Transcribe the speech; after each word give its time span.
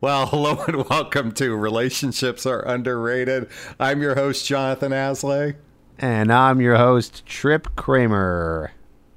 Well, 0.00 0.26
hello 0.30 0.62
and 0.66 0.88
welcome 0.90 1.32
to 1.32 1.56
Relationships 1.56 2.44
Are 2.44 2.60
Underrated. 2.68 3.48
I'm 3.80 4.02
your 4.02 4.14
host, 4.14 4.46
Jonathon 4.46 4.92
Aslay. 4.92 5.56
And 5.98 6.30
I'm 6.30 6.60
your 6.60 6.76
host, 6.76 7.24
Tripp 7.26 7.74
Kramer. 7.76 8.72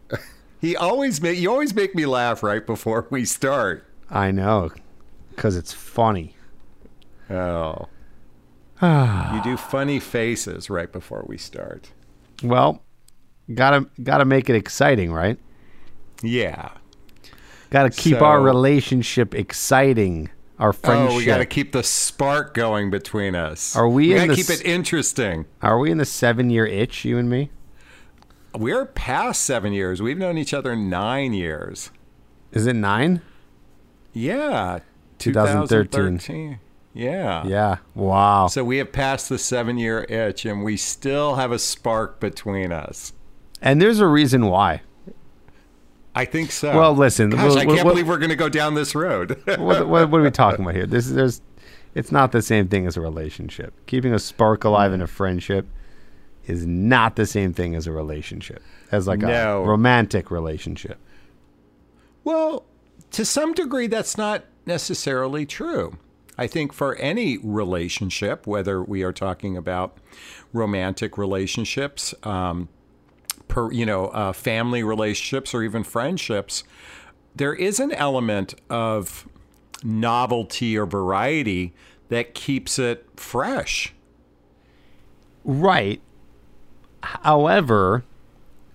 He 0.61 0.75
always 0.75 1.21
make 1.21 1.39
you 1.39 1.49
always 1.49 1.73
make 1.73 1.95
me 1.95 2.05
laugh 2.05 2.43
right 2.43 2.65
before 2.65 3.07
we 3.09 3.23
start. 3.23 3.85
I 4.09 4.31
know, 4.31 4.71
because 5.29 5.55
it's 5.55 5.71
funny. 5.71 6.35
Oh. 7.29 7.87
you 8.81 9.41
do 9.41 9.55
funny 9.55 10.01
faces 10.01 10.69
right 10.69 10.91
before 10.91 11.23
we 11.29 11.37
start. 11.37 11.91
Well, 12.43 12.81
gotta 13.53 13.87
gotta 14.03 14.25
make 14.25 14.49
it 14.49 14.55
exciting, 14.57 15.13
right? 15.13 15.39
Yeah. 16.21 16.71
Gotta 17.69 17.89
keep 17.89 18.17
So- 18.17 18.25
our 18.25 18.41
relationship 18.41 19.33
exciting. 19.33 20.29
Our 20.59 20.73
friendship. 20.73 21.11
Oh, 21.13 21.17
we 21.17 21.25
got 21.25 21.37
to 21.37 21.45
keep 21.45 21.71
the 21.71 21.83
spark 21.83 22.53
going 22.53 22.91
between 22.91 23.33
us. 23.33 23.75
Are 23.75 23.87
we 23.87 24.09
We 24.09 24.15
got 24.15 24.27
to 24.27 24.35
keep 24.35 24.49
it 24.49 24.65
interesting. 24.65 25.45
Are 25.61 25.79
we 25.79 25.89
in 25.89 25.97
the 25.97 26.05
seven 26.05 26.49
year 26.49 26.65
itch, 26.65 27.05
you 27.05 27.17
and 27.17 27.29
me? 27.29 27.49
We're 28.53 28.85
past 28.85 29.43
seven 29.43 29.71
years. 29.71 30.01
We've 30.01 30.17
known 30.17 30.37
each 30.37 30.53
other 30.53 30.75
nine 30.75 31.33
years. 31.33 31.91
Is 32.51 32.67
it 32.67 32.75
nine? 32.75 33.21
Yeah. 34.11 34.79
2013. 35.19 35.91
2013. 35.91 36.59
Yeah. 36.93 37.45
Yeah. 37.45 37.77
Wow. 37.93 38.47
So 38.47 38.63
we 38.63 38.77
have 38.77 38.91
passed 38.91 39.29
the 39.29 39.37
seven 39.37 39.77
year 39.77 40.05
itch 40.09 40.45
and 40.45 40.63
we 40.63 40.75
still 40.75 41.35
have 41.35 41.51
a 41.51 41.59
spark 41.59 42.19
between 42.19 42.71
us. 42.71 43.13
And 43.61 43.81
there's 43.81 43.99
a 43.99 44.07
reason 44.07 44.47
why. 44.47 44.81
I 46.19 46.25
think 46.25 46.51
so. 46.51 46.75
Well, 46.77 46.93
listen, 46.93 47.29
Gosh, 47.29 47.43
we'll- 47.43 47.57
I 47.57 47.65
can't 47.65 47.85
we'll- 47.85 47.93
believe 47.93 48.07
we're 48.07 48.17
going 48.17 48.29
to 48.29 48.35
go 48.35 48.49
down 48.49 48.73
this 48.73 48.93
road. 48.93 49.41
what, 49.45 49.87
what, 49.87 50.09
what 50.09 50.19
are 50.19 50.23
we 50.23 50.31
talking 50.31 50.65
about 50.65 50.75
here? 50.75 50.85
This 50.85 51.07
is 51.07 51.13
there's, 51.13 51.41
it's 51.95 52.11
not 52.11 52.31
the 52.33 52.41
same 52.41 52.67
thing 52.67 52.85
as 52.85 52.97
a 52.97 53.01
relationship. 53.01 53.73
Keeping 53.87 54.13
a 54.13 54.19
spark 54.19 54.63
alive 54.63 54.91
in 54.93 55.01
a 55.01 55.07
friendship 55.07 55.65
is 56.45 56.65
not 56.65 57.15
the 57.15 57.25
same 57.25 57.53
thing 57.53 57.73
as 57.75 57.87
a 57.87 57.91
relationship, 57.91 58.61
as 58.91 59.07
like 59.07 59.19
No. 59.19 59.63
a 59.63 59.67
romantic 59.67 60.29
relationship. 60.31 60.97
well, 62.23 62.65
to 63.11 63.25
some 63.25 63.53
degree, 63.53 63.87
that's 63.87 64.17
not 64.17 64.43
necessarily 64.65 65.45
true. 65.45 65.97
I 66.37 66.47
think 66.47 66.73
for 66.73 66.95
any 66.97 67.37
relationship, 67.39 68.45
whether 68.45 68.83
we 68.83 69.03
are 69.03 69.11
talking 69.11 69.57
about 69.57 69.97
romantic 70.53 71.17
relationships, 71.17 72.13
um, 72.23 72.69
per, 73.49 73.71
you 73.73 73.85
know, 73.85 74.05
uh, 74.07 74.31
family 74.31 74.81
relationships, 74.81 75.53
or 75.53 75.63
even 75.63 75.83
friendships, 75.83 76.63
there 77.35 77.53
is 77.53 77.81
an 77.81 77.91
element 77.91 78.55
of 78.69 79.27
novelty 79.83 80.77
or 80.77 80.85
variety 80.85 81.73
that 82.07 82.33
keeps 82.33 82.79
it 82.79 83.05
fresh. 83.17 83.93
Right. 85.43 86.01
However, 87.03 88.03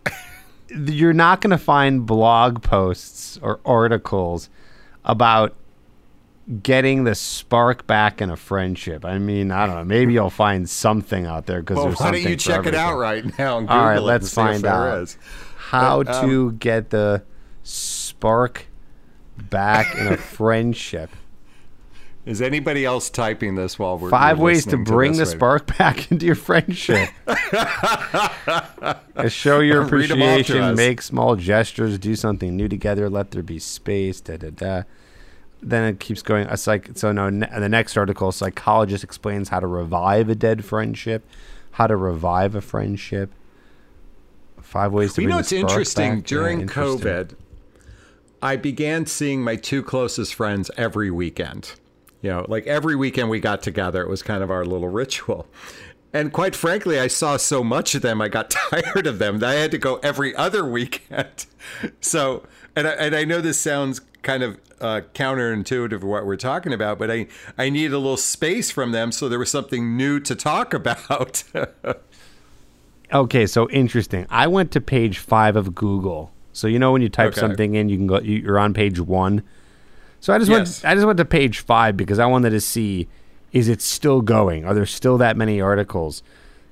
you're 0.69 1.13
not 1.13 1.41
going 1.41 1.51
to 1.51 1.59
find 1.59 2.05
blog 2.07 2.63
posts 2.63 3.39
or 3.43 3.61
articles 3.65 4.49
about 5.05 5.55
getting 6.63 7.05
the 7.05 7.15
spark 7.15 7.87
back 7.87 8.21
in 8.21 8.31
a 8.31 8.37
friendship. 8.37 9.05
I 9.05 9.19
mean, 9.19 9.51
I 9.51 9.67
don't 9.67 9.77
know. 9.77 9.85
Maybe 9.85 10.13
you'll 10.13 10.31
find 10.47 10.69
something 10.69 11.27
out 11.27 11.47
there 11.47 11.61
because 11.61 11.77
Well, 11.77 11.87
there's 11.87 12.01
why 12.01 12.07
something 12.07 12.23
don't 12.25 12.31
you 12.33 12.37
check 12.37 12.67
it 12.67 12.75
out 12.75 12.99
right 12.99 13.25
now? 13.39 13.59
And 13.59 13.69
All 13.69 13.85
right, 13.85 13.99
let's 14.03 14.33
find 14.33 14.65
out 14.65 15.03
is. 15.03 15.19
how 15.57 16.03
But, 16.03 16.15
um, 16.17 16.29
to 16.29 16.53
get 16.53 16.91
the 16.91 17.23
spark 17.63 18.67
back 19.51 19.95
in 19.97 20.07
a 20.09 20.17
friendship. 20.37 21.11
Is 22.27 22.41
anybody 22.41 22.87
else 22.87 23.11
typing 23.11 23.55
this 23.55 23.79
while 23.79 23.99
we're 23.99 24.09
5 24.09 24.39
you're 24.39 24.45
ways 24.47 24.65
to 24.67 24.79
bring 24.79 25.13
the 25.13 25.19
right 25.21 25.29
spark 25.29 25.77
back 25.79 26.11
into 26.11 26.25
your 26.25 26.35
friendship. 26.35 27.11
Show 29.29 29.61
your 29.61 29.83
Read 29.83 30.11
'em 30.11 30.23
off 30.23 30.47
to 30.47 30.59
appreciation, 30.59 30.75
make 30.75 31.03
small 31.03 31.37
gestures, 31.37 31.99
do 31.99 32.17
something 32.17 32.57
new 32.57 32.67
together, 32.69 33.11
let 33.11 33.31
there 33.33 33.43
be 33.43 33.59
space, 33.59 34.21
da 34.23 34.37
da 34.39 34.51
da. 34.51 34.83
Then 35.67 35.85
it 35.85 36.01
keeps 36.01 36.21
going. 36.23 36.47
A 36.49 36.57
psych, 36.57 36.91
so 36.95 37.11
no, 37.11 37.31
ne- 37.31 37.49
the 37.59 37.69
next 37.69 37.97
article, 37.97 38.31
psychologist 38.33 39.03
explains 39.03 39.49
how 39.49 39.61
to 39.61 39.67
revive 39.67 40.29
a 40.29 40.35
dead 40.35 40.65
friendship, 40.65 41.27
how 41.73 41.87
to 41.87 41.97
revive 41.97 42.55
a 42.55 42.61
friendship. 42.61 43.33
Five 44.61 44.93
ways 44.93 45.15
to 45.15 45.23
You 45.23 45.29
know, 45.29 45.39
it's 45.39 45.53
interesting. 45.53 46.17
back. 46.17 46.31
Yeah, 46.31 46.37
During 46.37 46.61
interesting. 46.63 47.01
COVID, 47.01 47.35
I 48.43 48.57
began 48.57 49.07
seeing 49.07 49.43
my 49.43 49.57
two 49.57 49.83
closest 49.83 50.35
friends 50.35 50.71
every 50.77 51.11
weekend. 51.11 51.73
You 52.21 52.31
know, 52.31 52.47
like 52.49 52.67
every 52.67 52.97
weekend 52.97 53.31
we 53.31 53.41
got 53.41 53.63
together. 53.63 54.03
It 54.03 54.09
was 54.09 54.23
kind 54.23 54.43
of 54.43 54.51
our 54.51 54.65
little 54.65 54.89
ritual. 55.03 55.47
And 56.13 56.33
quite 56.33 56.55
frankly, 56.55 56.99
I 57.01 57.09
saw 57.09 57.37
so 57.37 57.65
much 57.65 57.95
of 57.95 58.03
them, 58.03 58.21
I 58.21 58.29
got 58.29 58.51
tired 58.71 59.07
of 59.07 59.19
them 59.19 59.39
that 59.41 59.49
I 59.51 59.55
had 59.55 59.71
to 59.73 59.79
go 59.79 59.97
every 60.03 60.35
other 60.37 60.65
weekend. 60.71 61.47
So, 62.01 62.45
and 62.77 62.87
I, 62.87 62.93
and 62.93 63.17
I 63.17 63.25
know 63.25 63.41
this 63.41 63.59
sounds 63.59 64.01
kind 64.23 64.43
of 64.43 64.59
uh, 64.85 65.01
counterintuitive 65.15 66.01
to 66.01 66.07
what 66.07 66.27
we're 66.27 66.37
talking 66.37 66.73
about, 66.73 66.99
but 66.99 67.11
I, 67.11 67.27
I 67.57 67.71
needed 67.71 67.93
a 67.95 67.99
little 67.99 68.17
space 68.19 68.71
from 68.71 68.93
them 68.93 69.13
so 69.13 69.29
there 69.31 69.39
was 69.39 69.51
something 69.51 69.97
new 69.97 70.21
to 70.21 70.35
talk 70.35 70.75
about. 70.81 71.43
Okay, 73.13 73.47
so 73.47 73.69
interesting. 73.71 74.27
I 74.31 74.47
went 74.47 74.73
to 74.73 74.81
page 74.81 75.19
five 75.19 75.57
of 75.57 75.75
Google. 75.75 76.33
So 76.53 76.67
you 76.67 76.79
know 76.79 76.93
when 76.93 77.03
you 77.03 77.09
type 77.09 77.29
Okay. 77.33 77.41
something 77.41 77.75
in, 77.75 77.89
you 77.89 77.97
can 77.97 78.07
go. 78.07 78.21
you- 78.21 78.39
You're 78.39 78.59
on 78.59 78.75
page 78.75 79.01
one. 79.01 79.43
So 80.21 80.33
I 80.33 80.39
just 80.39 80.51
Yes. 80.51 80.83
went. 80.83 80.93
I 80.93 80.95
just 80.95 81.07
went 81.07 81.17
to 81.19 81.25
page 81.25 81.61
five 81.61 81.97
because 81.97 82.19
I 82.19 82.27
wanted 82.27 82.51
to 82.51 82.61
see 82.61 83.09
is 83.53 83.69
it 83.69 83.81
still 83.81 84.21
going? 84.21 84.65
Are 84.65 84.75
there 84.75 84.87
still 84.87 85.17
that 85.19 85.37
many 85.37 85.61
articles? 85.61 86.23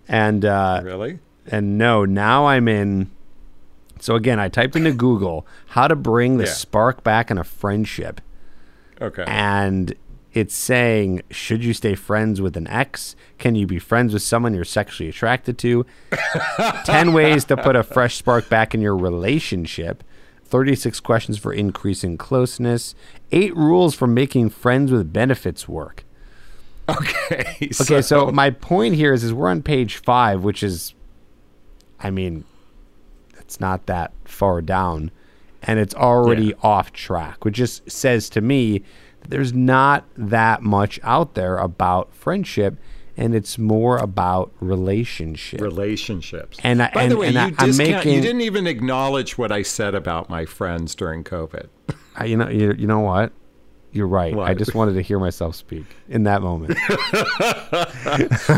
And 0.08 0.44
uh, 0.44 0.80
really? 0.84 1.18
and 1.46 1.78
no, 1.78 2.04
now 2.04 2.46
I'm 2.46 2.66
in. 2.68 3.10
So 4.02 4.16
again, 4.16 4.40
I 4.40 4.48
typed 4.48 4.74
into 4.74 4.90
Google 4.92 5.46
how 5.68 5.86
to 5.86 5.94
bring 5.94 6.36
the 6.38 6.44
Yeah. 6.44 6.50
spark 6.50 7.04
back 7.04 7.30
in 7.30 7.38
a 7.38 7.44
friendship, 7.44 8.20
Okay. 9.00 9.22
and 9.28 9.94
it's 10.32 10.56
saying 10.56 11.22
should 11.30 11.62
you 11.62 11.72
stay 11.72 11.94
friends 11.94 12.40
with 12.40 12.56
an 12.56 12.66
ex? 12.66 13.14
Can 13.38 13.54
you 13.54 13.64
be 13.64 13.78
friends 13.78 14.12
with 14.12 14.22
someone 14.22 14.54
you're 14.54 14.64
sexually 14.64 15.08
attracted 15.08 15.56
to? 15.58 15.86
10 16.84 17.12
ways 17.12 17.44
to 17.44 17.56
put 17.56 17.76
a 17.76 17.84
fresh 17.84 18.16
spark 18.16 18.48
back 18.48 18.74
in 18.74 18.80
your 18.80 18.96
relationship. 18.96 20.02
36 20.46 20.98
questions 20.98 21.38
for 21.38 21.52
increasing 21.52 22.18
closeness. 22.18 22.96
8 23.30 23.54
rules 23.56 23.94
for 23.94 24.08
making 24.08 24.50
friends 24.50 24.90
with 24.90 25.12
benefits 25.12 25.68
work. 25.68 26.04
Okay. 26.88 27.70
Okay, 27.80 28.02
so, 28.02 28.32
my 28.32 28.50
point 28.50 28.96
here 28.96 29.12
is 29.12 29.22
is 29.22 29.32
we're 29.32 29.48
on 29.48 29.62
page 29.62 29.96
5, 29.98 30.42
which 30.42 30.64
is 30.64 30.92
I 32.00 32.10
mean 32.10 32.44
it's 33.52 33.60
not 33.60 33.84
that 33.84 34.12
far 34.24 34.62
down 34.62 35.10
and 35.62 35.78
it's 35.78 35.94
already 35.94 36.46
Yeah. 36.46 36.54
off 36.62 36.90
track, 36.92 37.44
which 37.44 37.56
just 37.56 37.88
says 37.90 38.30
to 38.30 38.40
me 38.40 38.82
that 39.20 39.28
there's 39.30 39.52
not 39.52 40.04
that 40.16 40.62
much 40.62 40.98
out 41.02 41.34
there 41.34 41.58
about 41.58 42.14
friendship 42.14 42.78
and 43.14 43.34
it's 43.34 43.58
more 43.58 43.98
about 43.98 44.50
relationship. 44.58 45.60
relationships. 45.60 46.56
And 46.64 46.82
I- 46.82 46.90
by 46.94 47.02
and- 47.02 47.12
the 47.12 47.16
way, 47.18 47.28
you 47.28 47.38
I- 47.38 47.50
discount, 47.66 48.06
you 48.06 48.22
didn't 48.22 48.40
even 48.40 48.66
acknowledge 48.66 49.36
what 49.36 49.52
I 49.52 49.60
said 49.60 49.94
about 49.94 50.30
my 50.30 50.46
friends 50.46 50.94
during 50.94 51.22
COVID. 51.22 51.66
I- 52.16 52.24
you 52.24 52.38
know 52.38 52.48
you, 52.48 52.72
you 52.78 52.86
know 52.86 53.00
what? 53.00 53.32
You're 53.94 54.06
right. 54.06 54.34
I 54.38 54.54
just 54.54 54.74
wanted 54.74 54.94
to 54.94 55.02
hear 55.02 55.18
myself 55.18 55.54
speak 55.54 55.84
in 56.08 56.24
that 56.24 56.40
moment. 56.42 56.78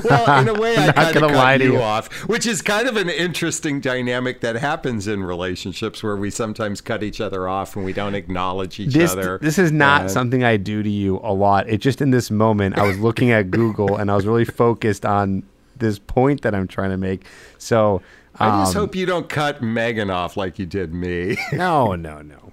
Well, 0.04 0.40
in 0.40 0.48
a 0.48 0.54
way, 0.54 0.76
I 0.76 1.12
kind 1.12 1.24
of 1.24 1.30
cut 1.32 1.60
you 1.60 1.74
you. 1.74 1.80
off, 1.82 2.12
which 2.28 2.46
is 2.46 2.62
kind 2.62 2.88
of 2.88 2.96
an 2.96 3.08
interesting 3.08 3.80
dynamic 3.80 4.40
that 4.40 4.56
happens 4.56 5.06
in 5.06 5.22
relationships 5.22 6.02
where 6.02 6.16
we 6.16 6.30
sometimes 6.30 6.80
cut 6.80 7.02
each 7.02 7.20
other 7.20 7.48
off 7.48 7.76
and 7.76 7.84
we 7.84 7.92
don't 7.92 8.14
acknowledge 8.14 8.80
each 8.80 8.92
this 8.94 9.12
other. 9.12 9.38
this 9.40 9.58
is 9.58 9.72
not 9.72 10.02
And- 10.02 10.10
something 10.10 10.44
I 10.44 10.56
do 10.56 10.82
to 10.82 10.88
you 10.90 11.20
a 11.22 11.32
lot. 11.32 11.68
It 11.68 11.78
just 11.78 12.00
in 12.00 12.10
this 12.10 12.30
moment 12.30 12.76
I 12.78 12.86
was 12.86 12.98
looking 12.98 13.30
at 13.30 13.50
Google 13.50 13.96
and 13.96 14.10
I 14.10 14.16
was 14.16 14.26
really 14.26 14.44
focused 14.44 15.04
on 15.04 15.42
this 15.76 15.98
point 15.98 16.42
that 16.42 16.54
I'm 16.54 16.68
trying 16.68 16.90
to 16.90 16.96
make. 16.98 17.24
So 17.58 18.02
I 18.38 18.62
just 18.64 18.76
um, 18.76 18.82
hope 18.82 18.94
you 18.96 19.06
don't 19.06 19.28
cut 19.28 19.62
Megan 19.62 20.10
off 20.10 20.36
like 20.36 20.58
you 20.58 20.66
did 20.66 20.92
me. 20.94 21.36
no, 21.52 21.94
no, 21.94 22.20
no, 22.22 22.52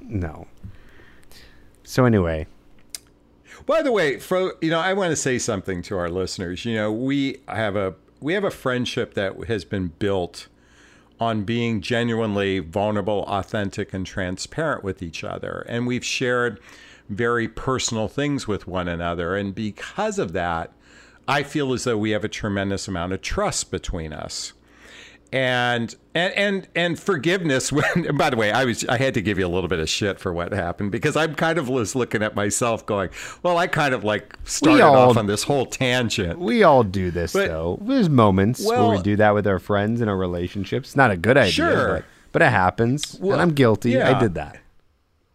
no. 0.00 0.46
So 1.92 2.06
anyway, 2.06 2.46
By 3.66 3.82
the 3.82 3.92
way, 3.92 4.18
for 4.18 4.54
you 4.62 4.70
know, 4.70 4.78
I 4.78 4.94
want 4.94 5.10
to 5.10 5.16
say 5.16 5.38
something 5.38 5.82
to 5.82 5.98
our 5.98 6.08
listeners. 6.08 6.64
You 6.64 6.74
know, 6.74 6.90
we 6.90 7.42
have 7.46 7.76
a 7.76 7.96
we 8.18 8.32
have 8.32 8.44
a 8.44 8.50
friendship 8.50 9.12
that 9.12 9.44
has 9.44 9.66
been 9.66 9.88
built 9.98 10.48
on 11.20 11.42
being 11.42 11.82
genuinely 11.82 12.60
vulnerable, 12.60 13.24
authentic, 13.28 13.92
and 13.92 14.06
transparent 14.06 14.82
with 14.82 15.02
each 15.02 15.22
other, 15.22 15.66
and 15.68 15.86
we've 15.86 16.02
shared 16.02 16.60
very 17.10 17.46
personal 17.46 18.08
things 18.08 18.48
with 18.48 18.66
one 18.66 18.88
another, 18.88 19.36
and 19.36 19.54
because 19.54 20.18
of 20.18 20.32
that, 20.32 20.72
I 21.28 21.42
feel 21.42 21.74
as 21.74 21.84
though 21.84 21.98
we 21.98 22.12
have 22.12 22.24
a 22.24 22.28
tremendous 22.28 22.88
amount 22.88 23.12
of 23.12 23.20
trust 23.20 23.70
between 23.70 24.14
us. 24.14 24.54
And 25.32 25.94
and 26.14 26.34
and 26.34 26.68
and 26.74 26.98
forgiveness 27.00 27.72
when 27.72 28.16
by 28.16 28.28
the 28.28 28.36
way 28.36 28.52
i 28.52 28.64
was 28.64 28.84
i 28.88 28.98
had 28.98 29.14
to 29.14 29.22
give 29.22 29.38
you 29.38 29.46
a 29.46 29.48
little 29.48 29.68
bit 29.68 29.78
of 29.78 29.88
shit 29.88 30.20
for 30.20 30.32
what 30.32 30.52
happened 30.52 30.92
because 30.92 31.16
i'm 31.16 31.34
kind 31.34 31.58
of 31.58 31.68
was 31.70 31.94
looking 31.94 32.22
at 32.22 32.34
myself 32.34 32.84
going 32.84 33.08
well 33.42 33.56
i 33.56 33.66
kind 33.66 33.94
of 33.94 34.04
like 34.04 34.36
started 34.44 34.82
all- 34.82 35.10
off 35.10 35.16
on 35.16 35.26
this 35.26 35.44
whole 35.44 35.64
tangent 35.64 36.38
We 36.38 36.62
all 36.64 36.82
do 36.84 37.10
this 37.10 37.32
But- 37.32 37.48
though. 37.48 37.78
There's 37.82 38.08
moments 38.10 38.64
where 38.64 38.86
we 38.90 39.00
do 39.00 39.16
that 39.16 39.32
with 39.34 39.46
our 39.46 39.58
friends 39.58 40.00
and 40.00 40.10
our 40.10 40.16
relationships. 40.16 40.94
Not 40.96 41.10
a 41.10 41.16
good 41.16 41.36
idea, 41.38 41.52
Sure. 41.52 41.86
but, 41.96 42.04
but 42.32 42.42
it 42.42 42.50
happens. 42.50 43.16
Well, 43.20 43.32
and 43.32 43.40
I'm 43.42 43.52
guilty. 43.54 44.00
I 44.00 44.18
did 44.18 44.34
that. 44.34 44.58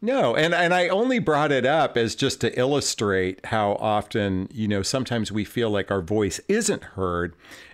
No, 0.02 0.36
and 0.36 0.54
and 0.54 0.74
I 0.74 0.90
only 0.90 1.18
brought 1.20 1.52
it 1.52 1.66
up 1.66 1.98
as 1.98 2.14
just 2.16 2.42
to 2.42 2.58
illustrate 2.60 3.44
how 3.48 3.74
often, 3.80 4.48
you 4.52 4.68
know, 4.68 4.82
sometimes 4.84 5.32
we 5.32 5.44
feel 5.44 5.70
like 5.72 5.90
our 5.90 6.02
voice 6.02 6.40
isn't 6.48 6.84
heard 6.84 7.34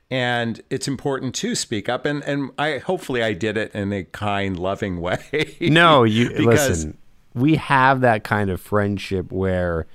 and 0.10 0.62
it's 0.70 0.88
important 0.88 1.34
to 1.36 1.56
speak 1.56 1.90
up 1.90 2.06
and 2.06 2.24
and 2.24 2.52
I 2.58 2.78
hopefully 2.80 3.24
I 3.24 3.34
did 3.34 3.58
it 3.58 3.74
in 3.74 3.92
a 3.92 4.04
kind, 4.04 4.58
loving 4.58 5.02
way. 5.02 5.56
No, 5.62 6.04
you 6.04 6.30
listen. 6.30 6.98
We 7.34 7.56
have 7.56 8.02
that 8.02 8.24
kind 8.24 8.50
of 8.52 8.62
friendship 8.62 9.32
where 9.32 9.88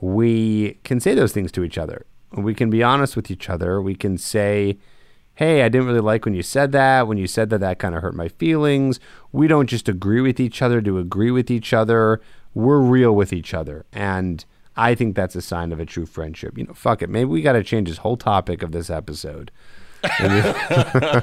we 0.00 0.78
can 0.84 1.00
say 1.00 1.14
those 1.14 1.32
things 1.32 1.50
to 1.52 1.64
each 1.64 1.78
other. 1.78 2.04
We 2.32 2.54
can 2.54 2.68
be 2.68 2.82
honest 2.82 3.16
with 3.16 3.30
each 3.30 3.48
other. 3.48 3.80
We 3.80 3.94
can 3.94 4.18
say, 4.18 4.76
"Hey, 5.34 5.62
I 5.62 5.68
didn't 5.70 5.86
really 5.86 6.00
like 6.00 6.26
when 6.26 6.34
you 6.34 6.42
said 6.42 6.72
that. 6.72 7.08
When 7.08 7.16
you 7.16 7.26
said 7.26 7.48
that, 7.50 7.60
that 7.60 7.78
kind 7.78 7.94
of 7.94 8.02
hurt 8.02 8.14
my 8.14 8.28
feelings." 8.28 9.00
We 9.32 9.46
don't 9.46 9.68
just 9.68 9.88
agree 9.88 10.20
with 10.20 10.38
each 10.40 10.60
other 10.60 10.82
to 10.82 10.98
agree 10.98 11.30
with 11.30 11.50
each 11.50 11.72
other. 11.72 12.20
We're 12.52 12.80
real 12.80 13.12
with 13.12 13.32
each 13.32 13.54
other, 13.54 13.86
and 13.92 14.44
I 14.76 14.94
think 14.94 15.14
that's 15.14 15.36
a 15.36 15.42
sign 15.42 15.72
of 15.72 15.80
a 15.80 15.86
true 15.86 16.06
friendship. 16.06 16.58
You 16.58 16.64
know, 16.64 16.74
fuck 16.74 17.02
it. 17.02 17.10
Maybe 17.10 17.26
we 17.26 17.42
got 17.42 17.52
to 17.52 17.62
change 17.62 17.88
this 17.88 17.98
whole 17.98 18.16
topic 18.16 18.62
of 18.62 18.72
this 18.72 18.90
episode. 18.90 19.50
how 20.04 21.20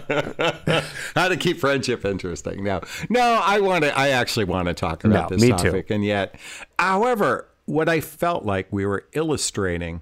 to 1.27 1.37
keep 1.37 1.59
friendship 1.59 2.03
interesting. 2.03 2.63
No, 2.63 2.81
no, 3.09 3.41
I 3.43 3.59
want 3.59 3.83
to. 3.83 3.95
I 3.97 4.09
actually 4.09 4.45
want 4.45 4.69
to 4.69 4.73
talk 4.73 5.03
about 5.03 5.29
No, 5.29 5.35
this 5.35 5.41
me 5.41 5.49
too. 5.49 5.69
topic, 5.69 5.91
and 5.91 6.03
yet, 6.03 6.35
however, 6.79 7.47
what 7.65 7.87
I 7.87 8.01
felt 8.01 8.43
like 8.43 8.67
we 8.71 8.85
were 8.85 9.05
illustrating 9.13 10.01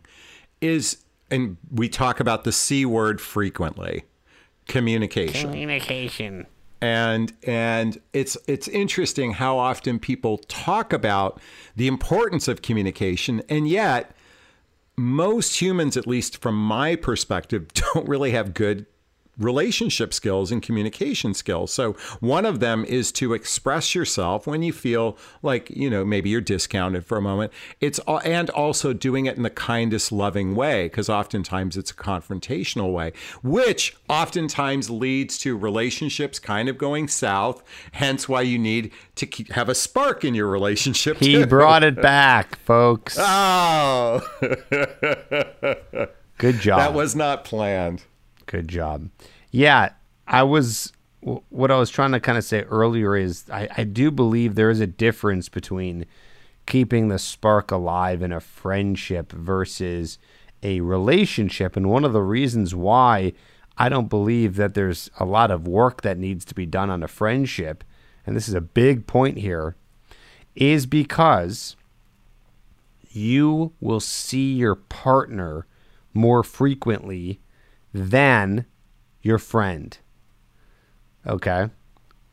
is, 0.62 1.04
and 1.30 1.58
we 1.70 1.90
talk 1.90 2.22
about 2.22 2.46
the 2.46 2.54
c 2.54 2.86
word 2.86 3.20
frequently, 3.20 4.06
communication. 4.68 5.50
Communication. 5.50 6.48
And 6.82 7.34
and 7.44 8.00
it's 8.14 8.38
it's 8.48 8.68
interesting 8.68 9.34
how 9.34 9.58
often 9.58 10.00
people 10.00 10.38
talk 10.48 10.94
about 10.94 11.40
the 11.76 11.88
importance 11.88 12.48
of 12.48 12.62
communication. 12.62 13.42
And 13.50 13.68
yet 13.68 14.16
most 14.98 15.62
humans 15.62 15.96
at 15.96 16.08
least 16.08 16.42
from 16.42 16.56
my 16.56 16.96
perspective 16.96 17.74
don't 17.74 18.08
really 18.08 18.32
have 18.32 18.54
good 18.54 18.86
relationship 19.40 20.14
skills 20.14 20.52
and 20.52 20.62
communication 20.62 21.34
skills. 21.34 21.74
So 21.74 21.94
one 22.20 22.46
of 22.46 22.60
them 22.60 22.86
is 22.86 23.12
to 23.14 23.34
express 23.34 23.96
yourself 23.96 24.46
when 24.46 24.62
you 24.62 24.74
feel 24.74 25.18
like, 25.42 25.70
you 25.70 25.90
know, 25.90 26.06
maybe 26.06 26.30
you're 26.30 26.42
discounted 26.42 27.06
for 27.06 27.18
a 27.18 27.22
moment. 27.22 27.52
It's 27.80 28.00
and 28.24 28.50
also 28.52 28.94
doing 28.94 29.26
it 29.26 29.38
in 29.38 29.44
the 29.44 29.50
kindest 29.50 30.12
loving 30.12 30.56
way 30.56 30.86
because 30.86 31.10
oftentimes 31.10 31.78
it's 31.78 31.92
a 31.92 31.96
confrontational 31.96 32.94
way, 32.94 33.14
which 33.42 33.96
oftentimes 34.10 34.90
leads 34.90 35.38
to 35.40 35.58
relationships 35.58 36.40
kind 36.40 36.70
of 36.70 36.78
going 36.78 37.08
south, 37.08 37.64
hence 37.94 38.28
why 38.28 38.42
you 38.42 38.60
need 38.60 38.92
to 39.16 39.26
keep, 39.26 39.52
have 39.52 39.70
a 39.70 39.76
spark 39.76 40.24
in 40.24 40.36
your 40.36 40.48
relationship. 40.48 41.18
He 41.18 41.34
too. 41.34 41.46
brought 41.48 41.84
it 41.84 42.02
back, 42.02 42.60
folks. 42.60 43.18
Oh, 43.32 44.22
Good 46.38 46.60
job. 46.60 46.80
that 46.80 46.94
was 46.94 47.16
not 47.16 47.44
planned. 47.44 48.04
Good 48.50 48.68
job. 48.68 49.12
Yeah, 49.52 49.92
I 50.26 50.42
was. 50.42 50.92
What 51.22 51.70
I 51.70 51.78
was 51.78 51.92
trying 51.92 52.14
to 52.14 52.20
kind 52.20 52.38
of 52.38 52.44
say 52.44 52.64
earlier 52.64 53.16
is 53.16 53.48
I, 53.52 53.68
I 53.78 53.84
do 53.84 54.10
believe 54.10 54.56
there 54.56 54.72
is 54.72 54.80
a 54.80 54.88
difference 54.88 55.50
between 55.50 56.06
keeping 56.66 57.10
the 57.10 57.20
spark 57.20 57.70
alive 57.70 58.24
in 58.24 58.32
a 58.32 58.40
friendship 58.40 59.32
versus 59.34 60.18
a 60.64 60.80
relationship. 60.80 61.76
And 61.76 61.90
one 61.90 62.06
of 62.06 62.14
the 62.14 62.24
reasons 62.24 62.74
why 62.74 63.34
I 63.78 63.88
don't 63.88 64.10
believe 64.10 64.56
that 64.56 64.74
there's 64.74 65.12
a 65.20 65.26
lot 65.26 65.52
of 65.52 65.68
work 65.68 66.02
that 66.02 66.18
needs 66.18 66.44
to 66.46 66.56
be 66.56 66.66
done 66.66 66.90
on 66.90 67.04
a 67.04 67.08
friendship, 67.08 67.84
and 68.26 68.36
this 68.36 68.48
is 68.48 68.56
a 68.56 68.62
big 68.62 69.06
point 69.06 69.38
here, 69.38 69.76
is 70.56 70.88
because 70.88 71.76
you 73.12 73.74
will 73.80 74.00
see 74.00 74.54
your 74.54 74.76
partner 74.76 75.68
more 76.14 76.44
frequently 76.44 77.42
than 77.94 78.66
your 79.22 79.38
friend. 79.38 79.98
Okay? 81.26 81.70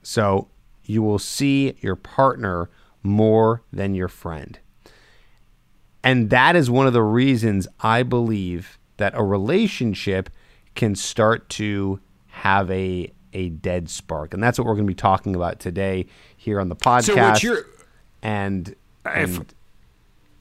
So 0.02 0.48
you 0.84 1.02
will 1.02 1.18
see 1.18 1.76
your 1.80 1.96
partner 1.96 2.70
more 3.02 3.62
than 3.72 3.94
your 3.94 4.08
friend. 4.08 4.58
And 6.02 6.30
that 6.30 6.54
is 6.54 6.70
one 6.70 6.86
of 6.86 6.92
the 6.92 7.02
reasons 7.02 7.66
I 7.80 8.02
believe 8.04 8.78
that 8.96 9.12
a 9.16 9.24
relationship 9.24 10.30
can 10.74 10.94
start 10.94 11.48
to 11.50 12.00
have 12.28 12.70
a 12.70 13.12
a 13.32 13.50
dead 13.50 13.90
spark. 13.90 14.32
And 14.32 14.42
that's 14.42 14.58
what 14.58 14.66
we're 14.66 14.74
going 14.74 14.86
to 14.86 14.90
be 14.90 14.94
talking 14.94 15.34
about 15.34 15.60
today 15.60 16.06
here 16.36 16.58
on 16.58 16.68
the 16.70 16.76
podcast. 16.76 17.04
So 17.06 17.14
and, 18.22 18.74
If- 19.04 19.38
and 19.38 19.54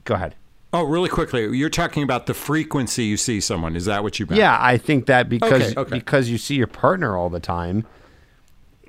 go 0.04 0.14
ahead. 0.14 0.34
Oh, 0.72 0.82
really 0.82 1.08
quickly, 1.08 1.56
you're 1.56 1.70
talking 1.70 2.02
about 2.02 2.26
the 2.26 2.34
frequency 2.34 3.04
you 3.04 3.16
see 3.16 3.40
someone. 3.40 3.76
Is 3.76 3.84
that 3.86 4.02
what 4.02 4.18
you 4.18 4.26
meant? 4.26 4.38
Yeah, 4.38 4.58
I 4.60 4.76
think 4.76 5.06
that 5.06 5.28
because 5.28 5.62
Okay, 5.72 5.80
okay. 5.80 5.90
because 5.98 6.28
you 6.28 6.38
see 6.38 6.56
your 6.56 6.66
partner 6.66 7.16
all 7.16 7.30
the 7.30 7.40
time, 7.40 7.86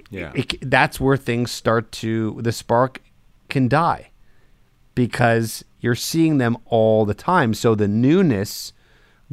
Yeah. 0.09 0.31
it, 0.35 0.69
that's 0.69 1.00
where 1.00 1.15
things 1.18 1.51
start 1.51 1.91
to 1.94 2.39
the 2.41 2.51
spark 2.51 3.01
can 3.50 3.68
die 3.68 4.09
because 4.95 5.63
you're 5.79 5.95
seeing 5.95 6.39
them 6.39 6.57
all 6.65 7.06
the 7.06 7.13
time. 7.13 7.53
So 7.53 7.75
the 7.75 7.88
newness 7.88 8.73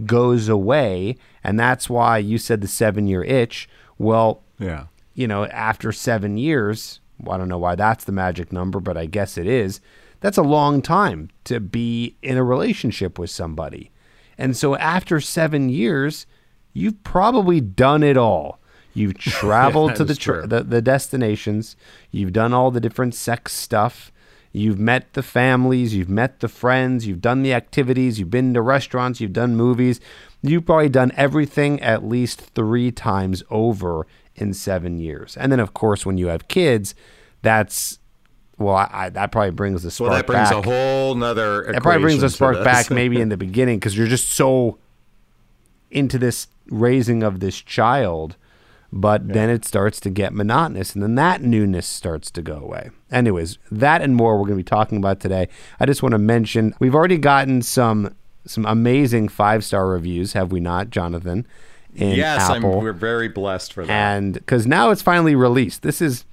goes 0.04 0.48
away, 0.48 1.16
and 1.42 1.58
that's 1.58 1.88
why 1.88 2.18
you 2.18 2.38
said 2.38 2.60
the 2.60 2.68
seven 2.68 3.06
year 3.06 3.24
itch. 3.24 3.68
Well, 3.98 4.42
yeah. 4.58 4.84
you 5.14 5.26
know, 5.26 5.46
after 5.46 5.90
seven 5.92 6.36
years, 6.36 7.00
well, 7.18 7.34
I 7.34 7.38
don't 7.38 7.48
know 7.48 7.58
why 7.58 7.74
that's 7.74 8.04
the 8.04 8.12
magic 8.12 8.52
number, 8.52 8.78
but 8.80 8.96
I 8.96 9.06
guess 9.06 9.38
it 9.38 9.46
is. 9.46 9.80
That's 10.20 10.38
a 10.38 10.42
long 10.42 10.82
time 10.82 11.30
to 11.44 11.60
be 11.60 12.16
in 12.22 12.36
a 12.36 12.44
relationship 12.44 13.18
with 13.18 13.30
somebody. 13.30 13.90
And 14.38 14.56
so 14.56 14.76
after 14.76 15.20
seven 15.20 15.68
years, 15.68 16.26
you've 16.72 17.02
probably 17.04 17.60
done 17.60 18.02
it 18.02 18.16
all. 18.16 18.58
You've 18.94 19.18
traveled 19.18 19.90
that 19.90 19.96
to 19.96 20.04
the, 20.04 20.14
tra- 20.14 20.46
the 20.46 20.62
the 20.62 20.82
destinations. 20.82 21.76
You've 22.10 22.32
done 22.32 22.52
all 22.52 22.70
the 22.70 22.80
different 22.80 23.14
sex 23.14 23.52
stuff. 23.52 24.12
You've 24.52 24.78
met 24.78 25.14
the 25.14 25.22
families. 25.22 25.96
You've 25.96 26.08
met 26.08 26.38
the 26.38 26.48
friends. 26.48 27.08
You've 27.08 27.20
done 27.20 27.42
the 27.42 27.52
activities. 27.52 28.20
You've 28.20 28.30
been 28.30 28.54
to 28.54 28.62
restaurants. 28.62 29.20
You've 29.20 29.32
done 29.32 29.56
movies. 29.56 30.00
You've 30.42 30.64
probably 30.64 30.88
done 30.88 31.10
everything 31.16 31.80
at 31.80 32.04
least 32.04 32.40
three 32.40 32.92
times 32.92 33.42
over 33.50 34.06
in 34.36 34.54
seven 34.54 35.00
years. 35.00 35.36
And 35.36 35.50
then, 35.50 35.58
of 35.58 35.74
course, 35.74 36.06
when 36.06 36.18
you 36.18 36.28
have 36.28 36.46
kids, 36.46 36.94
that's 37.42 37.98
well, 38.58 38.76
I, 38.76 38.88
I, 38.92 39.08
that 39.10 39.32
probably 39.32 39.50
brings 39.50 39.82
the 39.82 39.90
spark 39.90 40.10
Well, 40.10 40.18
that 40.18 40.26
brings 40.26 40.50
back. 40.50 40.58
a 40.58 40.62
whole 40.62 41.14
nother. 41.14 41.70
That 41.72 41.82
probably 41.82 42.02
brings 42.02 42.20
the 42.20 42.30
spark 42.30 42.62
back 42.64 42.90
maybe 42.90 43.20
in 43.20 43.28
the 43.30 43.36
beginning 43.36 43.78
because 43.78 43.96
you're 43.96 44.06
just 44.06 44.28
so 44.30 44.78
into 45.90 46.18
this 46.18 46.48
raising 46.68 47.22
of 47.22 47.40
this 47.40 47.60
child, 47.60 48.36
but 48.92 49.28
then 49.28 49.50
it 49.50 49.64
starts 49.64 49.98
to 50.00 50.10
get 50.10 50.32
monotonous, 50.32 50.94
and 50.94 51.02
then 51.02 51.14
that 51.16 51.42
newness 51.42 51.86
starts 51.86 52.30
to 52.32 52.42
go 52.42 52.56
away. 52.56 52.90
Anyways, 53.10 53.58
that 53.70 54.02
and 54.02 54.14
more 54.16 54.34
we're 54.36 54.46
going 54.46 54.58
to 54.58 54.64
be 54.64 54.64
talking 54.64 54.98
about 54.98 55.20
today. 55.20 55.48
I 55.80 55.86
just 55.86 56.02
want 56.02 56.12
to 56.12 56.18
mention 56.18 56.74
we've 56.78 56.94
already 56.94 57.18
gotten 57.18 57.62
some 57.62 58.14
some 58.46 58.66
amazing 58.66 59.28
five 59.28 59.64
star 59.64 59.88
reviews, 59.88 60.34
have 60.34 60.52
we 60.52 60.60
not, 60.60 60.90
Jonathon? 60.90 61.46
Yes, 61.96 62.50
I'm, 62.50 62.62
we're 62.62 62.92
very 62.92 63.28
blessed 63.28 63.72
for 63.72 63.86
that. 63.86 63.92
and 64.16 64.34
because 64.34 64.66
now 64.66 64.90
it's 64.90 65.02
finally 65.02 65.36
released. 65.36 65.82
This 65.82 66.00
is 66.02 66.24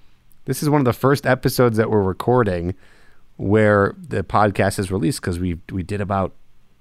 this 0.45 0.61
is 0.63 0.69
one 0.69 0.81
of 0.81 0.85
the 0.85 0.93
first 0.93 1.25
episodes 1.25 1.77
that 1.77 1.89
we're 1.89 2.01
recording 2.01 2.75
where 3.37 3.95
the 3.97 4.23
podcast 4.23 4.77
is 4.79 4.91
released 4.91 5.21
because 5.21 5.39
we 5.39 5.59
we 5.71 5.83
did 5.83 6.01
about 6.01 6.33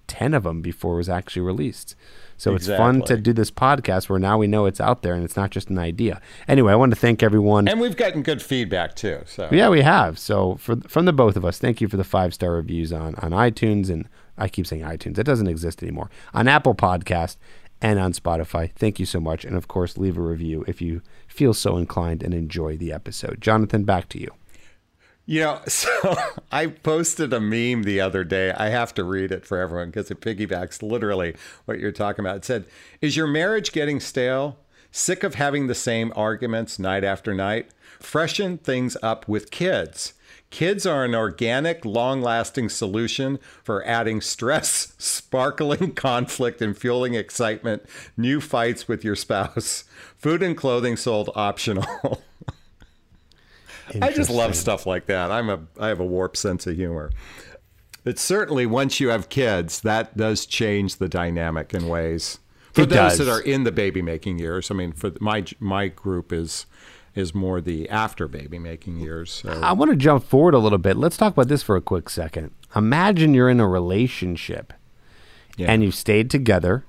ten 0.07 0.35
of 0.35 0.43
them 0.43 0.61
before 0.61 0.95
it 0.95 0.99
was 0.99 1.09
actually 1.09 1.43
released. 1.43 1.95
So 2.37 2.55
it's 2.55 2.67
fun 2.69 3.02
to 3.02 3.19
do 3.19 3.35
this 3.35 3.50
podcast 3.50 4.09
where 4.09 4.19
now 4.19 4.38
we 4.38 4.47
know 4.47 4.64
it's 4.64 4.81
out 4.81 5.02
there 5.02 5.12
and 5.14 5.23
it's 5.23 5.37
not 5.37 5.50
just 5.50 5.69
an 5.69 5.79
idea. 5.79 6.23
Anyway, 6.49 6.73
I 6.73 6.76
want 6.76 6.90
to 6.90 6.97
thank 6.99 7.23
everyone. 7.23 7.69
and 7.69 7.79
we've 7.81 7.99
gotten 7.99 8.23
good 8.23 8.40
feedback 8.40 8.97
too. 8.97 9.21
So 9.26 9.49
Yeah, 9.52 9.69
we 9.69 9.83
have. 9.83 10.19
So 10.19 10.57
for 10.57 10.76
from 10.88 11.05
the 11.05 11.12
both 11.12 11.37
of 11.37 11.45
us, 11.45 11.59
thank 11.59 11.81
you 11.83 11.88
for 11.88 11.99
the 11.99 12.05
five 12.05 12.33
star 12.33 12.52
reviews 12.52 12.93
on 12.93 13.14
on 13.17 13.33
iTunes 13.33 13.90
and 13.90 14.09
I 14.38 14.49
keep 14.49 14.67
saying 14.67 14.83
iTunes. 14.83 15.19
It 15.19 15.25
doesn't 15.25 15.49
exist 15.49 15.83
anymore. 15.83 16.09
On 16.33 16.49
Apple 16.49 16.75
Podcast 16.75 17.37
and 17.83 17.99
on 17.99 18.12
Spotify. 18.14 18.73
Thank 18.73 18.99
you 18.99 19.07
so 19.07 19.21
much. 19.21 19.45
And 19.45 19.55
of 19.55 19.69
course, 19.69 19.99
leave 19.99 20.17
a 20.17 20.23
review 20.23 20.64
if 20.67 20.81
you 20.81 21.02
feel 21.31 21.55
so 21.55 21.77
inclined 21.77 22.23
and 22.23 22.35
enjoy 22.35 22.77
the 22.77 22.93
episode. 22.93 23.41
Jonathon, 23.41 23.85
back 23.85 24.09
to 24.11 24.21
you. 24.21 24.31
You 25.27 25.41
know, 25.41 25.61
so 25.69 26.17
I 26.51 26.67
posted 26.67 27.33
a 27.33 27.41
meme 27.41 27.85
the 27.85 28.01
other 28.01 28.25
day. 28.25 28.53
I 28.53 28.69
have 28.69 28.93
to 28.95 29.05
read 29.05 29.31
it 29.33 29.47
for 29.47 29.59
everyone 29.59 29.91
because 29.91 30.11
it 30.11 30.21
piggybacks 30.21 30.83
literally 30.83 31.37
what 31.65 31.79
you're 31.79 31.93
talking 31.93 32.25
about. 32.25 32.39
It 32.39 32.45
said, 32.45 32.67
Is 33.01 33.17
your 33.17 33.27
marriage 33.27 33.73
getting 33.73 34.01
stale? 34.01 34.59
Sick 34.91 35.23
of 35.23 35.37
having 35.37 35.69
the 35.69 35.75
same 35.75 36.13
arguments 36.17 36.81
night 36.81 37.05
after 37.05 37.33
night? 37.33 37.71
Freshen 38.01 38.59
things 38.59 38.97
up 39.03 39.29
with 39.29 39.53
kids. 39.53 40.15
Kids 40.50 40.85
are 40.85 41.04
an 41.04 41.14
organic, 41.14 41.85
long 41.85 42.21
lasting 42.21 42.69
solution 42.69 43.38
for 43.62 43.87
adding 43.87 44.21
stress, 44.21 44.95
sparkling 44.99 45.92
conflict, 45.95 46.61
and 46.61 46.76
fueling 46.76 47.14
excitement, 47.14 47.85
new 48.16 48.40
fights 48.40 48.88
with 48.88 49.04
your 49.04 49.14
spouse. 49.14 49.85
Food 50.19 50.42
and 50.42 50.57
clothing 50.57 50.97
sold 50.97 51.30
optional. 51.37 51.87
I 54.02 54.12
just 54.12 54.30
love 54.30 54.54
stuff 54.54 54.87
like 54.87 55.07
that. 55.07 55.30
I'm 55.30 55.49
a 55.50 55.61
I 55.78 55.88
have 55.88 56.00
a 56.00 56.04
warped 56.04 56.37
sense 56.37 56.66
of 56.66 56.76
humor. 56.76 57.11
But 58.04 58.19
certainly 58.19 58.66
once 58.66 58.99
you 59.00 59.09
have 59.09 59.28
kids, 59.28 59.80
that 59.83 60.16
does 60.16 60.47
change 60.47 60.97
the 60.97 61.09
dynamic 61.09 61.75
in 61.75 61.88
ways. 61.88 62.38
For 62.73 62.83
It 62.83 62.88
those 62.90 63.16
does. 63.16 63.19
that 63.19 63.28
are 63.28 63.40
in 63.40 63.64
the 63.64 63.73
baby 63.73 64.00
making 64.00 64.38
years, 64.38 64.71
I 64.71 64.75
mean, 64.75 64.92
for 64.92 65.12
my 65.21 65.45
my 65.59 65.88
group 65.88 66.33
is 66.33 66.66
is 67.14 67.35
more 67.35 67.61
the 67.61 67.88
after 67.88 68.29
baby 68.29 68.59
making 68.59 68.99
years. 68.99 69.33
So. 69.33 69.50
I 69.50 69.73
want 69.73 69.90
to 69.90 69.97
jump 69.97 70.25
forward 70.25 70.55
a 70.55 70.59
little 70.59 70.79
bit. 70.79 70.97
Let's 70.97 71.17
talk 71.17 71.33
about 71.33 71.49
this 71.49 71.62
for 71.62 71.76
a 71.76 71.81
quick 71.81 72.09
second. 72.09 72.52
Imagine 72.76 73.35
you're 73.35 73.50
in 73.50 73.59
a 73.61 73.67
relationship 73.69 74.73
Yeah. 75.57 75.73
and 75.73 75.83
you've 75.83 75.95
stayed 75.97 76.31
together, 76.31 76.85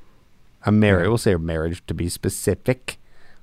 a 0.65 0.71
marriage, 0.71 1.07
we'll 1.07 1.17
say 1.17 1.33
a 1.33 1.39
marriage 1.39 1.83
to 1.87 1.93
be 1.95 2.07
specific, 2.07 2.97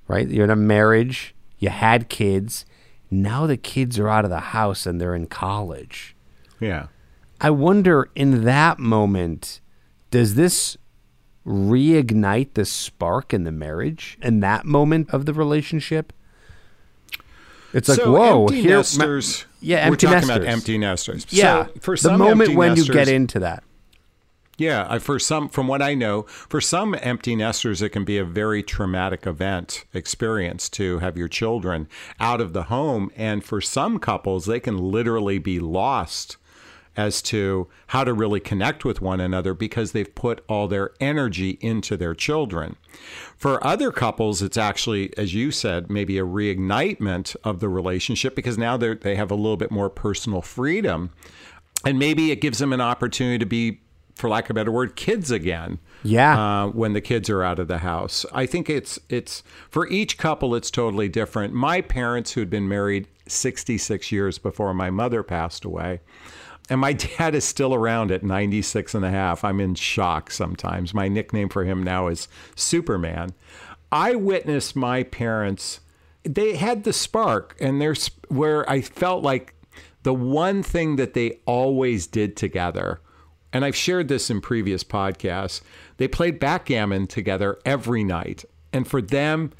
right? 0.06 0.28
You're 0.28 0.44
in 0.44 0.50
a 0.50 0.56
marriage, 0.56 1.34
you 1.58 1.68
had 1.70 2.08
kids, 2.08 2.64
now 3.10 3.46
the 3.46 3.56
kids 3.56 3.98
are 3.98 4.08
out 4.08 4.24
of 4.24 4.30
the 4.30 4.38
house 4.40 4.86
and 4.86 5.00
they're 5.00 5.14
in 5.16 5.26
college. 5.26 6.14
yeah. 6.60 6.86
I 7.40 7.50
wonder 7.50 8.10
in 8.16 8.42
that 8.44 8.80
moment, 8.80 9.60
does 10.10 10.34
this 10.34 10.76
reignite 11.46 12.54
the 12.54 12.64
spark 12.64 13.32
in 13.32 13.44
the 13.44 13.52
marriage 13.52 14.18
in 14.22 14.40
that 14.40 14.64
moment 14.64 15.08
of 15.10 15.24
the 15.26 15.32
relationship? 15.32 16.12
It's 17.72 17.88
like, 17.88 17.98
so 17.98 18.12
whoa, 18.12 18.42
empty 18.46 18.62
here, 18.62 18.76
nesters. 18.78 19.44
yeah, 19.60 19.88
we're 19.90 19.96
talking 19.96 20.12
nesters. 20.16 20.36
about 20.36 20.48
empty 20.48 20.78
nesters. 20.78 21.26
yeah, 21.30 21.66
So 21.66 21.72
for 21.80 21.96
the 21.96 22.16
moment 22.16 22.40
empty 22.42 22.56
when 22.56 22.76
you 22.76 22.84
get 22.86 23.08
into 23.08 23.38
that. 23.40 23.62
Yeah, 24.56 24.86
I- 24.90 24.98
for 24.98 25.18
some, 25.20 25.48
from 25.48 25.68
what 25.68 25.80
I 25.82 25.94
know, 25.94 26.22
for 26.22 26.60
some 26.60 26.96
empty 27.00 27.36
nesters, 27.36 27.80
it 27.80 27.90
can 27.90 28.04
be 28.04 28.18
a 28.18 28.24
very 28.24 28.62
traumatic 28.62 29.26
event 29.26 29.84
experience 29.94 30.68
to 30.70 30.98
have 30.98 31.16
your 31.16 31.28
children 31.28 31.88
out 32.18 32.40
of 32.40 32.52
the 32.54 32.64
home, 32.64 33.10
and 33.16 33.44
for 33.44 33.60
some 33.60 33.98
couples, 34.00 34.46
they 34.46 34.58
can 34.60 34.76
literally 34.76 35.38
be 35.38 35.60
lost 35.60 36.38
as 36.98 37.22
to 37.22 37.68
how 37.88 38.04
to 38.04 38.12
really 38.12 38.40
connect 38.40 38.84
with 38.84 39.00
one 39.00 39.20
another 39.20 39.54
because 39.54 39.92
they've 39.92 40.14
put 40.14 40.42
all 40.48 40.68
their 40.68 40.90
energy 41.00 41.56
into 41.62 41.96
their 41.96 42.14
children. 42.14 42.76
For 43.36 43.64
other 43.64 43.90
couples, 43.92 44.42
it's 44.42 44.56
actually, 44.58 45.16
as 45.16 45.32
you 45.32 45.50
said, 45.50 45.88
maybe 45.88 46.18
a 46.18 46.24
reignitement 46.24 47.36
of 47.44 47.60
the 47.60 47.68
relationship 47.68 48.34
because 48.34 48.58
now 48.58 48.76
they 48.76 48.94
they 48.94 49.14
have 49.16 49.30
a 49.30 49.34
little 49.36 49.56
bit 49.56 49.70
more 49.70 49.88
personal 49.88 50.42
freedom 50.42 51.10
and 51.86 51.98
maybe 51.98 52.30
it 52.32 52.40
gives 52.40 52.58
them 52.58 52.72
an 52.72 52.80
opportunity 52.80 53.38
to 53.38 53.46
be 53.46 53.80
for 54.16 54.28
lack 54.28 54.46
of 54.46 54.50
a 54.50 54.54
better 54.54 54.72
word 54.72 54.96
kids 54.96 55.30
again 55.30 55.78
Yeah. 56.02 56.64
uh, 56.64 56.66
when 56.70 56.92
the 56.92 57.00
kids 57.00 57.30
are 57.30 57.44
out 57.44 57.60
of 57.60 57.68
the 57.68 57.78
house 57.78 58.26
i 58.32 58.46
think 58.46 58.68
it's 58.68 58.98
it's 59.08 59.44
for 59.70 59.86
each 59.86 60.18
couple 60.18 60.56
it's 60.56 60.72
totally 60.72 61.08
different 61.08 61.54
my 61.54 61.80
parents 61.80 62.32
who'd 62.32 62.50
been 62.50 62.66
married 62.68 63.06
66 63.28 64.10
years 64.10 64.38
before 64.38 64.74
my 64.74 64.90
mother 64.90 65.22
passed 65.22 65.64
away 65.64 66.00
and 66.70 66.80
my 66.80 66.92
dad 67.18 67.34
is 67.34 67.44
still 67.44 67.74
around 67.74 68.10
at 68.10 68.22
96 68.22 68.94
and 68.94 69.04
a 69.04 69.10
half 69.10 69.44
i'm 69.44 69.60
in 69.60 69.74
shock 69.74 70.30
sometimes 70.30 70.94
my 70.94 71.08
nickname 71.08 71.48
for 71.48 71.64
him 71.64 71.82
now 71.82 72.08
is 72.08 72.28
superman 72.54 73.30
i 73.92 74.14
witnessed 74.14 74.76
my 74.76 75.02
parents 75.02 75.80
they 76.24 76.56
had 76.56 76.84
the 76.84 76.92
spark 76.92 77.56
and 77.60 77.80
there's 77.80 78.10
where 78.28 78.68
i 78.68 78.80
felt 78.80 79.22
like 79.22 79.54
the 80.02 80.14
one 80.14 80.62
thing 80.62 80.96
that 80.96 81.14
they 81.14 81.40
always 81.44 82.06
did 82.06 82.36
together, 82.36 83.00
and 83.52 83.64
I've 83.64 83.76
shared 83.76 84.08
this 84.08 84.30
in 84.30 84.40
previous 84.40 84.84
podcasts, 84.84 85.60
they 85.96 86.08
played 86.08 86.38
backgammon 86.38 87.06
together 87.06 87.58
every 87.64 88.04
night. 88.04 88.44
And 88.72 88.86
for 88.86 89.02
them, 89.02 89.52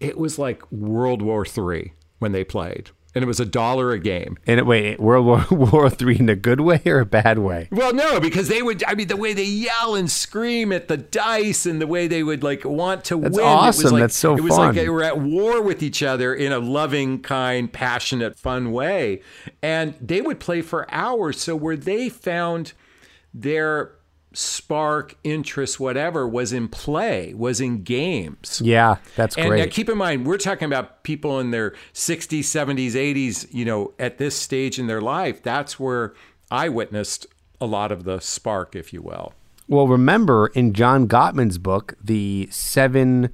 it 0.00 0.18
was 0.18 0.38
like 0.38 0.70
World 0.72 1.22
War 1.22 1.46
III 1.46 1.94
when 2.18 2.32
they 2.32 2.44
played. 2.44 2.90
And 3.14 3.22
it 3.22 3.26
was 3.26 3.38
a 3.38 3.44
dollar 3.44 3.92
a 3.92 3.98
game. 3.98 4.38
And 4.46 4.58
it- 4.58 4.66
wait, 4.66 4.98
World 4.98 5.24
War 5.26 5.44
War 5.70 5.88
Three 5.90 6.18
in 6.18 6.28
a 6.28 6.34
good 6.34 6.60
way 6.60 6.82
or 6.86 6.98
a 7.00 7.06
bad 7.06 7.38
way? 7.38 7.68
Well, 7.70 7.92
no, 7.94 8.18
because 8.18 8.48
they 8.48 8.60
would. 8.60 8.82
I 8.84 8.94
mean, 8.94 9.06
the 9.08 9.16
way 9.16 9.32
they 9.34 9.44
yell 9.44 9.94
and 9.94 10.10
scream 10.10 10.72
at 10.72 10.88
the 10.88 10.96
dice, 10.96 11.64
and 11.66 11.80
the 11.80 11.86
way 11.86 12.06
they 12.08 12.22
would 12.22 12.42
like 12.42 12.64
want 12.64 13.04
to 13.06 13.20
That's 13.20 13.36
win. 13.36 13.44
It 13.46 13.48
was 13.48 13.78
awesome. 13.78 13.92
like, 13.92 14.00
That's 14.00 14.16
so 14.16 14.36
It 14.36 14.40
was 14.42 14.56
fun. 14.56 14.66
like 14.68 14.74
they 14.74 14.88
were 14.88 15.04
at 15.04 15.18
war 15.20 15.62
with 15.62 15.82
each 15.82 16.02
other 16.02 16.34
in 16.34 16.50
a 16.52 16.58
loving, 16.58 17.20
kind, 17.22 17.72
passionate, 17.72 18.36
fun 18.38 18.72
way, 18.72 19.22
and 19.62 19.94
they 20.00 20.20
would 20.20 20.40
play 20.40 20.60
for 20.60 20.86
hours. 20.92 21.40
So 21.40 21.54
where 21.54 21.76
they 21.76 22.08
found 22.08 22.72
their 23.32 23.92
spark, 24.34 25.14
interest, 25.24 25.78
whatever, 25.80 26.26
was 26.28 26.52
in 26.52 26.68
play, 26.68 27.32
was 27.34 27.60
in 27.60 27.82
games. 27.82 28.60
Yeah, 28.62 28.96
that's 29.16 29.36
And 29.36 29.48
great. 29.48 29.58
now 29.60 29.66
keep 29.70 29.88
in 29.88 29.96
mind, 29.96 30.26
we're 30.26 30.38
talking 30.38 30.66
about 30.66 31.02
people 31.04 31.40
in 31.40 31.50
their 31.50 31.70
60s, 31.92 32.40
70s, 32.40 32.92
80s, 32.92 33.46
you 33.52 33.64
know, 33.64 33.92
at 33.98 34.18
this 34.18 34.36
stage 34.36 34.78
in 34.78 34.86
their 34.86 35.00
life. 35.00 35.42
That's 35.42 35.78
where 35.80 36.14
I 36.50 36.68
witnessed 36.68 37.26
a 37.60 37.66
lot 37.66 37.90
of 37.92 38.04
the 38.04 38.20
spark, 38.20 38.74
if 38.76 38.92
you 38.92 39.00
will. 39.00 39.32
Well, 39.68 39.86
remember 39.88 40.48
in 40.48 40.74
John 40.74 41.08
Gottman's 41.08 41.56
book, 41.58 41.94
the 42.02 42.48
seven 42.50 43.30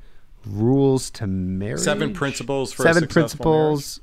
rules 0.46 1.10
to 1.10 1.26
marriage, 1.26 1.80
Seven 1.80 2.12
principles 2.14 2.72
for 2.72 2.82
seven 2.84 3.08
principles. 3.08 4.00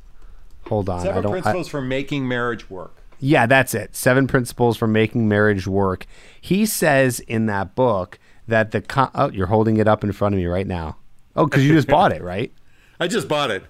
Hold 0.67 0.89
on, 0.89 0.99
I 0.99 1.03
Seven 1.03 1.23
don't. 1.23 1.31
I- 1.31 1.39
principles 1.41 1.67
for 1.69 1.81
making 1.81 2.27
marriage 2.27 2.69
work. 2.69 2.95
Yeah, 3.19 3.45
that's 3.45 3.73
it. 3.73 3.95
Seven 3.95 4.27
principles 4.27 4.77
for 4.77 4.87
making 4.87 5.27
marriage 5.27 5.67
work. 5.67 6.05
He 6.39 6.65
says 6.65 7.19
in 7.21 7.45
that 7.47 7.75
book 7.75 8.19
that 8.47 8.71
the 8.71 8.81
con- 8.81 9.11
oh, 9.15 9.29
you're 9.31 9.47
holding 9.47 9.77
it 9.77 9.87
up 9.87 10.03
in 10.03 10.11
front 10.11 10.35
of 10.35 10.39
me 10.39 10.45
right 10.45 10.67
now. 10.67 10.97
Oh, 11.35 11.45
because 11.45 11.65
you 11.65 11.73
just 11.73 11.87
bought 11.87 12.11
it, 12.11 12.21
right? 12.21 12.51
I 12.99 13.07
just 13.07 13.27
bought 13.27 13.51
it. 13.51 13.63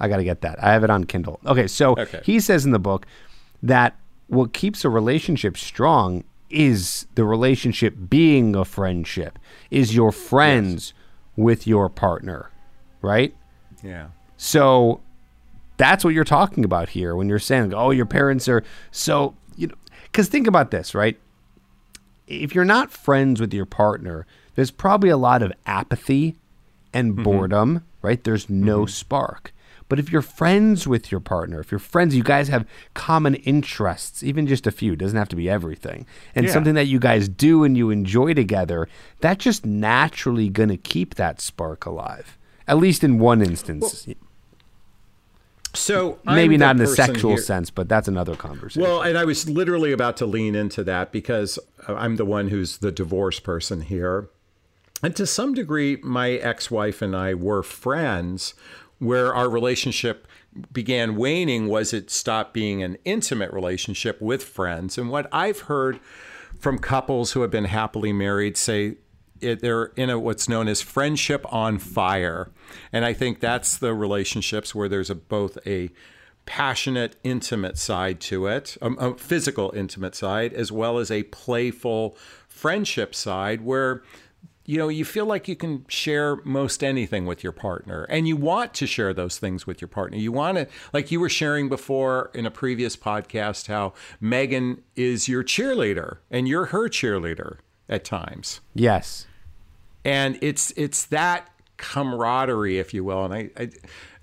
I 0.00 0.08
got 0.08 0.18
to 0.18 0.24
get 0.24 0.42
that. 0.42 0.62
I 0.62 0.72
have 0.72 0.84
it 0.84 0.90
on 0.90 1.04
Kindle. 1.04 1.40
Okay, 1.46 1.66
so 1.66 1.92
Okay. 1.98 2.20
he 2.24 2.38
says 2.40 2.64
in 2.64 2.70
the 2.72 2.78
book 2.78 3.06
that 3.62 3.96
what 4.28 4.52
keeps 4.52 4.84
a 4.84 4.90
relationship 4.90 5.56
strong 5.56 6.22
is 6.50 7.06
the 7.14 7.24
relationship 7.24 7.94
being 8.08 8.54
a 8.54 8.64
friendship, 8.64 9.38
is 9.70 9.94
your 9.94 10.12
friends 10.12 10.94
with 11.36 11.66
your 11.66 11.88
partner, 11.88 12.50
right? 13.02 13.34
Yeah. 13.82 14.08
So 14.36 15.00
that's 15.78 16.04
what 16.04 16.12
you're 16.12 16.24
talking 16.24 16.64
about 16.64 16.90
here 16.90 17.16
when 17.16 17.28
you're 17.28 17.38
saying, 17.38 17.72
"Oh, 17.72 17.90
your 17.90 18.06
parents 18.06 18.48
are 18.48 18.62
so," 18.90 19.34
you 19.56 19.68
know, 19.68 19.74
cuz 20.12 20.28
think 20.28 20.46
about 20.46 20.70
this, 20.70 20.94
right? 20.94 21.18
If 22.26 22.54
you're 22.54 22.66
not 22.66 22.90
friends 22.90 23.40
with 23.40 23.54
your 23.54 23.64
partner, 23.64 24.26
there's 24.54 24.70
probably 24.70 25.08
a 25.08 25.16
lot 25.16 25.42
of 25.42 25.52
apathy 25.64 26.36
and 26.92 27.14
mm-hmm. 27.14 27.22
boredom, 27.22 27.84
right? 28.02 28.22
There's 28.22 28.50
no 28.50 28.80
mm-hmm. 28.80 28.88
spark. 28.88 29.52
But 29.88 29.98
if 29.98 30.12
you're 30.12 30.20
friends 30.20 30.86
with 30.86 31.10
your 31.10 31.20
partner, 31.20 31.60
if 31.60 31.70
you're 31.70 31.78
friends, 31.78 32.14
you 32.14 32.22
guys 32.22 32.48
have 32.48 32.66
common 32.92 33.34
interests, 33.36 34.22
even 34.22 34.46
just 34.46 34.66
a 34.66 34.70
few, 34.70 34.96
doesn't 34.96 35.16
have 35.16 35.30
to 35.30 35.36
be 35.36 35.48
everything, 35.48 36.04
and 36.34 36.44
Yeah. 36.44 36.52
something 36.52 36.74
that 36.74 36.88
you 36.88 36.98
guys 36.98 37.28
do 37.28 37.64
and 37.64 37.76
you 37.76 37.88
enjoy 37.88 38.34
together, 38.34 38.86
that's 39.20 39.42
just 39.42 39.64
naturally 39.64 40.50
going 40.50 40.68
to 40.68 40.76
keep 40.76 41.14
that 41.14 41.40
spark 41.40 41.86
alive. 41.86 42.36
At 42.66 42.76
least 42.76 43.02
in 43.02 43.18
one 43.18 43.40
instance. 43.40 44.06
So 45.78 46.18
Maybe 46.24 46.56
the 46.56 46.64
not 46.64 46.76
in 46.76 46.82
a 46.82 46.84
person 46.84 47.06
sexual 47.06 47.30
here- 47.32 47.40
sense, 47.42 47.70
but 47.70 47.88
that's 47.88 48.08
another 48.08 48.34
conversation. 48.34 48.82
Well, 48.82 49.02
and 49.02 49.16
I 49.16 49.24
was 49.24 49.48
literally 49.48 49.92
about 49.92 50.16
to 50.18 50.26
lean 50.26 50.54
into 50.54 50.82
that 50.84 51.12
because 51.12 51.58
I'm 51.86 52.16
the 52.16 52.24
one 52.24 52.48
who's 52.48 52.78
the 52.78 52.92
divorce 52.92 53.40
person 53.40 53.82
here. 53.82 54.28
And 55.02 55.14
to 55.16 55.26
some 55.26 55.54
degree, 55.54 55.98
my 56.02 56.32
ex 56.32 56.70
wife 56.70 57.00
and 57.00 57.14
I 57.14 57.34
were 57.34 57.62
friends 57.62 58.54
where 58.98 59.32
our 59.32 59.48
relationship 59.48 60.26
began 60.72 61.14
waning 61.14 61.68
was 61.68 61.92
it 61.92 62.10
stopped 62.10 62.52
being 62.52 62.82
an 62.82 62.98
intimate 63.04 63.52
relationship 63.52 64.20
with 64.20 64.42
friends. 64.42 64.98
And 64.98 65.08
what 65.08 65.28
I've 65.32 65.60
heard 65.60 66.00
from 66.58 66.78
couples 66.78 67.32
who 67.32 67.42
have 67.42 67.50
been 67.50 67.66
happily 67.66 68.12
married 68.12 68.56
say 68.56 68.96
it, 69.40 69.60
they're 69.60 69.86
in 69.96 70.10
a 70.10 70.18
what's 70.18 70.48
known 70.48 70.68
as 70.68 70.80
friendship 70.80 71.44
on 71.52 71.78
fire. 71.78 72.50
And 72.92 73.04
I 73.04 73.12
think 73.12 73.40
that's 73.40 73.76
the 73.76 73.94
relationships 73.94 74.74
where 74.74 74.88
there's 74.88 75.10
a, 75.10 75.14
both 75.14 75.58
a 75.66 75.90
passionate, 76.46 77.16
intimate 77.22 77.76
side 77.76 78.20
to 78.20 78.46
it, 78.46 78.78
um, 78.80 78.96
a 78.98 79.14
physical, 79.18 79.70
intimate 79.76 80.14
side, 80.14 80.54
as 80.54 80.72
well 80.72 80.98
as 80.98 81.10
a 81.10 81.24
playful 81.24 82.16
friendship 82.48 83.14
side 83.14 83.60
where 83.60 84.02
you 84.64 84.76
know 84.78 84.88
you 84.88 85.04
feel 85.04 85.26
like 85.26 85.46
you 85.46 85.54
can 85.54 85.84
share 85.88 86.36
most 86.44 86.82
anything 86.82 87.26
with 87.26 87.42
your 87.42 87.52
partner. 87.52 88.04
And 88.04 88.26
you 88.26 88.36
want 88.36 88.72
to 88.74 88.86
share 88.86 89.12
those 89.12 89.38
things 89.38 89.66
with 89.66 89.80
your 89.80 89.88
partner. 89.88 90.16
You 90.16 90.32
want 90.32 90.56
to 90.56 90.66
like 90.92 91.10
you 91.10 91.20
were 91.20 91.28
sharing 91.28 91.68
before 91.68 92.30
in 92.34 92.46
a 92.46 92.50
previous 92.50 92.96
podcast 92.96 93.68
how 93.68 93.92
megan 94.20 94.82
is 94.96 95.28
your 95.28 95.44
cheerleader 95.44 96.18
and 96.30 96.48
you're 96.48 96.66
her 96.66 96.88
cheerleader 96.88 97.58
at 97.88 98.04
times 98.04 98.60
yes. 98.74 99.26
and 100.04 100.38
it's 100.42 100.72
it's 100.76 101.06
that 101.06 101.48
camaraderie, 101.78 102.78
if 102.78 102.92
you 102.92 103.02
will. 103.02 103.24
And 103.24 103.32
I, 103.32 103.50
I 103.56 103.70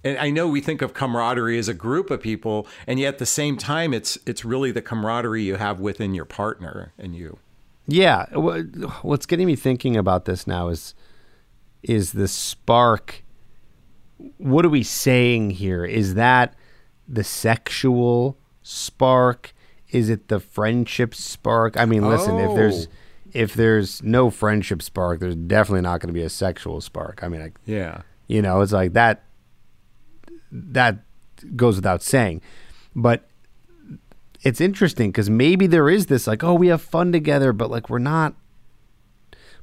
and 0.04 0.20
I 0.20 0.30
know 0.30 0.48
we 0.48 0.62
think 0.62 0.84
of 0.84 0.94
camaraderie 0.94 1.58
as 1.58 1.68
a 1.68 1.74
group 1.74 2.12
of 2.12 2.22
people, 2.22 2.68
and 2.86 3.00
yet 3.00 3.16
at 3.16 3.18
the 3.18 3.26
same 3.26 3.58
time, 3.58 3.92
it's 3.94 4.20
it's 4.28 4.46
really 4.46 4.72
the 4.72 4.84
camaraderie 4.84 5.42
you 5.42 5.56
have 5.56 5.80
within 5.80 6.14
your 6.14 6.26
partner 6.26 6.94
and 7.00 7.16
you. 7.16 7.40
Yeah, 7.88 8.26
what's 9.02 9.26
getting 9.26 9.48
me 9.48 9.56
thinking 9.56 9.98
about 9.98 10.26
this 10.26 10.46
now 10.46 10.68
is 10.68 10.94
is 11.82 12.12
the 12.12 12.28
spark. 12.28 13.24
What 14.38 14.66
are 14.66 14.70
we 14.70 14.84
saying 14.84 15.52
here? 15.52 15.86
Is 15.86 16.14
that 16.14 16.54
the 17.08 17.24
sexual 17.24 18.38
spark? 18.62 19.54
Is 19.90 20.10
it 20.10 20.28
the 20.28 20.40
friendship 20.40 21.16
spark? 21.16 21.78
I 21.78 21.86
mean, 21.86 22.08
listen, 22.08 22.36
oh. 22.36 22.50
if 22.50 22.56
there's 22.56 22.88
oh. 22.88 22.92
If 23.36 23.54
there's 23.54 24.02
no 24.02 24.30
friendship 24.30 24.82
spark, 24.82 25.20
there's 25.20 25.36
definitely 25.36 25.82
not 25.82 26.00
going 26.00 26.08
to 26.08 26.14
be 26.14 26.22
a 26.22 26.30
sexual 26.30 26.80
spark. 26.80 27.22
I 27.22 27.28
mean, 27.28 27.42
I, 27.42 27.52
yeah, 27.66 28.02
you 28.28 28.42
know, 28.42 28.62
it's 28.62 28.72
like 28.72 28.94
that. 28.94 29.24
That 30.52 31.00
goes 31.56 31.76
without 31.76 32.02
saying, 32.02 32.42
but 32.96 33.28
it's 34.42 34.62
interesting 34.62 35.12
because 35.12 35.30
maybe 35.30 35.68
there 35.68 35.90
is 35.90 36.06
this 36.06 36.28
like, 36.28 36.44
oh, 36.44 36.54
we 36.54 36.68
have 36.68 36.82
fun 36.82 37.12
together, 37.12 37.52
but 37.52 37.70
like 37.70 37.90
we're 37.90 38.00
not 38.00 38.36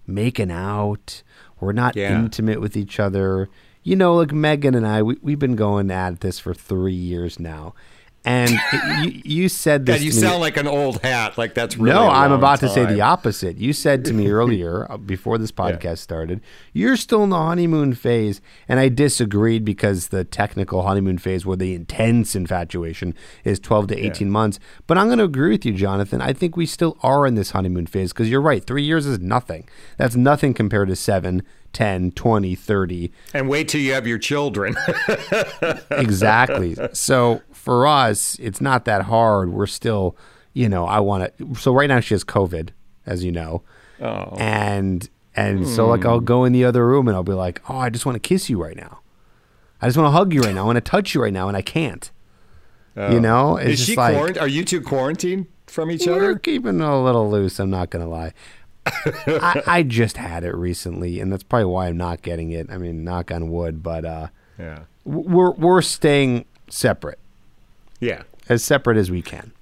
making 0.06 0.50
out, 0.50 1.22
we're 1.60 1.72
not 1.72 1.96
yeah. 1.96 2.14
intimate 2.14 2.60
with 2.60 2.76
each 2.76 3.00
other. 3.00 3.48
You 3.84 3.96
know, 3.96 4.16
like 4.16 4.32
Megan 4.32 4.74
and 4.74 4.86
I, 4.86 5.02
we, 5.02 5.16
we've 5.22 5.38
been 5.38 5.56
going 5.56 5.90
at 5.90 6.20
this 6.20 6.38
for 6.38 6.52
three 6.52 6.92
years 6.92 7.40
now. 7.40 7.74
And 8.24 8.52
it, 8.72 9.04
you, 9.04 9.42
you 9.42 9.48
said 9.48 9.84
this. 9.84 9.96
God, 9.96 10.04
you 10.04 10.12
sound 10.12 10.40
like 10.40 10.56
an 10.56 10.68
old 10.68 11.02
hat. 11.02 11.36
Like 11.36 11.54
that's 11.54 11.76
really 11.76 11.94
no. 11.94 12.08
I'm 12.08 12.30
about 12.30 12.60
time. 12.60 12.68
to 12.68 12.74
say 12.74 12.84
the 12.84 13.00
opposite. 13.00 13.58
You 13.58 13.72
said 13.72 14.04
to 14.04 14.12
me 14.12 14.28
earlier 14.30 14.90
uh, 14.90 14.96
before 14.96 15.38
this 15.38 15.50
podcast 15.50 15.82
yeah. 15.84 15.94
started, 15.94 16.40
you're 16.72 16.96
still 16.96 17.24
in 17.24 17.30
the 17.30 17.38
honeymoon 17.38 17.94
phase, 17.94 18.40
and 18.68 18.78
I 18.78 18.88
disagreed 18.88 19.64
because 19.64 20.08
the 20.08 20.24
technical 20.24 20.82
honeymoon 20.82 21.18
phase, 21.18 21.44
where 21.44 21.56
the 21.56 21.74
intense 21.74 22.36
infatuation 22.36 23.14
is 23.44 23.58
12 23.58 23.88
to 23.88 23.98
18 23.98 24.28
yeah. 24.28 24.32
months. 24.32 24.60
But 24.86 24.98
I'm 24.98 25.06
going 25.06 25.18
to 25.18 25.24
agree 25.24 25.50
with 25.50 25.64
you, 25.64 25.72
Jonathon. 25.72 26.20
I 26.20 26.32
think 26.32 26.56
we 26.56 26.66
still 26.66 26.96
are 27.02 27.26
in 27.26 27.34
this 27.34 27.50
honeymoon 27.50 27.86
phase 27.86 28.12
because 28.12 28.30
you're 28.30 28.40
right. 28.40 28.64
Three 28.64 28.84
years 28.84 29.04
is 29.04 29.18
nothing. 29.18 29.68
That's 29.96 30.14
nothing 30.14 30.54
compared 30.54 30.88
to 30.88 30.96
seven 30.96 31.42
10, 31.72 32.12
20, 32.12 32.54
30. 32.54 33.12
And 33.34 33.48
wait 33.48 33.68
till 33.68 33.80
you 33.80 33.92
have 33.92 34.06
your 34.06 34.18
children. 34.18 34.76
exactly. 35.90 36.76
So 36.92 37.42
for 37.62 37.86
us, 37.86 38.36
it's 38.40 38.60
not 38.60 38.86
that 38.86 39.02
hard. 39.02 39.52
We're 39.52 39.68
still, 39.68 40.16
you 40.52 40.68
know, 40.68 40.84
I 40.84 40.98
want 40.98 41.38
to. 41.38 41.54
So 41.54 41.72
right 41.72 41.86
now 41.86 42.00
she 42.00 42.12
has 42.12 42.24
COVID, 42.24 42.70
as 43.06 43.22
you 43.22 43.30
know. 43.30 43.62
Oh. 44.00 44.34
And 44.36 45.08
and 45.36 45.60
hmm. 45.60 45.66
so 45.66 45.86
like 45.86 46.04
I'll 46.04 46.18
go 46.18 46.44
in 46.44 46.52
the 46.52 46.64
other 46.64 46.84
room 46.84 47.06
and 47.06 47.16
I'll 47.16 47.22
be 47.22 47.34
like, 47.34 47.62
oh, 47.68 47.76
I 47.76 47.88
just 47.88 48.04
want 48.04 48.16
to 48.16 48.20
kiss 48.20 48.50
you 48.50 48.60
right 48.60 48.76
now. 48.76 48.98
I 49.80 49.86
just 49.86 49.96
want 49.96 50.08
to 50.08 50.10
hug 50.10 50.34
you 50.34 50.40
right 50.42 50.52
now. 50.52 50.62
I 50.62 50.66
want 50.66 50.76
to 50.76 50.80
touch 50.80 51.14
you 51.14 51.22
right 51.22 51.32
now, 51.32 51.46
and 51.46 51.56
I 51.56 51.62
can't. 51.62 52.10
Oh. 52.96 53.12
You 53.12 53.20
know, 53.20 53.56
it's 53.56 53.80
is 53.80 53.86
she 53.86 53.94
like, 53.94 54.16
quarant- 54.16 54.40
Are 54.40 54.48
you 54.48 54.64
two 54.64 54.80
quarantined 54.80 55.46
from 55.68 55.92
each 55.92 56.04
we're 56.04 56.14
other? 56.14 56.22
We're 56.32 56.38
keeping 56.40 56.80
a 56.80 57.02
little 57.02 57.30
loose. 57.30 57.60
I'm 57.60 57.70
not 57.70 57.90
gonna 57.90 58.08
lie. 58.08 58.32
I, 58.86 59.62
I, 59.66 59.82
just 59.84 60.16
had 60.16 60.42
it 60.42 60.56
recently, 60.56 61.20
and 61.20 61.32
that's 61.32 61.44
probably 61.44 61.66
why 61.66 61.86
I'm 61.86 61.96
not 61.96 62.22
getting 62.22 62.50
it. 62.50 62.68
I 62.68 62.78
mean, 62.78 63.04
knock 63.04 63.30
on 63.30 63.50
wood, 63.50 63.84
but 63.84 64.04
uh, 64.04 64.26
yeah, 64.58 64.80
we're 65.04 65.52
we're 65.52 65.82
staying 65.82 66.46
separate. 66.68 67.20
Yeah, 68.02 68.24
as 68.48 68.64
separate 68.64 68.96
as 68.96 69.10
we 69.10 69.22
can. 69.22 69.52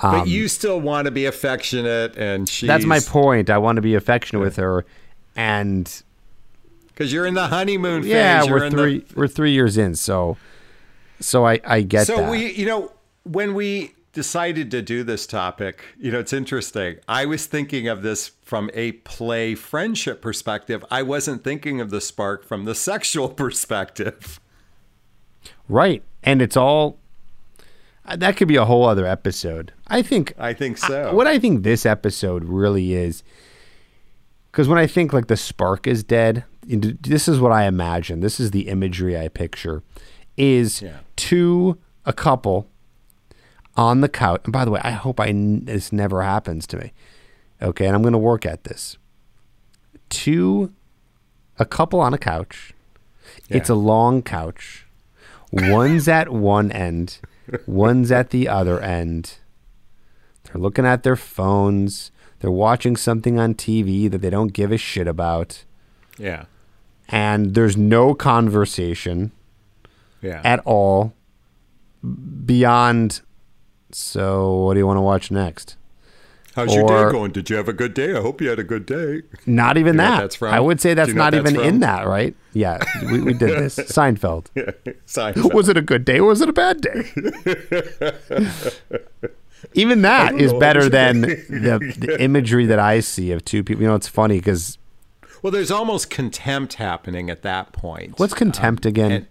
Um, 0.00 0.20
but 0.20 0.28
you 0.28 0.46
still 0.46 0.80
want 0.80 1.06
to 1.06 1.10
be 1.10 1.26
affectionate, 1.26 2.16
and 2.16 2.48
she. 2.48 2.66
That's 2.66 2.84
my 2.84 3.00
point. 3.00 3.50
I 3.50 3.58
want 3.58 3.76
to 3.76 3.82
be 3.82 3.96
affectionate 3.96 4.38
yeah. 4.38 4.44
with 4.44 4.56
her, 4.56 4.86
and 5.34 6.02
because 6.86 7.12
you're 7.12 7.26
in 7.26 7.34
the 7.34 7.48
honeymoon 7.48 8.02
phase. 8.02 8.12
Yeah, 8.12 8.44
we're 8.44 8.70
three. 8.70 9.00
The... 9.00 9.14
We're 9.16 9.28
three 9.28 9.50
years 9.50 9.76
in, 9.76 9.96
so 9.96 10.36
so 11.18 11.44
I 11.44 11.60
I 11.64 11.82
get 11.82 12.06
so 12.06 12.18
that. 12.18 12.30
we, 12.30 12.52
you 12.52 12.64
know, 12.64 12.92
when 13.24 13.54
we 13.54 13.94
decided 14.12 14.70
to 14.70 14.82
do 14.82 15.02
this 15.02 15.26
topic, 15.26 15.82
you 15.98 16.12
know, 16.12 16.20
it's 16.20 16.32
interesting. 16.32 16.98
I 17.08 17.26
was 17.26 17.46
thinking 17.46 17.88
of 17.88 18.02
this 18.02 18.28
from 18.42 18.70
a 18.72 18.92
play 18.92 19.56
friendship 19.56 20.22
perspective. 20.22 20.84
I 20.92 21.02
wasn't 21.02 21.42
thinking 21.42 21.80
of 21.80 21.90
the 21.90 22.00
spark 22.00 22.44
from 22.44 22.66
the 22.66 22.74
sexual 22.76 23.28
perspective. 23.28 24.38
Right. 25.68 26.04
And 26.22 26.40
it's 26.40 26.56
all 26.56 26.99
Uh, 28.04 28.16
that 28.16 28.36
could 28.36 28.48
be 28.48 28.56
a 28.56 28.64
whole 28.64 28.86
other 28.86 29.06
episode. 29.06 29.72
I 29.88 30.02
think 30.02 30.34
I 30.38 30.52
think 30.52 30.78
so. 30.78 31.10
I, 31.10 31.12
what 31.12 31.26
I 31.26 31.38
think 31.38 31.62
this 31.62 31.84
episode 31.84 32.44
really 32.44 32.94
is 32.94 33.22
cuz 34.52 34.68
when 34.68 34.78
I 34.78 34.86
think 34.86 35.12
like 35.12 35.26
the 35.26 35.36
spark 35.36 35.86
is 35.86 36.02
dead, 36.02 36.44
this 36.66 37.28
is 37.28 37.40
what 37.40 37.52
I 37.52 37.64
imagine. 37.66 38.20
This 38.20 38.40
is 38.40 38.50
the 38.50 38.68
imagery 38.68 39.18
I 39.18 39.28
picture 39.28 39.82
is 40.36 40.80
yeah. 40.80 40.98
to 41.16 41.78
a 42.06 42.12
couple 42.12 42.68
on 43.76 44.00
the 44.00 44.08
couch. 44.08 44.40
And 44.44 44.52
by 44.52 44.64
the 44.64 44.70
way, 44.70 44.80
I 44.82 44.92
hope 44.92 45.20
I 45.20 45.32
this 45.34 45.92
never 45.92 46.22
happens 46.22 46.66
to 46.68 46.76
me. 46.76 46.92
Okay, 47.62 47.86
and 47.86 47.94
I'm 47.94 48.02
going 48.02 48.12
to 48.12 48.18
work 48.18 48.46
at 48.46 48.64
this. 48.64 48.96
Two, 50.08 50.72
a 51.58 51.64
couple 51.64 52.00
on 52.00 52.14
a 52.14 52.18
couch. 52.18 52.72
Yeah. 53.48 53.58
It's 53.58 53.68
a 53.68 53.74
long 53.74 54.22
couch. 54.22 54.86
One's 55.52 56.08
at 56.08 56.30
one 56.30 56.72
end, 56.72 57.18
one's 57.66 58.10
at 58.10 58.30
the 58.30 58.48
other 58.48 58.80
end. 58.80 59.38
They're 60.44 60.60
looking 60.60 60.86
at 60.86 61.02
their 61.02 61.16
phones. 61.16 62.10
They're 62.40 62.50
watching 62.50 62.96
something 62.96 63.38
on 63.38 63.54
TV 63.54 64.10
that 64.10 64.18
they 64.18 64.30
don't 64.30 64.52
give 64.52 64.72
a 64.72 64.78
shit 64.78 65.06
about. 65.06 65.64
Yeah. 66.18 66.44
And 67.08 67.54
there's 67.54 67.76
no 67.76 68.14
conversation 68.14 69.32
yeah. 70.22 70.40
at 70.44 70.60
all 70.60 71.12
beyond 72.44 73.20
so, 73.92 74.54
what 74.54 74.74
do 74.74 74.80
you 74.80 74.86
want 74.86 74.98
to 74.98 75.02
watch 75.02 75.30
next? 75.30 75.76
How's 76.60 76.76
or, 76.76 76.80
your 76.80 77.06
day 77.06 77.12
going? 77.12 77.32
Did 77.32 77.48
you 77.48 77.56
have 77.56 77.68
a 77.68 77.72
good 77.72 77.94
day? 77.94 78.14
I 78.14 78.20
hope 78.20 78.40
you 78.40 78.48
had 78.48 78.58
a 78.58 78.64
good 78.64 78.84
day. 78.84 79.22
Not 79.46 79.78
even 79.78 79.96
that. 79.96 80.20
That's 80.20 80.36
from? 80.36 80.52
I 80.52 80.60
would 80.60 80.80
say 80.80 80.92
that's 80.94 81.14
not 81.14 81.34
even 81.34 81.58
in 81.58 81.80
that, 81.80 82.06
right? 82.06 82.36
Yeah, 82.52 82.78
we, 83.10 83.22
we 83.22 83.32
did 83.32 83.58
this. 83.58 83.76
Seinfeld. 83.78 84.48
Yeah, 84.54 84.72
Seinfeld. 85.06 85.54
Was 85.54 85.68
it 85.68 85.76
a 85.76 85.82
good 85.82 86.04
day 86.04 86.18
or 86.18 86.28
was 86.28 86.40
it 86.40 86.48
a 86.48 86.52
bad 86.52 86.80
day? 86.82 87.10
even 89.74 90.02
that 90.02 90.34
is 90.34 90.52
know. 90.52 90.58
better 90.58 90.88
than 90.90 91.22
the, 91.22 91.94
the 91.98 92.16
imagery 92.20 92.66
that 92.66 92.78
I 92.78 93.00
see 93.00 93.32
of 93.32 93.44
two 93.44 93.64
people. 93.64 93.82
You 93.82 93.88
know, 93.88 93.94
it's 93.94 94.08
funny 94.08 94.38
because. 94.38 94.76
Well, 95.42 95.50
there's 95.50 95.70
almost 95.70 96.10
contempt 96.10 96.74
happening 96.74 97.30
at 97.30 97.40
that 97.42 97.72
point. 97.72 98.18
What's 98.18 98.34
contempt 98.34 98.84
um, 98.84 98.90
again? 98.90 99.12
And, 99.12 99.26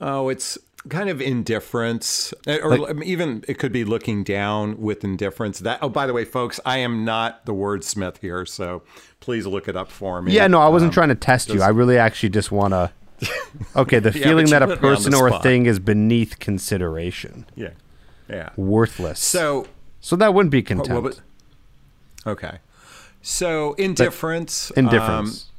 oh, 0.00 0.28
it's 0.28 0.58
kind 0.88 1.08
of 1.08 1.20
indifference, 1.20 2.32
eh, 2.46 2.58
or 2.62 2.78
like, 2.78 3.04
even 3.04 3.44
it 3.48 3.58
could 3.58 3.72
be 3.72 3.84
looking 3.84 4.24
down 4.24 4.80
with 4.80 5.04
indifference. 5.04 5.58
That 5.60 5.78
oh, 5.82 5.88
by 5.88 6.06
the 6.06 6.12
way, 6.12 6.24
folks, 6.24 6.60
I 6.64 6.78
am 6.78 7.04
not 7.04 7.46
the 7.46 7.54
wordsmith 7.54 8.18
here, 8.18 8.46
so 8.46 8.82
please 9.20 9.46
look 9.46 9.68
it 9.68 9.76
up 9.76 9.90
for 9.90 10.22
me. 10.22 10.32
Yeah, 10.32 10.46
no, 10.46 10.60
I 10.60 10.68
wasn't 10.68 10.90
um, 10.90 10.94
trying 10.94 11.08
to 11.08 11.14
test 11.14 11.48
you. 11.48 11.62
I 11.62 11.68
really 11.68 11.98
actually 11.98 12.30
just 12.30 12.50
want 12.52 12.72
to. 12.72 12.92
Okay, 13.74 13.98
the 13.98 14.10
yeah, 14.10 14.24
feeling 14.24 14.46
that 14.50 14.62
a 14.62 14.76
person 14.76 15.14
or 15.14 15.28
a 15.28 15.38
thing 15.40 15.64
is 15.64 15.78
beneath 15.78 16.38
consideration. 16.38 17.46
Yeah, 17.54 17.70
yeah, 18.28 18.50
worthless. 18.54 19.18
So, 19.18 19.66
so 20.00 20.14
that 20.16 20.34
wouldn't 20.34 20.50
be 20.50 20.62
contempt. 20.62 21.22
okay, 22.26 22.58
so 23.22 23.72
indifference. 23.74 24.68
But 24.68 24.78
indifference. 24.78 25.44
Um, 25.44 25.56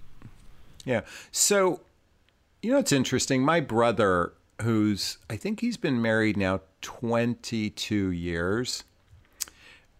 yeah. 0.87 1.01
So, 1.31 1.81
you 2.63 2.71
know, 2.71 2.79
it's 2.79 2.93
interesting. 2.93 3.43
My 3.43 3.59
brother 3.59 4.31
who's 4.61 5.17
I 5.29 5.37
think 5.37 5.59
he's 5.59 5.77
been 5.77 6.01
married 6.01 6.37
now 6.37 6.61
22 6.81 8.11
years. 8.11 8.83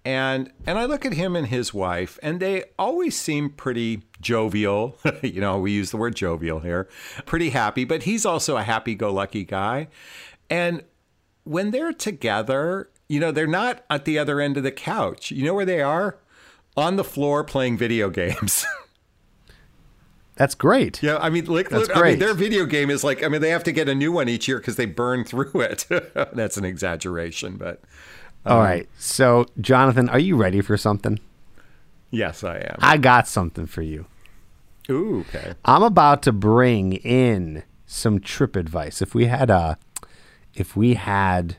And 0.06 0.52
and 0.66 0.80
I 0.80 0.86
look 0.86 1.06
at 1.06 1.14
him 1.14 1.36
and 1.36 1.48
his 1.48 1.74
wife 1.74 2.18
and 2.24 2.40
they 2.40 2.66
always 2.80 3.20
seem 3.20 3.50
pretty 3.50 4.04
jovial. 4.22 4.98
you 5.22 5.42
know, 5.42 5.60
we 5.60 5.72
use 5.72 5.92
the 5.92 5.98
word 5.98 6.16
jovial 6.16 6.60
here. 6.62 6.88
Pretty 7.26 7.50
happy, 7.50 7.84
but 7.84 8.04
he's 8.04 8.26
also 8.26 8.58
a 8.58 8.64
happy-go-lucky 8.64 9.44
guy. 9.44 9.88
And 10.50 10.84
when 11.44 11.72
they're 11.72 11.94
together, 11.94 12.90
you 13.10 13.20
know, 13.20 13.32
they're 13.32 13.48
not 13.48 13.84
at 13.90 14.06
the 14.06 14.18
other 14.18 14.40
end 14.40 14.58
of 14.58 14.64
the 14.64 14.72
couch. 14.72 15.32
You 15.32 15.46
know 15.46 15.54
where 15.54 15.66
they 15.66 15.82
are? 15.82 16.18
On 16.76 16.96
the 16.96 17.04
floor 17.04 17.44
playing 17.44 17.78
video 17.78 18.10
games. 18.22 18.66
That's 20.38 20.54
great. 20.56 21.02
Yeah, 21.02 21.18
I 21.18 21.30
mean, 21.30 21.46
like, 21.46 21.70
That's 21.70 21.88
great. 21.88 21.98
I 21.98 22.10
mean, 22.12 22.20
their 22.20 22.34
video 22.36 22.66
game 22.66 22.90
is 22.92 23.04
like, 23.04 23.24
I 23.24 23.28
mean, 23.28 23.42
they 23.42 23.50
have 23.50 23.64
to 23.66 23.72
get 23.72 23.90
a 23.90 23.96
new 23.96 24.12
one 24.12 24.30
each 24.30 24.48
year 24.48 24.60
because 24.60 24.76
they 24.76 24.86
burn 24.86 25.24
through 25.24 25.52
it. 25.56 25.86
That's 26.34 26.58
an 26.58 26.64
exaggeration, 26.64 27.58
but. 27.58 27.82
Um, 28.46 28.54
All 28.54 28.60
right. 28.60 28.88
So, 28.98 29.48
Jonathon, 29.60 30.10
are 30.10 30.20
you 30.20 30.36
ready 30.36 30.62
for 30.62 30.78
something? 30.78 31.20
Yes, 32.12 32.44
I 32.44 32.58
am. 32.58 32.78
I 32.80 32.98
got 32.98 33.28
something 33.28 33.66
for 33.66 33.82
you. 33.82 34.06
Ooh, 34.90 35.26
okay. 35.28 35.54
I'm 35.66 35.84
about 35.84 36.22
to 36.24 36.32
bring 36.32 36.94
in 36.94 37.64
some 37.88 38.20
trip 38.20 38.56
advice. 38.56 39.02
If 39.02 39.16
we 39.16 39.26
had 39.26 39.50
a, 39.50 39.78
if 40.54 40.78
we 40.78 40.94
had 40.94 41.58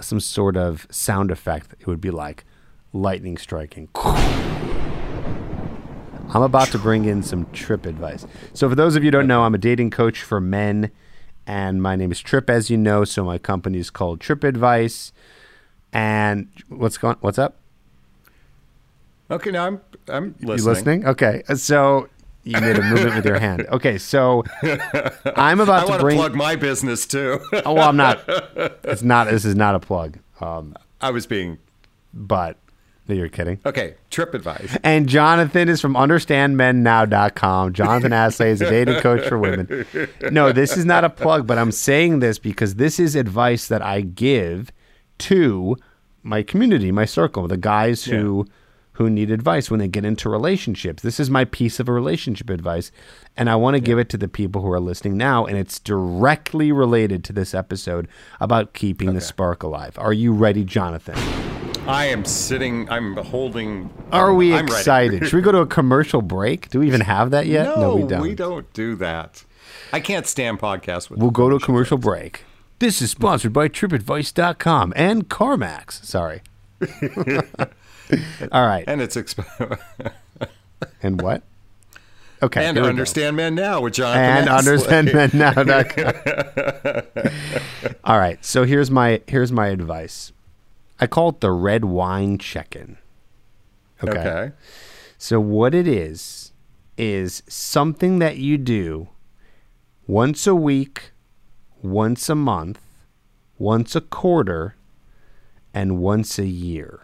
some 0.00 0.20
sort 0.20 0.56
of 0.56 0.86
sound 0.90 1.30
effect, 1.30 1.74
it 1.80 1.86
would 1.86 2.00
be 2.00 2.10
like 2.10 2.44
lightning 2.92 3.36
striking. 3.36 3.88
I'm 6.30 6.42
about 6.42 6.68
to 6.68 6.78
bring 6.78 7.04
in 7.04 7.22
some 7.22 7.50
trip 7.52 7.86
advice. 7.86 8.26
So, 8.52 8.68
for 8.68 8.74
those 8.74 8.96
of 8.96 9.02
you 9.02 9.08
who 9.08 9.12
don't 9.12 9.26
know, 9.26 9.42
I'm 9.44 9.54
a 9.54 9.58
dating 9.58 9.90
coach 9.90 10.22
for 10.22 10.40
men, 10.40 10.90
and 11.46 11.82
my 11.82 11.96
name 11.96 12.12
is 12.12 12.20
Tripp, 12.20 12.50
as 12.50 12.70
you 12.70 12.76
know. 12.76 13.04
So, 13.04 13.24
my 13.24 13.38
company 13.38 13.78
is 13.78 13.90
called 13.90 14.20
Tripp 14.20 14.44
Advice. 14.44 15.12
And 15.92 16.48
what's 16.68 16.98
going? 16.98 17.16
What's 17.20 17.38
up? 17.38 17.56
Okay, 19.30 19.50
now 19.50 19.66
I'm 19.66 19.80
I'm 20.08 20.34
listening. 20.40 20.58
You 20.58 20.64
listening? 20.64 21.06
Okay, 21.06 21.42
so 21.54 22.08
you 22.44 22.60
made 22.60 22.76
a 22.76 22.82
movement 22.82 23.14
with 23.16 23.24
your 23.24 23.38
hand. 23.38 23.66
Okay, 23.70 23.96
so 23.98 24.44
I'm 25.36 25.60
about 25.60 25.86
to 25.86 25.92
to 25.94 25.98
bring. 25.98 26.16
plug 26.16 26.34
my 26.34 26.56
business 26.56 27.06
too. 27.06 27.40
oh, 27.64 27.74
well, 27.74 27.88
I'm 27.88 27.96
not. 27.96 28.22
It's 28.84 29.02
not. 29.02 29.28
This 29.30 29.44
is 29.44 29.54
not 29.54 29.74
a 29.74 29.80
plug. 29.80 30.18
Um, 30.40 30.74
I 31.00 31.10
was 31.10 31.26
being 31.26 31.58
but 32.12 32.56
you're 33.14 33.28
kidding. 33.28 33.60
okay. 33.64 33.94
Tripp 34.10 34.34
advice. 34.34 34.76
And 34.82 35.08
Jonathon 35.08 35.68
is 35.68 35.80
from 35.80 35.94
understandmennow.com. 35.94 37.72
Jonathon 37.72 38.12
Aslay 38.12 38.48
is 38.48 38.60
a 38.60 38.70
dating 38.70 39.00
coach 39.00 39.26
for 39.28 39.38
women. 39.38 39.86
No, 40.30 40.52
this 40.52 40.76
is 40.76 40.84
not 40.84 41.04
a 41.04 41.10
plug, 41.10 41.46
but 41.46 41.58
I'm 41.58 41.72
saying 41.72 42.20
this 42.20 42.38
because 42.38 42.76
this 42.76 42.98
is 42.98 43.14
advice 43.14 43.68
that 43.68 43.82
I 43.82 44.00
give 44.02 44.70
to 45.18 45.76
my 46.22 46.42
community, 46.42 46.92
my 46.92 47.04
circle, 47.04 47.48
the 47.48 47.56
guys 47.56 48.04
who 48.04 48.46
who 48.92 49.08
need 49.08 49.30
advice 49.30 49.70
when 49.70 49.78
they 49.78 49.86
get 49.86 50.04
into 50.04 50.28
relationships. 50.28 51.04
This 51.04 51.20
is 51.20 51.30
my 51.30 51.44
piece 51.44 51.78
of 51.78 51.88
relationship 51.88 52.50
advice, 52.50 52.90
and 53.36 53.48
I 53.48 53.54
want 53.54 53.76
to 53.76 53.80
give 53.80 53.96
it 53.96 54.08
to 54.08 54.18
the 54.18 54.26
people 54.26 54.60
who 54.60 54.72
are 54.72 54.80
listening 54.80 55.16
now, 55.16 55.46
and 55.46 55.56
it's 55.56 55.78
directly 55.78 56.72
related 56.72 57.22
to 57.24 57.32
this 57.32 57.54
episode 57.54 58.08
about 58.40 58.74
keeping 58.74 59.14
the 59.14 59.20
spark 59.20 59.62
alive. 59.62 59.96
Are 59.98 60.12
you 60.12 60.32
ready, 60.32 60.64
Jonathon? 60.64 61.67
I 61.88 62.06
am 62.06 62.24
sitting. 62.24 62.88
I'm 62.90 63.16
holding. 63.16 63.90
Are 64.12 64.34
we 64.34 64.54
I'm 64.54 64.66
excited? 64.66 65.24
Should 65.24 65.34
we 65.36 65.42
go 65.42 65.52
to 65.52 65.58
a 65.58 65.66
commercial 65.66 66.22
break? 66.22 66.68
Do 66.70 66.80
we 66.80 66.86
even 66.86 67.00
have 67.00 67.30
that 67.30 67.46
yet? 67.46 67.64
No, 67.64 67.96
we 67.96 68.02
don't. 68.06 68.20
We 68.20 68.34
don't 68.34 68.70
do 68.74 68.94
that. 68.96 69.44
I 69.92 70.00
can't 70.00 70.26
stand 70.26 70.58
podcasts 70.60 71.08
with. 71.08 71.18
We'll 71.18 71.30
go 71.30 71.48
to 71.48 71.56
a 71.56 71.60
commercial 71.60 71.96
break. 71.98 72.44
This 72.78 73.00
is 73.02 73.10
sponsored 73.10 73.52
by 73.52 73.68
TrippAdvice.com 73.68 74.92
and 74.96 75.28
CarMax. 75.28 76.04
Sorry. 76.04 76.42
All 78.52 78.66
right. 78.66 78.84
and 78.86 79.02
it's 79.02 79.16
exp- 79.16 79.78
And 81.02 81.20
what? 81.20 81.42
Okay. 82.40 82.64
and 82.64 82.76
here 82.76 82.84
we 82.84 82.86
go. 82.86 82.90
understand 82.90 83.36
men 83.36 83.56
now 83.56 83.80
with 83.80 83.94
Jonathon. 83.94 84.46
and 84.46 84.48
Aslay. 84.48 85.02
understandmennow.com. 85.34 87.94
All 88.04 88.18
right. 88.18 88.42
So 88.44 88.62
here's 88.64 88.90
my 88.92 89.20
here's 89.26 89.50
my 89.50 89.66
advice. 89.68 90.32
I 91.00 91.06
call 91.06 91.30
it 91.30 91.40
the 91.40 91.52
red 91.52 91.84
wine 91.84 92.38
check-in. 92.38 92.98
Okay. 94.02 94.18
Okay. 94.18 94.52
So 95.16 95.40
what 95.40 95.74
it 95.74 95.88
is 95.88 96.52
is 96.96 97.42
something 97.48 98.18
that 98.18 98.38
you 98.38 98.58
do 98.58 99.08
once 100.06 100.46
a 100.46 100.54
week, 100.54 101.12
once 101.82 102.28
a 102.28 102.34
month, 102.34 102.80
once 103.58 103.94
a 103.94 104.00
quarter, 104.00 104.76
and 105.74 105.98
once 105.98 106.38
a 106.38 106.46
year. 106.46 107.00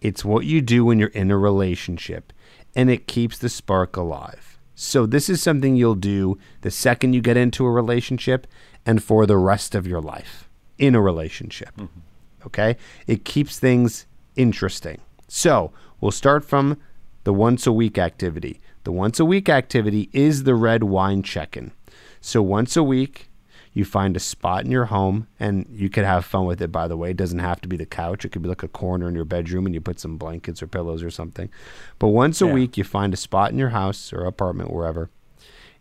It's 0.00 0.24
what 0.24 0.44
you 0.44 0.60
do 0.60 0.84
when 0.84 0.98
you're 0.98 1.08
in 1.08 1.30
a 1.30 1.38
relationship 1.38 2.32
and 2.74 2.90
it 2.90 3.06
keeps 3.06 3.38
the 3.38 3.48
spark 3.48 3.96
alive. 3.96 4.58
So 4.74 5.06
this 5.06 5.30
is 5.30 5.42
something 5.42 5.74
you'll 5.74 5.94
do 5.94 6.38
the 6.60 6.70
second 6.70 7.14
you 7.14 7.22
get 7.22 7.36
into 7.36 7.64
a 7.64 7.70
relationship 7.70 8.46
and 8.84 9.02
for 9.02 9.24
the 9.26 9.38
rest 9.38 9.74
of 9.74 9.86
your 9.86 10.02
life 10.02 10.48
in 10.78 10.94
a 10.94 11.00
relationship. 11.00 11.74
Mm-hmm. 11.76 12.00
Okay? 12.46 12.76
It 13.06 13.24
keeps 13.24 13.58
things 13.58 14.06
interesting. 14.36 15.00
So, 15.28 15.72
we'll 16.00 16.12
start 16.12 16.44
from 16.44 16.78
the 17.24 17.32
once 17.32 17.66
a 17.66 17.72
week 17.72 17.98
activity. 17.98 18.60
The 18.84 18.92
once 18.92 19.18
a 19.18 19.24
week 19.24 19.48
activity 19.48 20.08
is 20.12 20.44
the 20.44 20.54
red 20.54 20.84
wine 20.84 21.22
check 21.22 21.56
in. 21.56 21.72
So, 22.20 22.40
once 22.42 22.76
a 22.76 22.82
week, 22.82 23.28
you 23.72 23.84
find 23.84 24.16
a 24.16 24.20
spot 24.20 24.64
in 24.64 24.70
your 24.70 24.86
home 24.86 25.26
and 25.38 25.66
you 25.70 25.90
could 25.90 26.04
have 26.04 26.24
fun 26.24 26.46
with 26.46 26.62
it, 26.62 26.72
by 26.72 26.88
the 26.88 26.96
way. 26.96 27.10
It 27.10 27.16
doesn't 27.18 27.40
have 27.40 27.60
to 27.60 27.68
be 27.68 27.76
the 27.76 27.84
couch, 27.84 28.24
it 28.24 28.30
could 28.30 28.40
be 28.42 28.48
like 28.48 28.62
a 28.62 28.68
corner 28.68 29.06
in 29.06 29.14
your 29.14 29.26
bedroom 29.26 29.66
and 29.66 29.74
you 29.74 29.82
put 29.82 30.00
some 30.00 30.16
blankets 30.16 30.62
or 30.62 30.66
pillows 30.66 31.02
or 31.02 31.10
something. 31.10 31.50
But 31.98 32.08
once 32.08 32.40
a 32.40 32.46
Yeah. 32.46 32.54
week, 32.54 32.78
you 32.78 32.84
find 32.84 33.12
a 33.12 33.18
spot 33.18 33.50
in 33.50 33.58
your 33.58 33.70
house 33.70 34.12
or 34.14 34.24
apartment, 34.24 34.72
wherever. 34.72 35.10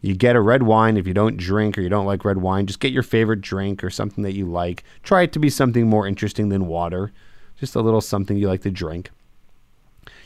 You 0.05 0.13
get 0.13 0.35
a 0.35 0.41
red 0.41 0.61
wine. 0.61 0.97
If 0.97 1.07
you 1.07 1.15
don't 1.15 1.35
drink 1.35 1.77
or 1.77 1.81
you 1.81 1.89
don't 1.89 2.05
like 2.05 2.23
red 2.23 2.37
wine, 2.37 2.67
just 2.67 2.79
get 2.79 2.91
your 2.91 3.01
favorite 3.01 3.41
drink 3.41 3.83
or 3.83 3.89
something 3.89 4.23
that 4.23 4.35
you 4.35 4.45
like. 4.45 4.83
Try 5.01 5.23
it 5.23 5.33
to 5.33 5.39
be 5.39 5.49
something 5.49 5.89
more 5.89 6.05
interesting 6.05 6.49
than 6.49 6.67
water, 6.67 7.11
just 7.59 7.73
a 7.73 7.81
little 7.81 8.01
something 8.01 8.37
you 8.37 8.47
like 8.47 8.61
to 8.61 8.69
drink. 8.69 9.09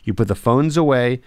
You 0.03 0.13
put 0.13 0.27
the 0.27 0.35
phones 0.35 0.75
away, 0.75 1.21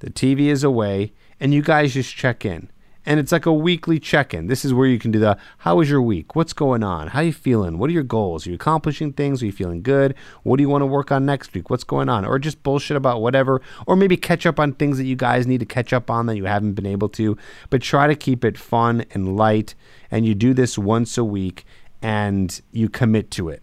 the 0.00 0.10
TV 0.10 0.48
is 0.48 0.62
away, 0.62 1.12
and 1.40 1.54
you 1.54 1.62
guys 1.62 1.94
just 1.94 2.14
check 2.14 2.44
in. 2.44 2.68
And 3.08 3.18
it's 3.18 3.32
like 3.32 3.46
a 3.46 3.52
weekly 3.54 3.98
check 3.98 4.34
in. 4.34 4.48
This 4.48 4.66
is 4.66 4.74
where 4.74 4.86
you 4.86 4.98
can 4.98 5.10
do 5.10 5.18
the 5.18 5.38
how 5.56 5.76
was 5.76 5.88
your 5.88 6.02
week? 6.02 6.36
What's 6.36 6.52
going 6.52 6.82
on? 6.82 7.08
How 7.08 7.20
you 7.20 7.32
feeling? 7.32 7.78
What 7.78 7.88
are 7.88 7.94
your 7.94 8.02
goals? 8.02 8.46
Are 8.46 8.50
you 8.50 8.56
accomplishing 8.56 9.14
things? 9.14 9.42
Are 9.42 9.46
you 9.46 9.52
feeling 9.52 9.80
good? 9.80 10.14
What 10.42 10.58
do 10.58 10.62
you 10.62 10.68
want 10.68 10.82
to 10.82 10.86
work 10.86 11.10
on 11.10 11.24
next 11.24 11.54
week? 11.54 11.70
What's 11.70 11.84
going 11.84 12.10
on? 12.10 12.26
Or 12.26 12.38
just 12.38 12.62
bullshit 12.62 12.98
about 12.98 13.22
whatever. 13.22 13.62
Or 13.86 13.96
maybe 13.96 14.18
catch 14.18 14.44
up 14.44 14.60
on 14.60 14.74
things 14.74 14.98
that 14.98 15.06
you 15.06 15.16
guys 15.16 15.46
need 15.46 15.60
to 15.60 15.64
catch 15.64 15.94
up 15.94 16.10
on 16.10 16.26
that 16.26 16.36
you 16.36 16.44
haven't 16.44 16.74
been 16.74 16.84
able 16.84 17.08
to. 17.08 17.38
But 17.70 17.80
try 17.80 18.08
to 18.08 18.14
keep 18.14 18.44
it 18.44 18.58
fun 18.58 19.06
and 19.12 19.38
light. 19.38 19.74
And 20.10 20.26
you 20.26 20.34
do 20.34 20.52
this 20.52 20.76
once 20.76 21.16
a 21.16 21.24
week 21.24 21.64
and 22.02 22.60
you 22.72 22.90
commit 22.90 23.30
to 23.30 23.48
it. 23.48 23.62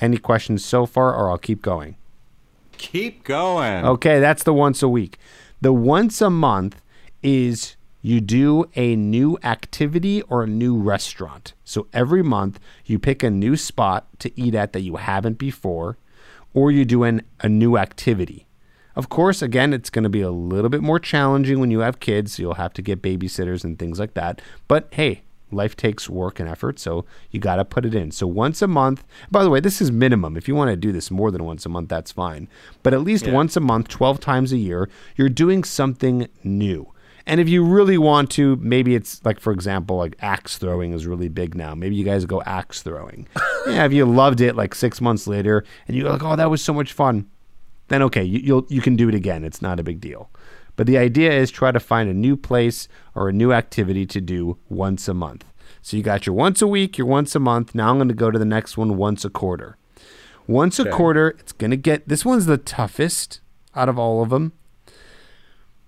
Any 0.00 0.18
questions 0.18 0.64
so 0.64 0.84
far, 0.84 1.14
or 1.14 1.30
I'll 1.30 1.38
keep 1.38 1.62
going? 1.62 1.94
Keep 2.76 3.22
going. 3.22 3.84
Okay, 3.84 4.18
that's 4.18 4.42
the 4.42 4.52
once 4.52 4.82
a 4.82 4.88
week. 4.88 5.16
The 5.60 5.72
once 5.72 6.20
a 6.20 6.28
month 6.28 6.82
is 7.22 7.76
you 8.04 8.20
do 8.20 8.66
a 8.76 8.94
new 8.96 9.38
activity 9.42 10.20
or 10.28 10.42
a 10.42 10.46
new 10.46 10.76
restaurant. 10.76 11.54
So 11.64 11.86
every 11.94 12.22
month 12.22 12.60
you 12.84 12.98
pick 12.98 13.22
a 13.22 13.30
new 13.30 13.56
spot 13.56 14.06
to 14.18 14.30
eat 14.38 14.54
at 14.54 14.74
that 14.74 14.82
you 14.82 14.96
haven't 14.96 15.38
before, 15.38 15.96
or 16.52 16.70
you 16.70 16.84
do 16.84 17.02
an, 17.02 17.22
a 17.40 17.48
new 17.48 17.78
activity. 17.78 18.46
Of 18.94 19.08
course, 19.08 19.40
again, 19.40 19.72
it's 19.72 19.88
going 19.88 20.02
to 20.02 20.10
be 20.10 20.20
a 20.20 20.30
little 20.30 20.68
bit 20.68 20.82
more 20.82 21.00
challenging 21.00 21.60
when 21.60 21.70
you 21.70 21.78
have 21.80 21.98
kids. 21.98 22.34
So 22.34 22.42
you'll 22.42 22.54
have 22.54 22.74
to 22.74 22.82
get 22.82 23.00
babysitters 23.00 23.64
and 23.64 23.78
things 23.78 23.98
like 23.98 24.12
that. 24.12 24.42
But 24.68 24.88
hey, 24.92 25.22
life 25.50 25.74
takes 25.74 26.06
work 26.10 26.38
and 26.38 26.46
effort, 26.48 26.78
so 26.78 27.06
you 27.30 27.40
got 27.40 27.56
to 27.56 27.64
put 27.64 27.86
it 27.86 27.94
in. 27.94 28.10
So 28.10 28.26
once 28.26 28.60
a 28.60 28.68
month. 28.68 29.02
By 29.30 29.42
the 29.44 29.48
way, 29.50 29.60
this 29.60 29.80
is 29.80 29.90
minimum. 29.90 30.36
If 30.36 30.46
you 30.46 30.54
want 30.54 30.68
to 30.70 30.76
do 30.76 30.92
this 30.92 31.10
more 31.10 31.30
than 31.30 31.44
once 31.44 31.64
a 31.64 31.70
month, 31.70 31.88
that's 31.88 32.12
fine. 32.12 32.48
But 32.82 32.92
at 32.92 33.00
least 33.00 33.24
Yeah. 33.24 33.32
once 33.32 33.56
a 33.56 33.60
month, 33.60 33.88
12 33.88 34.20
times 34.20 34.52
a 34.52 34.58
year, 34.58 34.90
you're 35.16 35.30
doing 35.30 35.64
something 35.64 36.28
new. 36.44 36.90
And 37.26 37.40
if 37.40 37.48
you 37.48 37.64
really 37.64 37.96
want 37.96 38.30
to, 38.32 38.56
maybe 38.56 38.94
it's 38.94 39.24
like, 39.24 39.40
for 39.40 39.52
example, 39.52 39.96
like 39.96 40.14
axe 40.20 40.58
throwing 40.58 40.92
is 40.92 41.06
really 41.06 41.28
big 41.28 41.54
now. 41.54 41.74
Maybe 41.74 41.96
you 41.96 42.04
guys 42.04 42.26
go 42.26 42.42
axe 42.42 42.82
throwing. 42.82 43.26
yeah, 43.66 43.84
if 43.86 43.92
you 43.92 44.04
loved 44.04 44.40
it 44.40 44.56
like 44.56 44.74
six 44.74 45.00
months 45.00 45.26
later 45.26 45.64
and 45.88 45.96
you're 45.96 46.10
like, 46.10 46.22
oh, 46.22 46.36
that 46.36 46.50
was 46.50 46.62
so 46.62 46.74
much 46.74 46.92
fun, 46.92 47.28
then 47.88 48.02
okay, 48.02 48.22
you, 48.22 48.40
you'll 48.40 48.66
you 48.68 48.82
can 48.82 48.96
do 48.96 49.08
it 49.08 49.14
again. 49.14 49.44
It's 49.44 49.62
not 49.62 49.80
a 49.80 49.82
big 49.82 50.00
deal. 50.00 50.30
But 50.76 50.86
the 50.86 50.98
idea 50.98 51.32
is 51.32 51.50
try 51.50 51.72
to 51.72 51.80
find 51.80 52.10
a 52.10 52.14
new 52.14 52.36
place 52.36 52.88
or 53.14 53.28
a 53.28 53.32
new 53.32 53.52
activity 53.52 54.06
to 54.06 54.20
do 54.20 54.58
once 54.68 55.08
a 55.08 55.14
month. 55.14 55.44
So 55.80 55.96
you 55.96 56.02
got 56.02 56.26
your 56.26 56.34
once 56.34 56.60
a 56.62 56.66
week, 56.66 56.98
your 56.98 57.06
once 57.06 57.34
a 57.34 57.38
month. 57.38 57.74
Now 57.74 57.90
I'm 57.90 57.96
going 57.96 58.08
to 58.08 58.14
go 58.14 58.30
to 58.30 58.38
the 58.38 58.44
next 58.44 58.76
one 58.76 58.96
once 58.96 59.24
a 59.24 59.30
quarter. 59.30 59.76
Once 60.46 60.78
a 60.78 60.90
quarter, 60.90 61.28
it's 61.38 61.52
going 61.52 61.70
to 61.70 61.76
get 61.76 62.06
this 62.08 62.24
one's 62.24 62.46
the 62.46 62.58
toughest 62.58 63.40
out 63.74 63.88
of 63.88 63.98
all 63.98 64.22
of 64.22 64.30
them, 64.30 64.52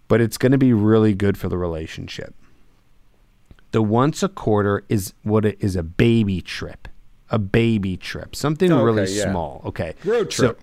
but 0.09 0.21
it's 0.21 0.39
going 0.39 0.53
to 0.53 0.59
be 0.59 0.73
really 0.73 1.15
good 1.15 1.37
for 1.39 1.49
the 1.49 1.59
relationship. 1.59 2.35
The 3.73 3.83
once 3.83 4.23
a 4.23 4.29
quarter 4.29 4.85
is 4.89 5.13
what 5.23 5.45
it 5.45 5.57
is 5.61 5.77
a 5.77 5.83
baby 5.83 6.41
trip. 6.41 6.89
A 7.31 7.39
baby 7.39 7.97
trip. 7.97 8.37
Something 8.37 8.71
Oh, 8.73 8.77
okay, 8.77 8.85
really 8.85 9.13
yeah. 9.13 9.31
small. 9.31 9.61
Okay. 9.67 9.95
Road 10.05 10.33
So, 10.33 10.45
trip. 10.53 10.61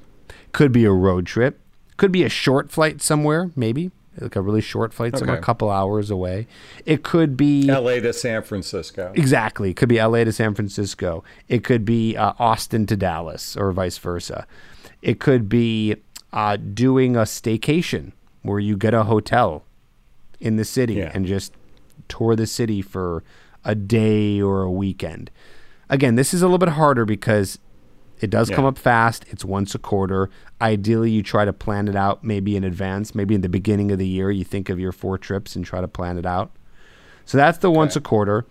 could 0.54 0.72
be 0.72 0.86
a 0.86 0.92
road 0.92 1.26
trip. 1.26 1.60
Could 1.98 2.12
be 2.12 2.24
a 2.24 2.30
short 2.30 2.72
flight 2.72 3.02
somewhere, 3.02 3.52
maybe. 3.56 3.92
Like 4.20 4.36
a 4.36 4.42
really 4.42 4.62
short 4.62 4.94
flight 4.94 5.18
somewhere, 5.18 5.38
a 5.38 5.42
couple 5.42 5.72
hours 5.72 6.12
away. 6.12 6.46
It 6.86 7.02
could 7.04 7.36
be 7.36 7.68
L.A. 7.68 8.00
to 8.00 8.14
San 8.14 8.44
Francisco. 8.44 9.12
Exactly. 9.16 9.72
It 9.72 9.74
could 9.74 9.90
be 9.90 10.00
LA 10.00 10.24
to 10.24 10.32
San 10.32 10.54
Francisco. 10.54 11.24
It 11.50 11.64
could 11.64 11.84
be 11.84 12.16
uh, 12.16 12.34
Austin 12.38 12.86
to 12.88 12.96
Dallas 12.96 13.58
or 13.58 13.72
vice 13.72 13.98
versa. 13.98 14.46
It 15.02 15.20
could 15.20 15.50
be 15.50 15.96
uh, 16.32 16.58
doing 16.58 17.16
a 17.16 17.22
staycation 17.22 18.12
where 18.44 18.60
you 18.60 18.78
get 18.78 18.94
a 18.94 19.04
hotel 19.04 19.64
in 20.40 20.58
the 20.58 20.66
city 20.66 20.96
Yeah. 20.96 21.12
and 21.14 21.26
just 21.26 21.54
tour 22.08 22.36
the 22.36 22.46
city 22.48 22.82
for 22.82 23.24
a 23.66 23.74
day 23.76 24.42
or 24.42 24.62
a 24.62 24.72
weekend. 24.72 25.32
Again, 25.90 26.16
this 26.16 26.34
is 26.34 26.42
a 26.42 26.46
little 26.46 26.58
bit 26.58 26.70
harder 26.70 27.06
because 27.06 27.60
it 28.20 28.30
does 28.30 28.50
come 28.50 28.64
up 28.66 28.78
fast. 28.78 29.26
It's 29.30 29.44
once 29.44 29.74
a 29.76 29.80
quarter. 29.80 30.30
Ideally, 30.62 31.12
you 31.12 31.24
try 31.24 31.44
to 31.46 31.52
plan 31.54 31.88
it 31.88 31.96
out 31.96 32.24
maybe 32.24 32.56
in 32.56 32.64
advance. 32.64 33.14
Maybe 33.16 33.36
in 33.36 33.42
the 33.42 33.50
beginning 33.50 33.92
of 33.92 34.00
the 34.00 34.08
year, 34.08 34.32
you 34.32 34.44
think 34.44 34.70
of 34.70 34.80
your 34.80 34.92
four 34.92 35.18
trips 35.18 35.56
and 35.56 35.66
try 35.66 35.82
to 35.82 35.88
plan 35.88 36.18
it 36.18 36.26
out. 36.26 36.52
So 37.26 37.38
that's 37.38 37.58
the 37.58 37.72
once 37.72 37.96
a 37.96 38.02
quarter. 38.02 38.46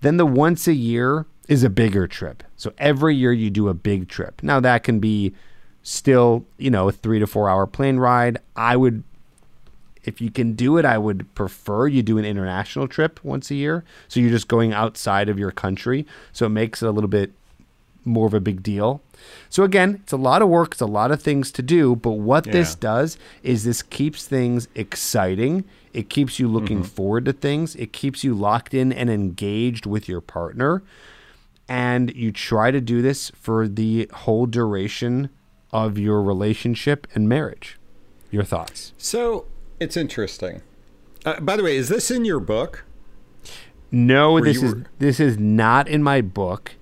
Then 0.00 0.16
the 0.18 0.26
once 0.26 0.66
a 0.68 0.74
year 0.74 1.26
is 1.48 1.64
a 1.64 1.70
bigger 1.70 2.06
trip. 2.06 2.42
So 2.56 2.72
every 2.78 3.16
year 3.16 3.32
you 3.32 3.50
do 3.50 3.68
a 3.68 3.74
big 3.74 4.08
trip. 4.08 4.42
Now 4.42 4.60
that 4.60 4.84
can 4.84 4.98
be 5.00 5.34
still, 5.82 6.46
you 6.58 6.70
know, 6.70 6.88
a 6.88 6.92
three 6.92 7.18
to 7.18 7.26
four 7.26 7.48
hour 7.48 7.66
plane 7.66 7.96
ride. 7.98 8.38
I 8.54 8.76
would, 8.76 9.02
if 10.08 10.22
you 10.22 10.30
can 10.30 10.54
do 10.54 10.78
it, 10.78 10.86
I 10.86 10.96
would 10.96 11.32
prefer 11.34 11.86
you 11.86 12.02
do 12.02 12.16
an 12.16 12.24
international 12.24 12.88
trip 12.88 13.22
once 13.22 13.50
a 13.50 13.54
year. 13.54 13.84
So 14.08 14.20
you're 14.20 14.30
just 14.30 14.48
going 14.48 14.72
outside 14.72 15.28
of 15.28 15.38
your 15.38 15.50
country. 15.50 16.06
So 16.32 16.46
it 16.46 16.48
makes 16.48 16.82
it 16.82 16.86
a 16.86 16.90
little 16.90 17.08
bit 17.08 17.32
more 18.06 18.26
of 18.26 18.32
a 18.32 18.40
big 18.40 18.62
deal. 18.62 19.02
So 19.50 19.64
again, 19.64 20.00
it's 20.02 20.12
a 20.12 20.16
lot 20.16 20.40
of 20.40 20.48
work, 20.48 20.72
it's 20.72 20.80
a 20.80 20.86
lot 20.86 21.10
of 21.10 21.20
things 21.20 21.52
to 21.52 21.62
do, 21.62 21.94
but 21.94 22.12
what 22.12 22.44
this 22.44 22.74
does 22.74 23.18
is 23.42 23.64
this 23.64 23.82
keeps 23.82 24.24
things 24.26 24.66
exciting. 24.74 25.64
It 25.92 26.08
keeps 26.08 26.38
you 26.38 26.48
looking 26.48 26.78
mm-hmm. 26.78 26.86
forward 26.86 27.26
to 27.26 27.34
things. 27.34 27.76
It 27.76 27.92
keeps 27.92 28.24
you 28.24 28.34
locked 28.34 28.72
in 28.72 28.92
and 28.92 29.10
engaged 29.10 29.84
with 29.84 30.08
your 30.08 30.22
partner. 30.22 30.82
And 31.68 32.14
you 32.16 32.32
try 32.32 32.70
to 32.70 32.80
do 32.80 33.02
this 33.02 33.30
for 33.34 33.68
the 33.68 34.08
whole 34.12 34.46
duration 34.46 35.28
of 35.70 35.98
your 35.98 36.22
relationship 36.22 37.06
and 37.14 37.28
marriage. 37.28 37.78
Your 38.30 38.44
thoughts? 38.44 38.94
So 38.96 39.46
it's 39.80 39.96
interesting. 39.96 40.62
Uh, 41.24 41.40
by 41.40 41.56
the 41.56 41.62
way, 41.62 41.76
is 41.76 41.88
this 41.88 42.10
in 42.10 42.24
your 42.24 42.40
book? 42.40 42.84
No, 43.90 44.40
this 44.40 44.62
is 44.62 44.74
were- 44.74 44.84
this 44.98 45.18
is 45.20 45.38
not 45.38 45.88
in 45.88 46.02
my 46.02 46.20
book. 46.20 46.72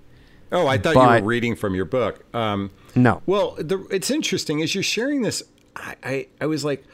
Oh, 0.52 0.66
I 0.66 0.78
thought 0.78 0.94
you 0.94 1.22
were 1.22 1.26
reading 1.28 1.56
from 1.56 1.74
your 1.74 1.84
book. 1.84 2.24
Um, 2.34 2.70
No. 2.94 3.20
Well, 3.26 3.56
the, 3.58 3.84
it's 3.90 4.10
interesting 4.10 4.62
as 4.62 4.74
you're 4.74 4.82
sharing 4.84 5.22
this. 5.22 5.42
I, 5.74 5.96
I, 6.02 6.26
I 6.40 6.46
was 6.46 6.64
like, 6.64 6.84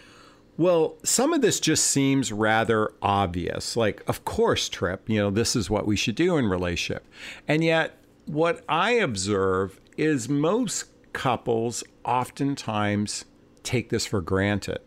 well, 0.56 0.96
some 1.02 1.32
of 1.32 1.42
this 1.42 1.60
just 1.60 1.84
seems 1.84 2.32
rather 2.32 2.92
obvious. 3.02 3.76
Like, 3.76 4.02
of 4.08 4.24
course, 4.24 4.68
Tripp, 4.68 5.08
you 5.08 5.18
know, 5.18 5.30
this 5.30 5.54
is 5.54 5.68
what 5.70 5.86
we 5.86 5.96
should 5.96 6.14
do 6.14 6.36
in 6.38 6.46
relationship. 6.46 7.06
And 7.46 7.62
yet, 7.62 7.98
what 8.26 8.62
I 8.68 8.92
observe 8.92 9.80
is 9.96 10.28
most 10.28 10.86
couples 11.12 11.84
oftentimes 12.04 13.24
take 13.62 13.90
this 13.90 14.06
for 14.06 14.20
granted. 14.20 14.80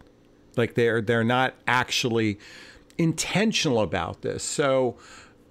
Like 0.58 0.76
they're 0.76 1.02
they're 1.02 1.24
not 1.24 1.56
actually 1.68 2.40
intentional 2.98 3.82
about 3.82 4.22
this. 4.22 4.44
So 4.44 4.98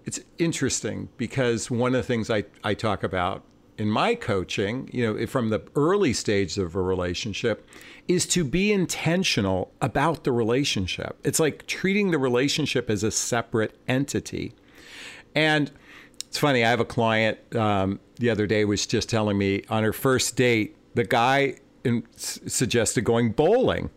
it's 0.05 0.21
interesting 0.39 1.09
because 1.17 1.71
one 1.71 1.95
of 1.95 1.99
the 1.99 2.07
things 2.07 2.31
I, 2.31 2.45
I 2.63 2.75
talk 2.75 3.03
about 3.03 3.43
in 3.77 3.91
my 3.91 4.15
coaching, 4.15 4.89
you 4.93 5.15
know, 5.15 5.27
from 5.27 5.51
the 5.51 5.63
early 5.75 6.13
stages 6.13 6.59
of 6.59 6.77
a 6.77 6.83
relationship, 6.83 7.67
is 8.07 8.27
to 8.27 8.45
be 8.45 8.73
intentional 8.73 9.73
about 9.81 10.25
the 10.25 10.33
relationship. 10.33 11.19
It's 11.25 11.41
like 11.41 11.67
treating 11.67 12.11
the 12.11 12.19
relationship 12.19 12.89
as 12.91 13.03
a 13.03 13.11
separate 13.11 13.77
entity. 13.89 14.55
And 15.35 15.71
it's 16.21 16.39
funny, 16.39 16.65
I 16.65 16.71
have 16.71 16.81
a 16.81 16.85
client 16.85 17.39
um, 17.57 17.99
the 18.17 18.31
other 18.31 18.47
day 18.47 18.65
was 18.65 18.87
just 18.87 19.09
telling 19.09 19.39
me 19.39 19.63
on 19.69 19.83
her 19.83 19.93
first 19.93 20.37
date, 20.37 20.77
the 20.95 21.05
guy 21.05 21.57
in, 21.83 22.07
s- 22.15 22.41
suggested 22.47 23.03
going 23.03 23.33
bowling. 23.33 23.91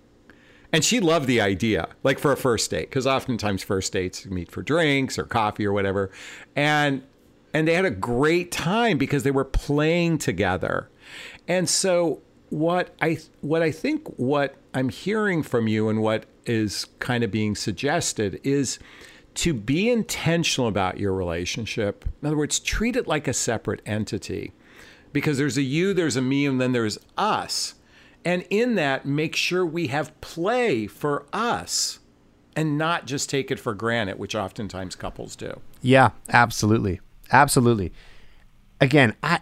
And 0.77 0.85
she 0.85 0.99
loved 0.99 1.25
the 1.25 1.41
idea, 1.41 1.87
like 2.03 2.19
for 2.19 2.31
a 2.31 2.37
first 2.37 2.69
date, 2.69 2.87
because 2.87 3.07
oftentimes 3.07 3.63
first 3.63 3.91
dates 3.91 4.27
meet 4.27 4.51
for 4.51 4.61
drinks 4.61 5.17
or 5.17 5.23
coffee 5.23 5.65
or 5.65 5.73
whatever. 5.73 6.11
And 6.55 7.01
and 7.51 7.67
they 7.67 7.73
had 7.73 7.85
a 7.85 7.89
great 7.89 8.51
time 8.51 8.99
because 8.99 9.23
they 9.23 9.31
were 9.31 9.43
playing 9.43 10.19
together. 10.19 10.87
And 11.47 11.67
so 11.67 12.21
what 12.49 12.93
I 13.01 13.17
what 13.41 13.63
I 13.63 13.71
think 13.71 14.07
what 14.19 14.53
I'm 14.75 14.89
hearing 14.89 15.41
from 15.41 15.67
you 15.67 15.89
and 15.89 16.03
what 16.03 16.25
is 16.45 16.85
kind 16.99 17.23
of 17.23 17.31
being 17.31 17.55
suggested 17.55 18.39
is 18.43 18.77
to 19.33 19.55
be 19.55 19.89
intentional 19.89 20.67
about 20.67 20.99
your 20.99 21.13
relationship. 21.13 22.05
In 22.21 22.27
other 22.27 22.37
words, 22.37 22.59
treat 22.59 22.95
it 22.95 23.07
like 23.07 23.27
a 23.27 23.33
separate 23.33 23.81
entity. 23.87 24.51
Because 25.11 25.39
there's 25.39 25.57
a 25.57 25.63
you, 25.63 25.95
there's 25.95 26.17
a 26.17 26.21
me, 26.21 26.45
and 26.45 26.61
then 26.61 26.73
there's 26.73 26.99
us. 27.17 27.73
And 28.25 28.45
in 28.49 28.75
that, 28.75 29.05
make 29.05 29.35
sure 29.35 29.65
we 29.65 29.87
have 29.87 30.19
play 30.21 30.85
for 30.87 31.25
us 31.31 31.99
and 32.55 32.77
not 32.77 33.05
just 33.05 33.29
take 33.29 33.51
it 33.51 33.59
for 33.59 33.73
granted, 33.73 34.19
which 34.19 34.35
oftentimes 34.35 34.95
couples 34.95 35.35
do. 35.35 35.61
Yeah, 35.81 36.09
absolutely. 36.29 36.99
Absolutely. 37.31 37.93
Again, 38.81 39.15
I 39.23 39.39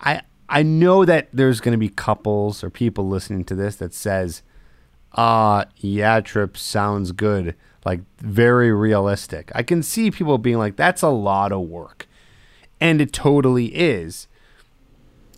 I 0.00 0.22
I 0.48 0.62
know 0.62 1.04
that 1.04 1.28
there's 1.32 1.60
going 1.60 1.72
to 1.72 1.78
be 1.78 1.88
couples 1.88 2.62
or 2.64 2.70
people 2.70 3.08
listening 3.08 3.44
to 3.44 3.54
this 3.54 3.76
that 3.76 3.92
says, 3.94 4.42
"Uh, 5.12 5.64
yeah, 5.76 6.20
trip 6.20 6.56
sounds 6.56 7.12
good." 7.12 7.54
Like 7.84 8.00
very 8.18 8.72
realistic. 8.72 9.50
I 9.54 9.62
can 9.62 9.82
see 9.82 10.10
people 10.10 10.38
being 10.38 10.58
like, 10.58 10.76
"That's 10.76 11.02
a 11.02 11.08
lot 11.08 11.52
of 11.52 11.62
work." 11.62 12.06
And 12.80 13.00
it 13.00 13.12
totally 13.12 13.66
is. 13.74 14.28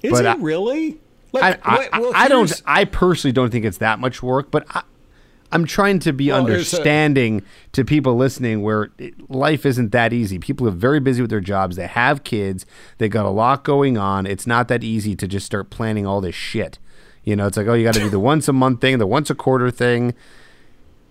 Is 0.02 0.12
But 0.12 0.24
it 0.24 0.28
I- 0.28 0.34
really? 0.36 1.00
I, 1.34 1.38
Like, 1.40 1.60
I, 1.66 1.78
wait, 1.78 1.88
well, 1.92 2.12
I 2.14 2.28
don't. 2.28 2.62
I 2.66 2.84
personally 2.84 3.32
don't 3.32 3.50
think 3.50 3.64
it's 3.64 3.78
that 3.78 3.98
much 3.98 4.22
work, 4.22 4.50
but 4.50 4.64
I, 4.70 4.82
I'm 5.52 5.64
trying 5.64 5.98
to 6.00 6.12
be 6.12 6.30
Well, 6.30 6.44
there's 6.44 6.72
a- 6.72 6.76
understanding 6.76 7.42
to 7.72 7.84
people 7.84 8.16
listening 8.16 8.62
where 8.62 8.90
it, 8.98 9.30
life 9.30 9.64
isn't 9.66 9.92
that 9.92 10.12
easy. 10.12 10.38
People 10.38 10.66
are 10.68 10.72
very 10.72 11.00
busy 11.00 11.20
with 11.22 11.30
their 11.30 11.40
jobs. 11.40 11.76
They 11.76 11.86
have 11.86 12.24
kids. 12.24 12.66
They 12.98 13.08
got 13.08 13.24
a 13.26 13.30
lot 13.30 13.64
going 13.64 13.96
on. 13.98 14.26
It's 14.26 14.46
not 14.46 14.68
that 14.68 14.82
easy 14.84 15.14
to 15.16 15.26
just 15.28 15.46
start 15.46 15.70
planning 15.70 16.06
all 16.06 16.20
this 16.20 16.34
shit. 16.34 16.78
You 17.24 17.36
know, 17.36 17.46
it's 17.46 17.56
like, 17.56 17.66
oh, 17.66 17.74
you 17.74 17.84
got 17.84 17.94
to 17.94 18.00
do 18.00 18.08
the 18.10 18.18
once 18.20 18.48
a 18.48 18.52
month 18.52 18.80
thing, 18.80 18.98
the 18.98 19.06
once 19.06 19.28
a 19.30 19.34
quarter 19.34 19.70
thing. 19.70 20.14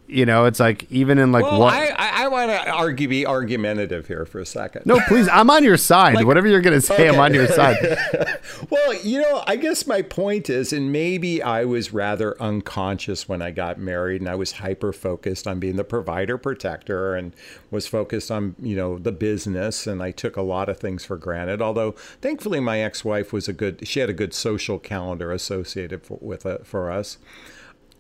You 0.10 0.26
know, 0.26 0.46
it's 0.46 0.60
like 0.60 0.90
even 0.90 1.18
in 1.18 1.34
like 1.34 1.44
Well, 1.44 1.60
what. 1.60 1.74
I, 1.74 1.88
I, 1.90 2.24
I 2.24 2.28
want 2.30 2.50
to 2.50 2.70
argue, 2.72 3.10
be 3.10 3.26
argumentative 3.26 4.08
here 4.08 4.26
for 4.26 4.40
a 4.40 4.46
second. 4.46 4.86
no, 4.86 5.00
please, 5.08 5.28
I'm 5.28 5.50
on 5.50 5.66
your 5.66 5.76
side. 5.76 6.16
Like- 6.16 6.26
Whatever 6.26 6.48
you're 6.48 6.62
gonna 6.62 6.80
say, 6.80 7.10
I'm 7.10 7.20
on 7.20 7.34
your 7.34 7.48
side. 7.48 7.78
Well, 8.70 8.94
you 9.04 9.22
know, 9.22 9.44
I 9.46 9.56
guess 9.56 9.86
my 9.86 10.02
point 10.02 10.50
is, 10.50 10.74
and 10.74 10.92
maybe 10.92 11.44
I 11.44 11.64
was 11.66 11.94
rather 11.94 12.42
unconscious 12.42 13.28
when 13.30 13.42
I 13.42 13.52
got 13.52 13.78
married 13.78 14.22
and 14.22 14.30
I 14.30 14.36
was 14.36 14.54
hyper 14.54 14.92
focused 14.94 15.46
on 15.48 15.60
being 15.60 15.76
the 15.76 15.84
provider 15.84 16.38
protector 16.38 17.16
and 17.16 17.34
was 17.70 17.88
focused 17.88 18.32
on, 18.32 18.56
you 18.62 18.76
know, 18.76 18.98
the 18.98 19.12
business. 19.12 19.86
And 19.86 20.02
I 20.02 20.12
took 20.12 20.38
a 20.38 20.42
lot 20.42 20.70
of 20.70 20.80
things 20.80 21.06
for 21.06 21.18
granted. 21.18 21.62
Although 21.62 21.92
thankfully 22.22 22.60
my 22.60 22.80
ex 22.80 23.06
wife 23.06 23.32
was 23.32 23.48
a 23.48 23.54
good, 23.54 23.86
she 23.88 24.00
had 24.00 24.10
a 24.10 24.14
good 24.14 24.34
social 24.34 24.80
calendar 24.80 25.32
associated 25.32 26.04
for, 26.04 26.18
with 26.22 26.46
it 26.46 26.66
for 26.66 26.90
us. 26.92 27.18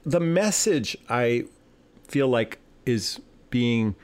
The 0.05 0.21
message 0.21 0.97
I 1.09 1.45
feel 2.07 2.27
like 2.27 2.59
is 2.85 3.19
being 3.49 3.95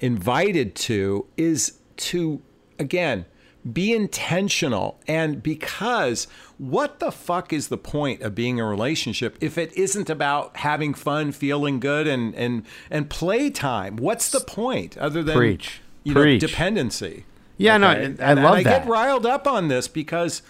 invited 0.00 0.74
to 0.74 1.26
is 1.36 1.78
to 1.96 2.42
again 2.78 3.24
be 3.72 3.92
intentional 3.92 5.00
and 5.08 5.42
because 5.42 6.28
what 6.58 7.00
the 7.00 7.10
fuck 7.10 7.52
is 7.52 7.68
the 7.68 7.78
point 7.78 8.20
of 8.22 8.34
being 8.34 8.58
in 8.58 8.64
a 8.64 8.68
relationship 8.68 9.36
if 9.40 9.56
it 9.58 9.72
isn't 9.76 10.08
about 10.10 10.56
having 10.58 10.94
fun 10.94 11.32
feeling 11.32 11.80
good 11.80 12.06
and 12.06 12.34
and 12.34 12.64
and 12.90 13.08
playtime 13.10 13.96
what's 13.96 14.30
the 14.30 14.40
point 14.40 14.96
other 14.98 15.22
than 15.22 15.34
Preach. 15.36 15.80
you 16.04 16.12
Preach. 16.12 16.42
know 16.42 16.48
dependency 16.48 17.24
Yeah, 17.56 17.78
no, 17.78 17.88
I 17.88 17.94
And- 17.94 18.18
love 18.18 18.28
and 18.28 18.40
I 18.46 18.62
that. 18.62 18.82
get 18.84 18.88
riled 18.88 19.24
up 19.26 19.46
on 19.48 19.68
this 19.68 19.88
because 19.88 20.42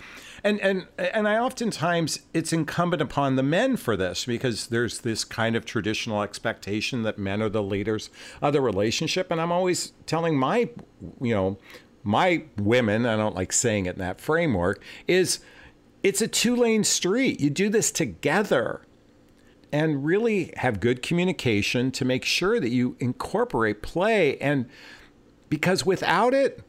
and 0.46 0.60
and 0.60 0.86
and 0.96 1.28
I 1.28 1.38
oftentimes 1.38 2.20
it's 2.32 2.52
incumbent 2.52 3.02
upon 3.02 3.36
the 3.36 3.42
men 3.42 3.76
for 3.76 3.96
this 3.96 4.24
because 4.24 4.68
there's 4.68 5.00
this 5.00 5.24
kind 5.24 5.56
of 5.56 5.64
traditional 5.64 6.22
expectation 6.22 7.02
that 7.02 7.18
men 7.18 7.42
are 7.42 7.48
the 7.48 7.62
leaders 7.62 8.10
of 8.40 8.52
the 8.52 8.60
relationship. 8.60 9.30
And 9.30 9.40
I'm 9.40 9.50
always 9.50 9.92
telling 10.06 10.38
my 10.38 10.70
you 11.20 11.34
know 11.34 11.58
my 12.04 12.44
women 12.56 13.06
I 13.06 13.16
don't 13.16 13.34
like 13.34 13.52
saying 13.52 13.86
it 13.86 13.96
in 13.96 13.98
that 13.98 14.20
framework 14.20 14.80
is 15.08 15.40
it's 16.02 16.22
a 16.22 16.28
two-lane 16.28 16.84
street. 16.84 17.40
You 17.40 17.50
do 17.50 17.68
this 17.68 17.90
together 17.90 18.82
and 19.72 20.04
really 20.04 20.52
have 20.58 20.78
good 20.78 21.02
communication 21.02 21.90
to 21.90 22.04
make 22.04 22.24
sure 22.24 22.60
that 22.60 22.70
you 22.70 22.96
incorporate 23.00 23.82
play. 23.82 24.38
And 24.38 24.66
because 25.48 25.84
without 25.84 26.32
it 26.32 26.62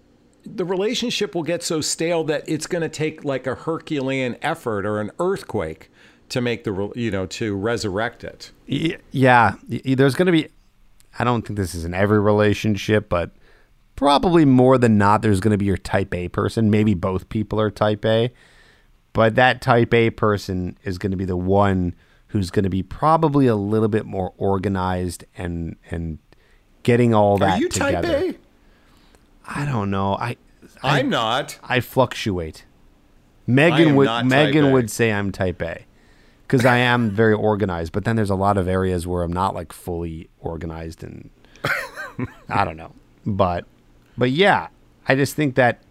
the 0.55 0.65
relationship 0.65 1.35
will 1.35 1.43
get 1.43 1.63
so 1.63 1.81
stale 1.81 2.23
that 2.23 2.43
it's 2.47 2.67
going 2.67 2.81
to 2.81 2.89
take 2.89 3.23
like 3.23 3.47
a 3.47 3.55
herculean 3.55 4.37
effort 4.41 4.85
or 4.85 5.01
an 5.01 5.11
earthquake 5.19 5.89
to 6.29 6.41
make 6.41 6.63
the 6.63 6.91
you 6.95 7.11
know 7.11 7.25
to 7.25 7.55
resurrect 7.55 8.23
it 8.23 8.51
yeah, 8.67 9.55
there's 9.67 10.15
going 10.15 10.25
to 10.25 10.31
be. 10.31 10.49
I 11.17 11.23
don't 11.23 11.45
think 11.45 11.57
this 11.57 11.73
is 11.73 11.85
in 11.85 11.93
every 11.93 12.19
relationship, 12.19 13.09
but 13.09 13.31
probably 13.95 14.45
more 14.45 14.77
than 14.77 14.97
not, 14.97 15.21
there's 15.21 15.39
going 15.39 15.51
to 15.51 15.57
be 15.57 15.65
your 15.65 15.77
type 15.77 16.13
A 16.13 16.27
person. 16.27 16.69
Maybe 16.69 16.93
both 16.93 17.29
people 17.29 17.59
are 17.59 17.71
type 17.71 18.05
A, 18.05 18.31
but 19.13 19.35
that 19.35 19.61
type 19.61 19.93
A 19.93 20.09
person 20.11 20.77
is 20.83 20.97
going 20.97 21.11
to 21.11 21.17
be 21.17 21.25
the 21.25 21.37
one 21.37 21.95
who's 22.27 22.51
going 22.51 22.63
to 22.63 22.69
be 22.69 22.83
probably 22.83 23.47
a 23.47 23.55
little 23.55 23.87
bit 23.87 24.05
more 24.05 24.33
organized 24.37 25.23
and 25.37 25.77
and 25.89 26.19
getting 26.83 27.13
all 27.13 27.37
that 27.37 27.57
are 27.57 27.61
you 27.61 27.69
together. 27.69 28.07
type 28.07 28.35
A? 28.35 28.46
I 29.47 29.65
don't 29.65 29.89
know. 29.89 30.15
I 30.15 30.37
I, 30.83 30.99
I'm 30.99 31.09
not 31.09 31.59
I 31.63 31.79
fluctuate. 31.79 32.65
Megan 33.45 33.95
would 33.95 34.25
Megan 34.25 34.65
A. 34.65 34.71
would 34.71 34.91
say 34.91 35.11
I'm 35.11 35.31
type 35.31 35.61
A 35.61 35.85
because 36.41 36.65
I 36.65 36.77
am 36.77 37.09
very 37.09 37.33
organized. 37.33 37.93
But 37.93 38.05
then 38.05 38.15
there's 38.15 38.29
a 38.29 38.35
lot 38.35 38.57
of 38.57 38.67
areas 38.67 39.07
where 39.07 39.23
I'm 39.23 39.33
not 39.33 39.55
like 39.55 39.71
fully 39.71 40.29
organized, 40.39 41.03
and 41.03 41.29
I 42.49 42.65
don't 42.65 42.77
know. 42.77 42.93
But 43.25 43.65
but 44.17 44.31
yeah, 44.31 44.67
I 45.07 45.15
just 45.15 45.35
think 45.35 45.55
that 45.55 45.81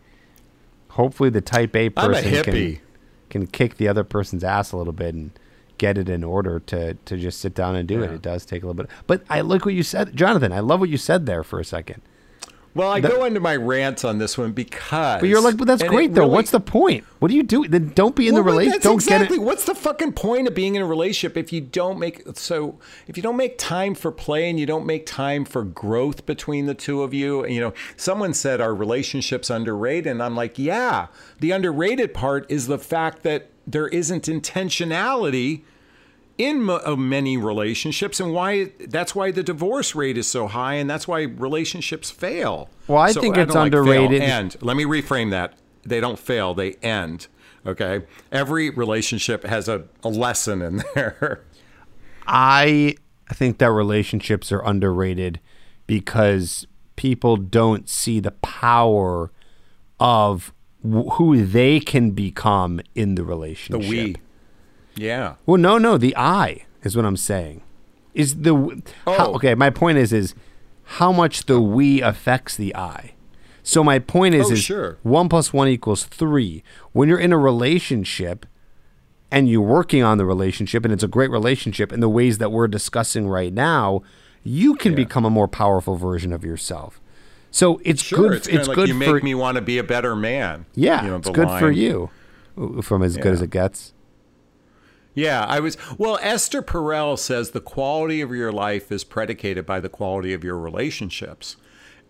hopefully 0.90 1.30
the 1.30 1.40
type 1.40 1.74
a 1.76 1.88
person 1.88 2.30
hippie 2.30 2.80
can 3.30 3.46
can 3.46 3.46
kick 3.46 3.76
the 3.76 3.88
other 3.88 4.04
person's 4.04 4.44
ass 4.44 4.72
a 4.72 4.76
little 4.76 4.92
bit 4.92 5.14
and 5.14 5.30
get 5.78 5.98
it 5.98 6.08
in 6.08 6.24
order 6.24 6.60
to 6.60 6.94
to 6.94 7.16
just 7.16 7.40
sit 7.40 7.54
down 7.54 7.76
and 7.76 7.88
do 7.88 8.02
it. 8.02 8.08
Yeah. 8.08 8.14
It 8.16 8.22
does 8.22 8.44
take 8.46 8.62
a 8.62 8.66
little 8.66 8.82
bit. 8.82 8.90
But 9.06 9.22
I 9.28 9.40
like 9.40 9.64
what 9.64 9.74
you 9.74 9.82
said, 9.82 10.16
Jonathon. 10.16 10.52
I 10.52 10.60
love 10.60 10.80
what 10.80 10.88
you 10.88 10.96
said 10.98 11.26
there 11.26 11.42
for 11.42 11.60
a 11.60 11.64
second. 11.64 12.02
Well, 12.76 12.90
I 12.90 13.00
The- 13.00 13.08
go 13.08 13.24
into 13.24 13.40
my 13.40 13.56
rant 13.56 14.04
on 14.04 14.18
this 14.18 14.36
one 14.36 14.52
because. 14.52 15.20
But 15.20 15.28
you're 15.28 15.40
like, 15.40 15.56
but 15.56 15.66
that's 15.66 15.82
great 15.82 16.14
though. 16.14 16.22
really- 16.22 16.34
What's 16.34 16.50
the 16.50 16.60
point? 16.60 17.04
What 17.18 17.28
do 17.28 17.34
you 17.34 17.42
do? 17.42 17.66
Then 17.66 17.92
don't 17.94 18.14
be 18.14 18.28
in 18.28 18.34
the 18.34 18.42
Well, 18.42 18.52
but 18.52 18.58
relationship. 18.58 18.82
Don't 18.82 18.94
exactly 18.94 19.38
get 19.38 19.42
it. 19.42 19.46
what's 19.46 19.64
the 19.64 19.74
fucking 19.74 20.12
point 20.12 20.46
of 20.46 20.54
being 20.54 20.74
in 20.74 20.82
a 20.82 20.86
relationship 20.86 21.36
if 21.36 21.52
you 21.52 21.60
don't 21.62 21.98
make 21.98 22.22
so 22.34 22.78
if 23.08 23.16
you 23.16 23.22
don't 23.22 23.36
make 23.38 23.56
time 23.58 23.94
for 23.94 24.12
play 24.12 24.50
and 24.50 24.60
you 24.60 24.66
don't 24.66 24.84
make 24.86 25.06
time 25.06 25.44
for 25.46 25.64
growth 25.64 26.26
between 26.26 26.66
the 26.66 26.74
two 26.74 27.02
of 27.02 27.14
you. 27.14 27.42
And, 27.42 27.54
you 27.54 27.60
know, 27.60 27.72
someone 27.96 28.34
said 28.34 28.60
our 28.60 28.74
relationship's 28.74 29.48
underrated, 29.50 30.06
and 30.06 30.22
I'm 30.22 30.36
like, 30.36 30.58
yeah, 30.58 31.06
the 31.40 31.52
underrated 31.52 32.12
part 32.12 32.44
is 32.50 32.66
the 32.66 32.78
fact 32.78 33.22
that 33.22 33.50
there 33.66 33.88
isn't 33.88 34.24
intentionality 34.26 35.62
in 36.38 36.62
mo- 36.62 36.80
uh, 36.84 36.96
many 36.96 37.36
relationships 37.36 38.20
and 38.20 38.32
why 38.32 38.72
that's 38.88 39.14
why 39.14 39.30
the 39.30 39.42
divorce 39.42 39.94
rate 39.94 40.18
is 40.18 40.26
so 40.26 40.46
high 40.48 40.74
and 40.74 40.88
that's 40.88 41.06
why 41.08 41.22
relationships 41.22 42.10
fail. 42.10 42.68
Well, 42.86 42.98
I 42.98 43.12
So 43.12 43.20
think 43.20 43.36
it's 43.36 43.54
like 43.54 43.72
fail, 43.72 43.82
underrated. 43.82 44.22
end 44.22 44.56
let 44.60 44.76
me 44.76 44.84
reframe 44.84 45.30
that. 45.30 45.54
They 45.84 46.00
don't 46.00 46.18
fail 46.18 46.54
they 46.54 46.72
end 46.82 47.28
okay? 47.66 48.02
Every 48.30 48.70
relationship 48.70 49.42
has 49.44 49.68
a, 49.68 49.84
a 50.04 50.08
lesson 50.08 50.62
in 50.62 50.82
there. 50.94 51.42
I 52.26 52.94
think 53.32 53.58
that 53.58 53.70
relationships 53.72 54.52
are 54.52 54.64
underrated 54.64 55.40
because 55.86 56.66
people 56.96 57.36
don't 57.36 57.88
see 57.88 58.20
the 58.20 58.30
power 58.32 59.30
of 60.00 60.52
wh- 60.82 61.14
who 61.14 61.44
they 61.44 61.80
can 61.80 62.10
become 62.12 62.80
in 62.94 63.14
the 63.14 63.22
the 63.22 63.26
relationship. 63.26 63.90
we 63.90 64.16
yeah 64.96 65.34
Well, 65.46 65.60
no, 65.60 65.78
no, 65.78 65.98
the 65.98 66.14
I 66.16 66.64
is 66.82 66.96
what 66.96 67.04
I'm 67.04 67.16
saying. 67.16 67.62
Is 68.14 68.36
the 68.36 68.54
w- 68.54 68.82
how, 69.04 69.26
Oh. 69.28 69.34
okay? 69.34 69.54
My 69.54 69.70
point 69.70 69.98
is 69.98 70.12
is 70.12 70.34
how 70.84 71.12
much 71.12 71.46
the 71.46 71.60
we 71.60 72.00
affects 72.00 72.56
the 72.56 72.74
I. 72.74 73.12
So 73.62 73.82
my 73.82 73.98
point 73.98 74.34
is 74.34 74.46
Oh, 74.46 74.52
is 74.52 74.60
sure. 74.62 74.96
one 75.02 75.28
plus 75.28 75.52
one 75.52 75.68
equals 75.68 76.04
three. 76.04 76.62
When 76.92 77.08
you're 77.08 77.18
in 77.18 77.32
a 77.32 77.38
relationship 77.38 78.46
and 79.30 79.48
you're 79.48 79.60
working 79.60 80.02
on 80.04 80.18
the 80.18 80.24
relationship 80.24 80.84
and 80.84 80.94
it's 80.94 81.02
a 81.02 81.08
great 81.08 81.30
relationship 81.30 81.92
in 81.92 82.00
the 82.00 82.08
ways 82.08 82.38
that 82.38 82.52
we're 82.52 82.68
discussing 82.68 83.28
right 83.28 83.52
now, 83.52 84.02
you 84.44 84.76
can 84.76 84.92
Yeah. 84.92 84.96
become 84.96 85.24
a 85.24 85.30
more 85.30 85.48
powerful 85.48 85.96
version 85.96 86.32
of 86.32 86.44
yourself. 86.44 87.00
So 87.50 87.80
it's 87.84 88.02
sure 88.02 88.28
good. 88.30 88.46
it's 88.46 88.48
of 88.48 88.68
like 88.68 88.74
good 88.76 88.88
you 88.88 88.94
for 88.94 89.14
make 89.14 89.22
me 89.24 89.34
want 89.34 89.56
to 89.56 89.62
be 89.62 89.78
a 89.78 89.84
better 89.84 90.14
man 90.14 90.66
yeah. 90.74 91.02
you 91.02 91.10
know, 91.10 91.16
it's 91.16 91.30
good 91.30 91.48
for 91.58 91.70
you. 91.70 92.10
From 92.82 93.02
as 93.02 93.16
good 93.16 93.32
as 93.34 93.42
it 93.42 93.50
gets. 93.50 93.92
Yeah, 95.16 95.46
I 95.46 95.60
was. 95.60 95.78
Well, 95.96 96.18
Esther 96.20 96.62
Perel 96.62 97.18
says 97.18 97.50
the 97.50 97.60
quality 97.60 98.20
of 98.20 98.30
your 98.32 98.52
life 98.52 98.92
is 98.92 99.02
predicated 99.02 99.64
by 99.64 99.80
the 99.80 99.88
quality 99.88 100.34
of 100.34 100.44
your 100.44 100.58
relationships. 100.58 101.56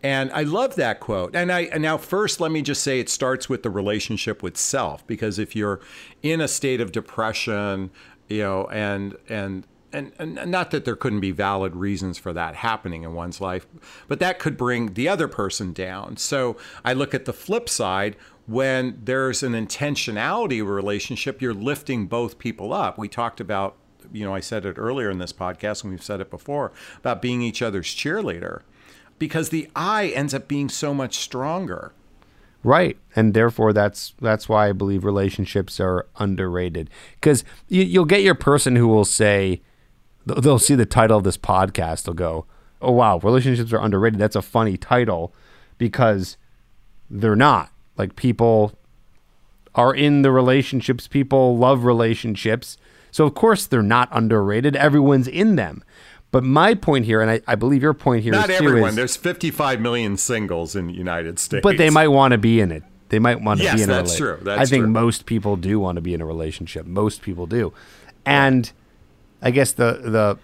And 0.03 0.31
I 0.33 0.43
love 0.43 0.75
that 0.75 0.99
quote. 0.99 1.35
And 1.35 1.53
I 1.53 1.63
and 1.63 1.83
now 1.83 1.99
first 1.99 2.41
let 2.41 2.51
me 2.51 2.63
just 2.63 2.83
say 2.83 2.99
it 2.99 3.09
starts 3.09 3.49
with 3.49 3.63
the 3.63 3.71
relationship 3.71 4.43
with 4.43 4.57
self 4.57 5.07
because 5.07 5.39
if 5.39 5.55
you're 5.55 5.81
in 6.23 6.41
a 6.41 6.49
state 6.49 6.81
of 6.81 6.91
depression, 6.91 7.91
you 8.29 8.43
know, 8.43 8.67
and 8.71 9.17
and 9.29 9.67
and, 9.93 10.13
and 10.19 10.51
not 10.51 10.73
that 10.73 10.85
there 10.85 10.97
couldn't 10.97 11.21
be 11.21 11.31
valid 11.31 11.77
reasons 11.77 12.19
for 12.19 12.33
that 12.33 12.57
happening 12.57 13.05
in 13.05 13.15
one's 13.15 13.41
life, 13.41 13.69
but 14.09 14.19
that 14.19 14.41
could 14.41 14.57
bring 14.57 14.95
the 14.95 15.09
other 15.09 15.29
person 15.29 15.73
down. 15.73 16.17
So 16.17 16.57
I 16.85 16.93
look 16.93 17.15
at 17.15 17.25
the 17.25 17.33
flip 17.33 17.69
side 17.69 18.17
when 18.47 19.01
there's 19.03 19.43
an 19.43 19.53
intentionality 19.53 20.65
relationship, 20.67 21.43
you're 21.43 21.55
lifting 21.55 22.07
both 22.07 22.39
people 22.39 22.73
up. 22.73 22.97
We 22.97 23.09
talked 23.09 23.41
about, 23.41 23.77
you 24.13 24.25
know, 24.25 24.35
I 24.35 24.41
said 24.41 24.65
it 24.65 24.79
earlier 24.79 25.11
in 25.11 25.19
this 25.19 25.33
podcast, 25.33 25.83
and 25.83 25.91
we've 25.91 26.03
said 26.03 26.21
it 26.21 26.31
before 26.31 26.73
about 26.99 27.21
being 27.21 27.43
each 27.43 27.61
other's 27.61 27.87
cheerleader 27.87 28.63
because 29.19 29.49
the 29.49 29.69
I 29.75 30.09
ends 30.09 30.35
up 30.35 30.47
being 30.49 30.69
so 30.69 30.95
much 30.95 31.17
stronger. 31.17 31.93
Right, 32.63 32.99
and 33.15 33.33
therefore 33.33 33.73
that's 33.73 34.15
that's 34.21 34.49
why 34.49 34.69
I 34.69 34.73
believe 34.73 35.05
relationships 35.05 35.79
are 35.79 36.07
underrated 36.17 36.91
because 37.15 37.45
you, 37.69 37.83
you'll 37.83 38.07
get 38.07 38.23
your 38.23 38.35
person 38.35 38.75
who 38.75 38.89
will 38.89 39.05
say 39.05 39.63
they'll 40.25 40.59
see 40.59 40.75
the 40.75 40.87
title 40.87 41.19
of 41.19 41.25
this 41.25 41.37
podcast. 41.37 42.05
They'll 42.05 42.15
go, 42.15 42.47
"Oh 42.83 42.91
wow, 42.91 43.19
relationships 43.19 43.73
are 43.73 43.81
underrated." 43.81 44.19
That's 44.19 44.35
a 44.35 44.43
funny 44.43 44.77
title 44.77 45.33
because 45.79 46.37
they're 47.09 47.37
not. 47.37 47.71
Like 47.99 48.17
people 48.17 48.73
are 49.75 49.95
in 49.95 50.23
the 50.23 50.31
relationships. 50.31 51.07
People 51.09 51.57
love 51.59 51.85
relationships, 51.85 52.77
so 53.11 53.25
of 53.25 53.35
course 53.35 53.67
they're 53.67 53.83
not 53.83 54.09
underrated. 54.13 54.77
Everyone's 54.77 55.29
in 55.29 55.57
them. 55.57 55.83
But 56.33 56.43
my 56.45 56.75
point 56.75 57.05
here, 57.07 57.21
and 57.23 57.31
I, 57.31 57.41
I 57.47 57.55
believe 57.55 57.83
your 57.83 57.95
point 57.95 58.23
here, 58.23 58.33
Not 58.33 58.51
everyone. 58.51 58.91
is- 58.91 58.97
There's 58.97 59.17
55 59.17 59.81
million 59.81 60.17
singles 60.17 60.75
in 60.77 60.89
the 60.89 60.93
United 60.93 61.39
States. 61.39 61.63
but 61.63 61.79
they 61.79 61.89
might 61.89 62.09
want 62.09 62.33
to 62.33 62.39
be 62.39 62.61
in 62.61 62.73
it. 62.73 62.83
They 63.09 63.19
might 63.21 63.41
want 63.41 63.61
to 63.61 63.65
Yes, 63.65 63.77
be 63.77 63.83
in 63.85 63.91
a 63.91 63.93
that's 63.95 64.17
true. 64.17 64.37
That's 64.43 64.61
I 64.61 64.67
think 64.67 64.83
true. 64.83 64.91
most 64.91 65.27
people 65.27 65.57
do 65.57 65.79
want 65.79 65.97
to 65.97 66.03
be 66.03 66.13
in 66.13 66.21
a 66.21 66.27
relationship. 66.27 66.85
Most 66.87 67.23
people 67.23 67.47
do. 67.47 67.73
And 68.27 68.71
I 69.41 69.53
guess 69.53 69.73
the 69.73 70.01
the 70.03 70.39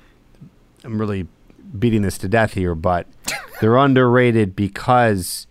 I'm 0.84 0.98
really 0.98 1.26
beating 1.78 2.02
this 2.02 2.16
to 2.18 2.28
death 2.28 2.54
here, 2.54 2.74
but 2.76 3.08
they're 3.60 3.76
underrated 3.88 4.54
because 4.54 5.48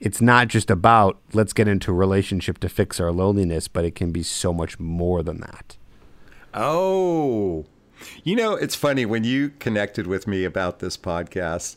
it's 0.00 0.20
not 0.20 0.48
just 0.48 0.70
about 0.70 1.18
let's 1.32 1.52
get 1.52 1.68
into 1.68 1.90
a 1.90 1.94
relationship 1.94 2.58
to 2.58 2.68
fix 2.68 3.00
our 3.00 3.12
loneliness, 3.12 3.68
but 3.68 3.84
it 3.84 3.94
can 3.94 4.12
be 4.12 4.22
so 4.22 4.52
much 4.52 4.78
more 4.78 5.22
than 5.22 5.40
that. 5.40 5.76
Oh, 6.54 7.66
you 8.22 8.36
know, 8.36 8.54
it's 8.54 8.74
funny 8.74 9.04
when 9.04 9.24
you 9.24 9.50
connected 9.58 10.06
with 10.06 10.26
me 10.26 10.44
about 10.44 10.78
this 10.78 10.96
podcast. 10.96 11.76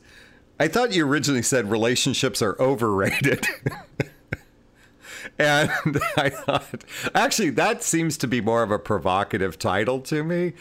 I 0.60 0.68
thought 0.68 0.94
you 0.94 1.08
originally 1.08 1.42
said 1.42 1.72
relationships 1.72 2.42
are 2.42 2.56
overrated. 2.60 3.48
and 5.40 5.72
I 6.18 6.30
thought, 6.30 6.84
actually, 7.16 7.50
that 7.52 7.82
seems 7.82 8.18
to 8.18 8.28
be 8.28 8.42
more 8.42 8.62
of 8.62 8.70
a 8.70 8.78
provocative 8.78 9.58
title 9.58 10.00
to 10.02 10.24
me. 10.24 10.54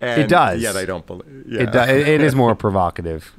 And 0.00 0.22
It 0.22 0.28
does. 0.28 0.60
Yet 0.62 0.76
I 0.76 0.84
don't 0.84 1.06
believe. 1.06 1.44
Yeah. 1.46 1.62
It, 1.62 1.72
do- 1.72 1.78
it, 1.78 2.08
it 2.08 2.20
is 2.22 2.34
more 2.34 2.54
provocative. 2.54 3.32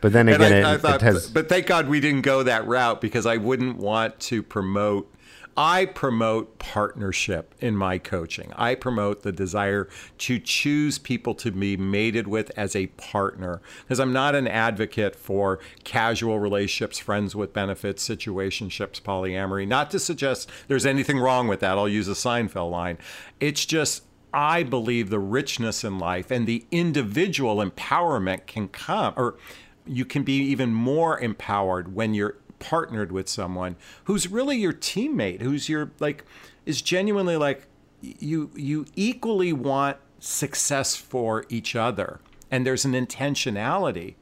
But 0.00 0.12
then 0.12 0.28
again, 0.28 0.64
I, 0.64 0.74
I 0.74 0.76
thought, 0.78 0.96
it 0.96 1.02
has 1.02 1.30
but 1.30 1.48
thank 1.48 1.66
God 1.66 1.88
we 1.88 2.00
didn't 2.00 2.22
go 2.22 2.42
that 2.42 2.66
route 2.66 3.00
because 3.00 3.26
I 3.26 3.36
wouldn't 3.36 3.76
want 3.78 4.18
to 4.20 4.42
promote. 4.42 5.12
I 5.56 5.86
promote 5.86 6.60
partnership 6.60 7.52
in 7.58 7.74
my 7.74 7.98
coaching. 7.98 8.52
I 8.54 8.76
promote 8.76 9.22
the 9.24 9.32
desire 9.32 9.88
to 10.18 10.38
choose 10.38 10.98
people 10.98 11.34
to 11.34 11.50
be 11.50 11.76
mated 11.76 12.28
with 12.28 12.52
as 12.56 12.76
a 12.76 12.86
partner 12.88 13.60
because 13.82 13.98
I'm 13.98 14.12
not 14.12 14.36
an 14.36 14.46
advocate 14.46 15.16
for 15.16 15.58
casual 15.82 16.38
relationships, 16.38 17.00
friends 17.00 17.34
with 17.34 17.52
benefits, 17.52 18.08
situationships, 18.08 19.02
polyamory. 19.02 19.66
Not 19.66 19.90
to 19.90 19.98
suggest 19.98 20.48
there's 20.68 20.86
anything 20.86 21.18
wrong 21.18 21.48
with 21.48 21.58
that. 21.58 21.76
I'll 21.76 21.88
use 21.88 22.06
a 22.06 22.12
Seinfeld 22.12 22.70
line. 22.70 22.98
It's 23.40 23.66
just 23.66 24.04
I 24.32 24.62
believe 24.62 25.10
the 25.10 25.18
richness 25.18 25.82
in 25.82 25.98
life 25.98 26.30
and 26.30 26.46
the 26.46 26.66
individual 26.70 27.56
empowerment 27.56 28.46
can 28.46 28.68
come, 28.68 29.14
or 29.16 29.36
you 29.88 30.04
can 30.04 30.22
be 30.22 30.38
even 30.38 30.72
more 30.72 31.18
empowered 31.18 31.94
when 31.94 32.14
you're 32.14 32.36
partnered 32.58 33.12
with 33.12 33.28
someone 33.28 33.76
who's 34.04 34.30
really 34.30 34.56
your 34.56 34.72
teammate, 34.72 35.40
who's 35.40 35.68
your 35.68 35.90
like, 36.00 36.24
is 36.66 36.82
genuinely 36.82 37.36
like 37.36 37.66
you 38.00 38.50
you 38.54 38.86
equally 38.96 39.52
want 39.52 39.96
success 40.20 40.96
for 40.96 41.44
each 41.48 41.76
other, 41.76 42.20
and 42.50 42.66
there's 42.66 42.84
an 42.84 42.92
intentionality, 42.92 44.14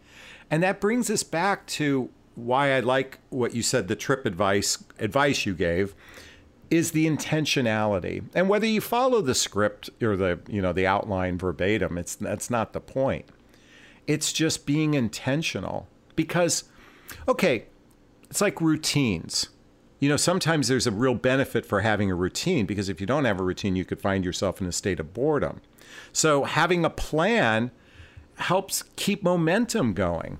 and 0.51 0.63
that 0.63 0.81
brings 0.81 1.11
us 1.11 1.23
back 1.23 1.67
to 1.67 2.11
why 2.37 2.73
I 2.73 2.81
like 2.81 3.19
what 3.31 3.55
you 3.55 3.63
said, 3.63 3.89
the 3.89 3.97
TrippAdvice 3.97 4.85
advice 4.99 5.47
you 5.47 5.55
gave 5.55 5.95
is 6.71 6.93
the 6.93 7.07
intentionality. 7.07 8.25
And 8.35 8.49
whether 8.49 8.67
you 8.67 8.81
follow 8.81 9.21
the 9.21 9.35
script 9.35 9.91
or 10.03 10.17
the, 10.17 10.41
you 10.49 10.61
know, 10.61 10.73
the 10.73 10.87
outline 10.87 11.39
verbatim, 11.39 11.97
it's 11.99 12.15
that's 12.15 12.51
not 12.51 12.73
the 12.73 12.81
point. 12.81 13.27
It's 14.07 14.33
just 14.33 14.67
being 14.67 14.95
intentional 14.95 15.89
because 16.15 16.65
okay, 17.29 17.67
it's 18.31 18.41
like 18.41 18.61
routines. 18.61 19.49
You 19.99 20.11
know, 20.11 20.17
sometimes 20.17 20.69
there's 20.69 20.87
a 20.87 20.91
real 20.91 21.15
benefit 21.15 21.65
for 21.65 21.81
having 21.81 22.11
a 22.11 22.15
routine 22.15 22.67
because 22.67 22.89
if 22.89 23.01
you 23.01 23.07
don't 23.07 23.25
have 23.25 23.41
a 23.41 23.43
routine, 23.43 23.77
you 23.77 23.85
could 23.85 24.01
find 24.01 24.25
yourself 24.25 24.61
in 24.61 24.67
a 24.67 24.73
state 24.73 25.01
of 25.01 25.15
boredom. 25.15 25.63
So 26.13 26.45
having 26.45 26.85
a 26.85 26.91
plan 26.91 27.71
helps 28.37 28.83
keep 28.97 29.23
momentum 29.23 29.95
going. 29.95 30.39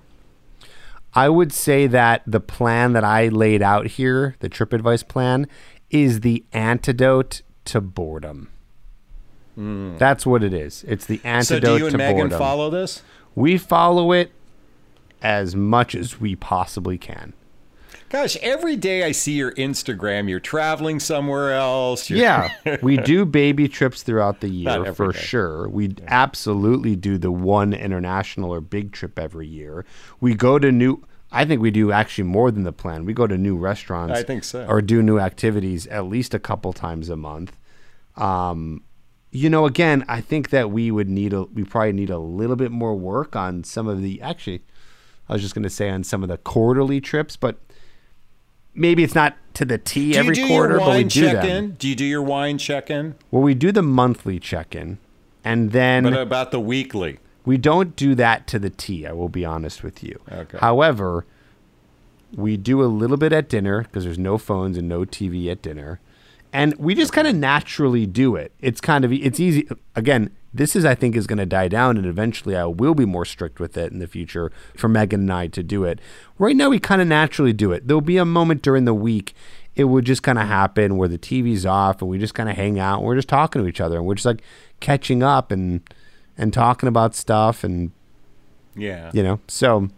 I 1.13 1.29
would 1.29 1.51
say 1.51 1.87
that 1.87 2.21
the 2.27 2.39
plan 2.39 2.93
that 2.93 3.03
I 3.03 3.29
laid 3.29 3.63
out 3.63 3.87
here, 3.87 4.35
the 4.39 4.49
TrippAdvice 4.49 5.07
plan, 5.07 5.47
is 5.89 6.19
the 6.19 6.45
antidote 6.53 7.41
to 7.65 7.81
boredom. 7.81 8.49
Hmm. 9.55 9.97
That's 9.97 10.27
what 10.27 10.43
it 10.43 10.53
is. 10.53 10.85
It's 10.87 11.05
the 11.05 11.19
antidote. 11.23 11.63
So 11.63 11.77
do 11.77 11.77
you 11.77 11.87
and 11.87 11.97
Megan 11.97 12.15
boredom. 12.17 12.37
follow 12.37 12.69
this? 12.69 13.01
We 13.37 13.59
follow 13.59 14.13
it 14.13 14.31
as 15.21 15.55
much 15.55 15.93
as 15.93 16.19
we 16.19 16.35
possibly 16.35 16.97
can. 16.97 17.33
Gosh, 18.09 18.35
every 18.37 18.75
day 18.75 19.03
I 19.03 19.11
see 19.11 19.33
your 19.33 19.51
Instagram, 19.51 20.27
you're 20.27 20.39
traveling 20.39 20.99
somewhere 20.99 21.53
else. 21.53 22.09
Yeah, 22.09 22.49
we 22.81 22.97
do 22.97 23.25
baby 23.25 23.67
trips 23.67 24.01
throughout 24.01 24.39
the 24.39 24.49
year 24.49 24.91
for 24.91 25.11
day. 25.11 25.19
sure. 25.19 25.69
We 25.69 25.93
absolutely 26.07 26.95
do 26.95 27.19
the 27.19 27.31
one 27.31 27.73
international 27.73 28.51
or 28.51 28.59
big 28.59 28.91
trip 28.91 29.19
every 29.19 29.45
year. 29.45 29.85
We 30.19 30.33
go 30.33 30.57
to 30.57 30.71
new. 30.71 31.05
I 31.31 31.45
think 31.45 31.61
we 31.61 31.69
do 31.69 31.91
actually 31.91 32.23
more 32.23 32.49
than 32.49 32.63
the 32.63 32.73
plan. 32.73 33.05
We 33.05 33.13
go 33.13 33.27
to 33.27 33.37
new 33.37 33.55
restaurants. 33.55 34.17
I 34.17 34.23
think 34.23 34.45
so. 34.45 34.65
Or 34.65 34.81
do 34.81 35.03
new 35.03 35.19
activities 35.19 35.85
at 35.85 36.07
least 36.07 36.33
a 36.33 36.39
couple 36.39 36.73
times 36.73 37.07
a 37.09 37.17
month. 37.17 37.55
Um, 38.15 38.81
you 39.37 39.49
know, 39.49 39.65
again, 39.65 40.03
I 40.07 40.21
think 40.21 40.49
that 40.49 40.71
we 40.71 40.89
would 40.91 41.09
need 41.09 41.33
a. 41.33 41.43
We 41.43 41.63
probably 41.63 41.93
need 41.93 42.09
a 42.09 42.17
little 42.17 42.55
bit 42.55 42.71
more 42.71 42.95
work 42.95 43.35
on 43.35 43.63
some 43.63 43.87
of 43.87 44.01
the. 44.01 44.21
Actually, 44.21 44.63
I 45.29 45.33
was 45.33 45.41
just 45.41 45.53
going 45.53 45.63
to 45.63 45.69
say 45.69 45.89
on 45.89 46.03
some 46.03 46.23
of 46.23 46.29
the 46.29 46.37
quarterly 46.37 46.99
trips, 47.01 47.35
but 47.35 47.57
maybe 48.73 49.03
it's 49.03 49.15
not 49.15 49.35
to 49.55 49.65
the 49.65 49.77
T 49.77 50.13
Do 50.13 50.19
every 50.19 50.35
do 50.35 50.47
quarter, 50.47 50.77
but 50.79 50.97
we 50.97 51.03
do 51.03 51.21
them. 51.21 51.35
check-in? 51.35 51.71
Do 51.73 51.87
you 51.87 51.95
do 51.95 52.05
your 52.05 52.21
wine 52.21 52.57
check-in? 52.57 53.15
Well, 53.31 53.41
we 53.43 53.53
do 53.53 53.71
the 53.71 53.83
monthly 53.83 54.39
check-in, 54.39 54.97
and 55.43 55.71
then 55.71 56.03
But 56.03 56.13
about 56.13 56.51
the 56.51 56.59
weekly. 56.59 57.19
we 57.45 57.57
don't 57.57 57.95
do 57.95 58.15
that 58.15 58.47
to 58.47 58.59
the 58.59 58.69
T. 58.69 59.05
I 59.05 59.11
will 59.13 59.29
be 59.29 59.45
honest 59.45 59.83
with 59.83 60.03
you. 60.03 60.19
Okay. 60.31 60.57
However, 60.59 61.25
we 62.35 62.57
do 62.57 62.81
a 62.83 62.85
little 62.87 63.17
bit 63.17 63.31
at 63.33 63.49
dinner 63.49 63.83
because 63.83 64.03
there's 64.03 64.19
no 64.19 64.37
phones 64.37 64.77
and 64.77 64.87
no 64.89 65.01
TV 65.01 65.49
at 65.51 65.61
dinner, 65.61 65.99
and 66.53 66.73
we 66.77 66.95
just 66.95 67.13
kind 67.13 67.27
of 67.27 67.35
naturally 67.35 68.05
do 68.05 68.35
it. 68.35 68.51
It's 68.59 68.81
kind 68.81 69.03
of 69.05 69.11
it's 69.13 69.39
easy. 69.39 69.67
Again, 69.95 70.31
this 70.53 70.75
is 70.75 70.85
I 70.85 70.95
think 70.95 71.15
is 71.15 71.27
going 71.27 71.37
to 71.39 71.45
die 71.45 71.67
down, 71.67 71.97
and 71.97 72.05
eventually 72.05 72.55
I 72.55 72.65
will 72.65 72.95
be 72.95 73.05
more 73.05 73.25
strict 73.25 73.59
with 73.59 73.77
it 73.77 73.91
in 73.91 73.99
the 73.99 74.07
future 74.07 74.51
for 74.75 74.87
Megan 74.87 75.21
and 75.21 75.33
I 75.33 75.47
to 75.47 75.61
do 75.63 75.83
it. 75.83 75.99
Right 76.37 76.55
now, 76.55 76.69
we 76.69 76.79
kind 76.79 77.01
of 77.01 77.07
naturally 77.07 77.53
do 77.53 77.71
it. 77.71 77.87
There'll 77.87 78.01
be 78.01 78.17
a 78.17 78.25
moment 78.25 78.61
during 78.61 78.85
the 78.85 78.93
week. 78.93 79.33
It 79.75 79.83
would 79.85 80.05
just 80.05 80.23
kind 80.23 80.39
of 80.39 80.47
happen 80.47 80.97
where 80.97 81.07
the 81.07 81.19
TV's 81.19 81.65
off 81.65 82.01
and 82.01 82.09
we 82.09 82.17
just 82.17 82.33
kind 82.33 82.49
of 82.49 82.55
hang 82.55 82.79
out 82.79 82.97
and 82.99 83.05
we're 83.07 83.15
just 83.15 83.29
talking 83.29 83.61
to 83.61 83.67
each 83.67 83.79
other 83.79 83.97
and 83.97 84.05
we're 84.07 84.15
just 84.15 84.25
like 84.25 84.41
catching 84.79 85.21
up 85.21 85.51
and 85.51 85.81
and 86.35 86.51
talking 86.51 86.87
about 86.89 87.13
stuff 87.13 87.63
and 87.63 87.91
Yeah. 88.75 89.11
you 89.13 89.21
know 89.23 89.39
so 89.47 89.89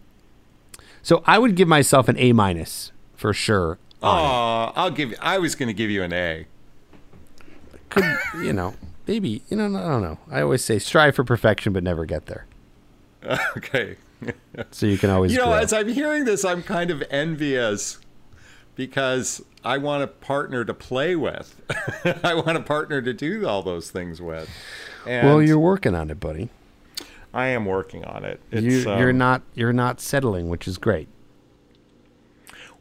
so 1.02 1.22
i 1.26 1.38
would 1.38 1.54
give 1.54 1.68
myself 1.68 2.08
an 2.08 2.16
a 2.18 2.32
minus 2.32 2.92
for 3.14 3.32
sure 3.34 3.78
Oh, 4.02 4.72
I'll 4.76 4.90
give 4.90 5.10
you. 5.10 5.16
I 5.20 5.38
was 5.38 5.54
going 5.54 5.68
to 5.68 5.74
give 5.74 5.90
you 5.90 6.02
an 6.02 6.12
A. 6.12 6.46
could 7.90 8.04
you 8.42 8.52
know 8.52 8.74
maybe 9.06 9.42
you 9.48 9.56
know 9.56 9.64
i 9.66 9.88
don't 9.88 10.02
know 10.02 10.16
i 10.30 10.40
always 10.40 10.64
say 10.64 10.78
strive 10.78 11.14
for 11.16 11.24
perfection 11.24 11.72
but 11.72 11.82
never 11.82 12.04
get 12.06 12.26
there 12.26 12.46
Okay. 13.56 13.96
so 14.70 14.86
you 14.86 14.96
can 14.98 15.10
always 15.10 15.32
You 15.32 15.38
know, 15.38 15.46
grow. 15.46 15.54
as 15.54 15.72
I'm 15.72 15.88
hearing 15.88 16.24
this, 16.24 16.44
I'm 16.44 16.62
kind 16.62 16.90
of 16.90 17.02
envious 17.10 17.98
because 18.76 19.42
I 19.64 19.78
want 19.78 20.02
a 20.02 20.06
partner 20.06 20.64
to 20.64 20.72
play 20.74 21.16
with. 21.16 21.60
I 22.24 22.34
want 22.34 22.56
a 22.56 22.62
partner 22.62 23.00
to 23.02 23.12
do 23.12 23.46
all 23.48 23.62
those 23.62 23.90
things 23.90 24.20
with. 24.22 24.48
And 25.06 25.26
well 25.26 25.42
you're 25.42 25.58
working 25.58 25.94
on 25.94 26.10
it 26.10 26.20
buddy 26.20 26.48
I 27.34 27.46
am 27.48 27.64
working 27.66 28.04
on 28.04 28.24
it. 28.24 28.40
you, 28.50 28.58
It's, 28.78 28.84
you're 28.86 29.10
um, 29.10 29.18
not 29.18 29.42
you're 29.54 29.72
not 29.72 30.00
settling 30.00 30.48
which 30.48 30.68
is 30.68 30.78
great 30.78 31.08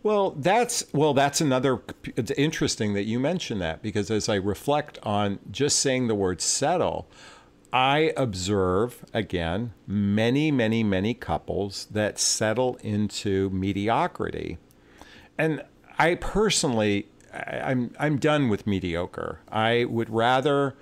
Well, 0.02 0.32
that's 0.32 0.86
well, 0.94 1.14
that's 1.14 1.42
another. 1.42 1.82
It's 2.16 2.32
interesting 2.32 2.94
that 2.94 3.04
you 3.04 3.20
mention 3.20 3.60
that 3.60 3.82
because 3.82 4.10
as 4.10 4.30
I 4.30 4.36
reflect 4.36 4.98
on 5.04 5.40
just 5.52 5.80
saying 5.80 6.08
the 6.08 6.16
word 6.16 6.42
settle, 6.42 7.10
I 7.74 8.14
observe 8.16 9.04
again 9.14 9.74
many, 9.86 10.52
many, 10.52 10.84
many 10.84 11.14
couples 11.14 11.88
that 11.92 12.18
settle 12.18 12.78
into 12.82 13.50
mediocrity, 13.50 14.58
and 15.38 15.64
I 15.98 16.16
personally, 16.16 17.08
I'm 17.34 17.94
I'm 18.00 18.18
done 18.20 18.48
with 18.48 18.66
mediocre. 18.66 19.40
I 19.52 19.86
would 19.86 20.10
rather. 20.10 20.76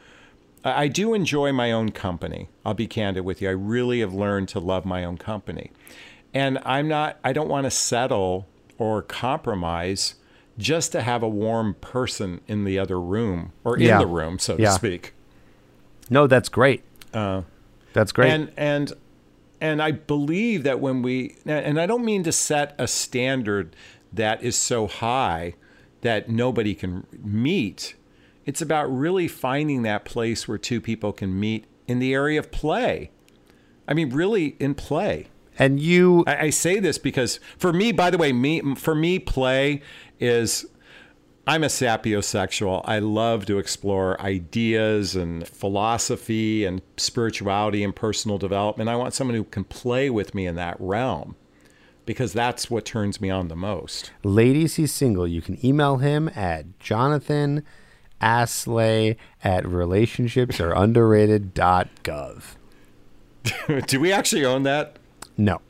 I 0.64 0.90
do 0.90 1.14
enjoy 1.14 1.54
my 1.54 1.72
own 1.72 1.92
company. 1.92 2.50
I'll 2.66 2.74
be 2.74 2.88
candid 2.88 3.24
with 3.24 3.42
you. 3.42 3.48
I 3.48 3.54
really 3.54 4.02
have 4.02 4.14
learned 4.14 4.50
to 4.50 4.60
love 4.60 4.86
my 4.86 5.06
own 5.06 5.18
company. 5.18 5.72
And 6.34 6.60
I'm 6.66 6.90
not, 6.90 7.20
I 7.24 7.32
don't 7.32 7.48
want 7.48 7.66
to 7.66 7.72
settle 7.72 8.48
or 8.78 9.02
compromise 9.02 10.16
just 10.58 10.92
to 10.92 11.02
have 11.02 11.22
a 11.24 11.30
warm 11.30 11.76
person 11.76 12.42
in 12.48 12.64
the 12.64 12.80
other 12.80 13.00
room 13.00 13.52
or 13.64 13.76
in 13.78 13.84
Yeah. 13.84 14.00
the 14.00 14.08
room, 14.08 14.40
so 14.40 14.58
to 14.58 14.72
speak. 14.72 15.14
no 16.10 16.26
that's 16.28 16.50
great 16.50 16.84
Uh, 17.14 17.42
that's 17.94 18.12
great 18.12 18.32
and 18.32 18.52
and 18.58 18.94
and 19.60 19.82
I 19.82 19.92
believe 19.92 20.64
that 20.64 20.80
when 20.80 21.02
we 21.02 21.36
and 21.46 21.80
I 21.80 21.86
don't 21.86 22.06
mean 22.06 22.24
to 22.24 22.32
set 22.32 22.76
a 22.78 22.88
standard 22.88 23.76
that 24.14 24.42
is 24.44 24.56
so 24.56 24.88
high 24.88 25.56
that 26.02 26.30
nobody 26.30 26.76
can 26.76 27.06
meet. 27.24 27.96
It's 28.46 28.62
about 28.62 28.86
really 28.86 29.28
finding 29.28 29.82
that 29.82 30.06
place 30.06 30.48
where 30.48 30.58
two 30.60 30.80
people 30.80 31.12
can 31.12 31.38
meet 31.40 31.66
in 31.88 32.00
the 32.00 32.14
area 32.14 32.40
of 32.40 32.52
play. 32.52 33.10
I 33.88 33.94
mean, 33.94 34.10
really 34.12 34.56
in 34.60 34.76
play. 34.76 35.28
And 35.58 35.80
you 35.80 36.24
I, 36.28 36.38
I 36.38 36.50
say 36.50 36.80
this 36.80 36.98
because 36.98 37.40
for 37.58 37.74
me, 37.74 37.92
by 37.92 38.10
the 38.10 38.18
way, 38.18 38.34
me 38.34 38.76
for 38.76 38.96
me, 38.96 39.20
play 39.20 39.82
is 40.20 40.66
I'm 41.46 41.64
a 41.64 41.68
sapiosexual. 41.68 42.82
I 42.86 43.00
love 43.00 43.46
to 43.46 43.58
explore 43.58 44.20
ideas 44.20 45.16
and 45.16 45.48
philosophy 45.48 46.66
and 46.66 46.82
spirituality 46.98 47.84
and 47.84 47.96
personal 47.96 48.38
development. 48.38 48.90
I 48.90 48.98
want 48.98 49.14
someone 49.14 49.36
who 49.36 49.46
can 49.46 49.64
play 49.64 50.10
with 50.10 50.36
me 50.36 50.46
in 50.46 50.56
that 50.56 50.76
realm 50.80 51.38
because 52.06 52.34
that's 52.34 52.70
what 52.70 52.86
turns 52.86 53.22
me 53.22 53.30
on 53.30 53.48
the 53.48 53.56
most. 53.56 54.12
ladies 54.24 54.76
he's 54.76 54.94
single 54.94 55.28
you 55.28 55.42
can 55.42 55.64
email 55.66 55.98
him 55.98 56.30
at 56.36 56.80
Jonathon 56.80 57.64
Aslay 58.22 59.16
at 59.44 59.68
relationships 59.68 60.60
or 60.60 60.74
underrated.gov 60.74 62.44
do 63.88 64.00
we 64.00 64.12
actually 64.12 64.46
own 64.46 64.64
that? 64.64 64.98
No 65.38 65.62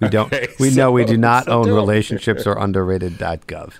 we 0.00 0.08
don't 0.08 0.32
Okay, 0.32 0.48
we 0.58 0.70
know 0.70 0.90
we 0.92 1.04
do 1.04 1.16
not 1.16 1.44
so 1.46 1.52
own 1.52 1.66
don't. 1.66 1.74
relationships 1.76 2.46
or 2.46 2.54
underrated.gov 2.58 3.74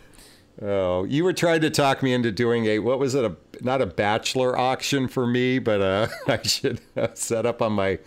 Oh, 0.62 1.02
you 1.05 1.24
were 1.24 1.32
trying 1.32 1.61
to 1.62 1.70
talk 1.70 2.00
me 2.02 2.12
into 2.14 2.30
doing 2.30 2.66
a 2.66 2.78
what 2.78 3.00
was 3.00 3.14
it? 3.16 3.24
A 3.24 3.36
not 3.61 3.82
a 3.82 3.86
bachelor 3.86 4.57
auction 4.57 5.09
for 5.09 5.26
me, 5.26 5.59
but 5.59 5.80
uh, 5.80 6.07
I 6.28 6.40
should 6.42 6.80
uh, 6.96 7.09
set 7.14 7.44
up 7.44 7.61
on 7.61 7.72
my 7.72 7.98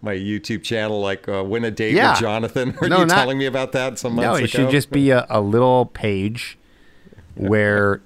my 0.00 0.14
YouTube 0.14 0.62
channel 0.62 1.00
like 1.02 1.28
uh, 1.28 1.44
win 1.44 1.62
a 1.64 1.70
date 1.70 1.92
Yeah. 1.94 2.12
with 2.12 2.20
Jonathon. 2.20 2.74
Were 2.80 2.88
No, 2.88 3.00
you 3.00 3.06
not- 3.06 3.14
telling 3.14 3.36
me 3.36 3.44
about 3.44 3.72
that 3.72 3.98
some 3.98 4.14
months 4.14 4.26
no 4.26 4.34
ago? 4.36 4.44
it 4.44 4.50
should 4.50 4.70
just 4.70 4.90
be 4.90 5.10
a, 5.10 5.26
a 5.28 5.42
little 5.42 5.84
page 5.86 6.56
where 7.34 8.00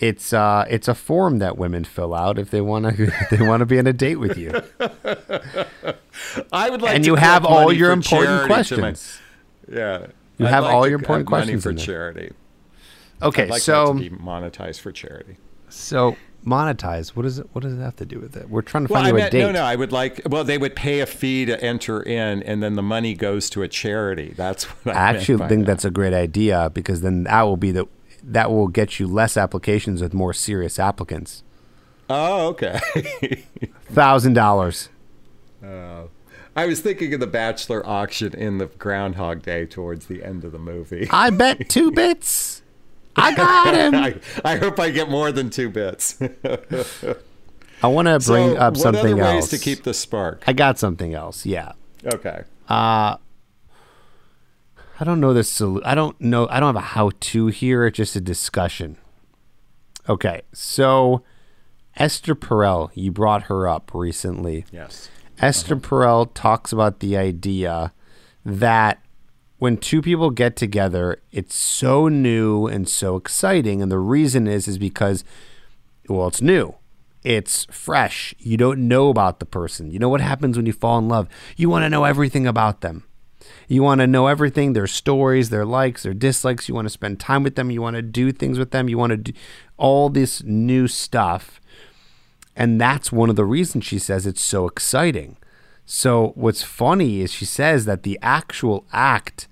it's 0.00 0.32
uh 0.32 0.64
it's 0.68 0.88
a 0.88 0.94
form 0.94 1.38
that 1.38 1.56
women 1.56 1.84
fill 1.84 2.14
out 2.14 2.38
if 2.38 2.50
they 2.50 2.60
want 2.60 2.84
to 2.96 3.12
they 3.30 3.46
want 3.46 3.60
to 3.60 3.66
be 3.66 3.78
on 3.78 3.86
a 3.86 3.92
date 3.92 4.16
with 4.16 4.36
you 4.36 4.50
I 6.52 6.70
would 6.70 6.82
like 6.82 6.94
and 6.94 7.04
to 7.04 7.10
you 7.10 7.14
have 7.16 7.44
all 7.44 7.72
your 7.72 7.90
important 7.92 8.28
to 8.42 8.42
my- 8.42 8.46
questions 8.46 9.20
yeah, 9.70 10.06
You 10.36 10.46
I'd 10.46 10.50
have 10.50 10.64
like 10.64 10.74
all 10.74 10.86
your 10.86 10.98
have 10.98 11.02
important 11.04 11.30
money 11.30 11.42
questions 11.52 11.62
for 11.64 11.74
charity. 11.74 12.32
okay 13.22 13.46
like 13.46 13.62
so 13.62 13.94
be 13.94 14.10
monetized 14.10 14.80
for 14.80 14.92
charity. 14.92 15.36
so 15.68 16.16
monetize 16.44 17.08
what 17.16 17.22
does 17.22 17.38
it 17.38 17.48
what 17.54 17.62
does 17.62 17.72
it 17.72 17.78
have 17.80 17.96
to 17.96 18.04
do 18.04 18.20
with 18.20 18.36
it 18.36 18.50
we're 18.50 18.60
trying 18.62 18.86
to 18.86 18.92
Well, 18.92 19.02
find 19.02 19.06
I 19.06 19.10
you 19.10 19.16
a 19.16 19.18
meant, 19.20 19.32
date 19.32 19.40
no, 19.42 19.52
no. 19.52 19.62
I 19.62 19.76
would 19.76 19.92
like. 19.92 20.20
Well, 20.28 20.44
they 20.44 20.58
would 20.58 20.76
pay 20.76 21.00
a 21.00 21.06
fee 21.06 21.46
to 21.46 21.58
enter 21.64 22.02
in, 22.02 22.42
and 22.42 22.62
then 22.62 22.74
the 22.74 22.82
money 22.82 23.14
goes 23.14 23.48
to 23.50 23.62
a 23.62 23.68
charity. 23.68 24.34
That's 24.36 24.64
what 24.64 24.94
I, 24.94 24.98
I 24.98 25.02
actually 25.14 25.48
think 25.48 25.60
that. 25.64 25.66
that's 25.72 25.84
a 25.86 25.90
great 25.90 26.12
idea 26.12 26.70
because 26.74 27.00
then 27.00 27.24
that 27.24 27.42
will 27.44 27.56
be 27.56 27.70
the 27.72 27.86
that 28.26 28.50
will 28.50 28.68
get 28.68 28.98
you 28.98 29.06
less 29.06 29.36
applications 29.36 30.00
with 30.00 30.14
more 30.14 30.32
serious 30.32 30.78
applicants. 30.78 31.42
Oh, 32.08 32.48
okay. 32.48 32.80
Thousand 33.86 34.34
dollars. 34.34 34.88
Oh. 35.62 36.10
I 36.56 36.66
was 36.66 36.80
thinking 36.80 37.12
of 37.14 37.20
the 37.20 37.26
Bachelor 37.26 37.84
auction 37.86 38.32
in 38.34 38.58
the 38.58 38.66
Groundhog 38.66 39.42
Day 39.42 39.66
towards 39.66 40.06
the 40.06 40.22
end 40.22 40.44
of 40.44 40.52
the 40.52 40.58
movie. 40.58 41.08
I 41.10 41.30
bet 41.30 41.68
two 41.68 41.90
bits. 41.90 42.62
I 43.16 43.34
got 43.34 43.74
him. 43.74 43.94
I, 43.94 44.20
I 44.44 44.56
hope 44.56 44.78
I 44.78 44.90
get 44.90 45.08
more 45.10 45.32
than 45.32 45.50
two 45.50 45.68
bits. 45.70 46.20
I 46.22 47.86
want 47.88 48.06
to 48.06 48.18
bring 48.20 48.50
so, 48.50 48.56
up 48.56 48.74
what 48.74 48.82
something 48.82 49.14
other 49.14 49.22
else. 49.22 49.34
ways 49.34 49.48
to 49.50 49.58
keep 49.58 49.84
the 49.84 49.94
spark? 49.94 50.44
I 50.46 50.52
got 50.52 50.78
something 50.78 51.12
else. 51.14 51.44
Yeah. 51.44 51.72
Okay. 52.04 52.44
Uh, 52.68 53.16
I 55.00 55.04
don't 55.04 55.20
know 55.20 55.32
the 55.32 55.40
solu- 55.40 55.82
I 55.84 55.94
don't 55.94 56.20
know. 56.20 56.46
I 56.48 56.60
don't 56.60 56.74
have 56.74 56.82
a 56.82 56.86
how-to 56.88 57.48
here. 57.48 57.86
It's 57.86 57.96
just 57.96 58.16
a 58.16 58.20
discussion. 58.20 58.96
Okay, 60.08 60.42
so 60.52 61.22
Esther 61.96 62.34
Perel, 62.34 62.90
you 62.94 63.10
brought 63.10 63.44
her 63.44 63.66
up 63.66 63.92
recently. 63.94 64.66
Yes. 64.70 65.08
Esther 65.38 65.74
uh-huh. 65.74 65.88
Perel 65.88 66.30
talks 66.34 66.72
about 66.72 67.00
the 67.00 67.16
idea 67.16 67.92
that 68.44 69.00
when 69.58 69.76
two 69.78 70.02
people 70.02 70.30
get 70.30 70.56
together, 70.56 71.22
it's 71.32 71.56
so 71.56 72.08
new 72.08 72.66
and 72.66 72.88
so 72.88 73.16
exciting, 73.16 73.80
and 73.80 73.90
the 73.90 73.98
reason 73.98 74.46
is 74.46 74.68
is 74.68 74.78
because, 74.78 75.24
well, 76.08 76.28
it's 76.28 76.42
new, 76.42 76.74
it's 77.22 77.64
fresh. 77.70 78.34
You 78.38 78.56
don't 78.56 78.86
know 78.86 79.08
about 79.08 79.38
the 79.40 79.46
person. 79.46 79.90
You 79.90 79.98
know 79.98 80.08
what 80.08 80.20
happens 80.20 80.56
when 80.56 80.66
you 80.66 80.72
fall 80.72 80.98
in 80.98 81.08
love. 81.08 81.28
You 81.56 81.70
want 81.70 81.84
to 81.84 81.90
know 81.90 82.04
everything 82.04 82.46
about 82.46 82.82
them. 82.82 83.04
You 83.68 83.82
want 83.82 84.00
to 84.00 84.06
know 84.06 84.26
everything, 84.26 84.72
their 84.72 84.86
stories, 84.86 85.50
their 85.50 85.64
likes, 85.64 86.02
their 86.02 86.14
dislikes. 86.14 86.68
You 86.68 86.74
want 86.74 86.86
to 86.86 86.90
spend 86.90 87.20
time 87.20 87.42
with 87.42 87.56
them. 87.56 87.70
You 87.70 87.82
want 87.82 87.96
to 87.96 88.02
do 88.02 88.32
things 88.32 88.58
with 88.58 88.70
them. 88.70 88.88
You 88.88 88.98
want 88.98 89.10
to 89.10 89.16
do 89.16 89.32
all 89.76 90.08
this 90.08 90.42
new 90.42 90.86
stuff. 90.86 91.60
And 92.56 92.80
that's 92.80 93.10
one 93.10 93.30
of 93.30 93.36
the 93.36 93.44
reasons 93.44 93.84
she 93.84 93.98
says 93.98 94.26
it's 94.26 94.42
so 94.42 94.66
exciting. 94.66 95.36
So, 95.86 96.32
what's 96.34 96.62
funny 96.62 97.20
is 97.20 97.32
she 97.32 97.44
says 97.44 97.84
that 97.84 98.04
the 98.04 98.18
actual 98.22 98.86
act 98.92 99.48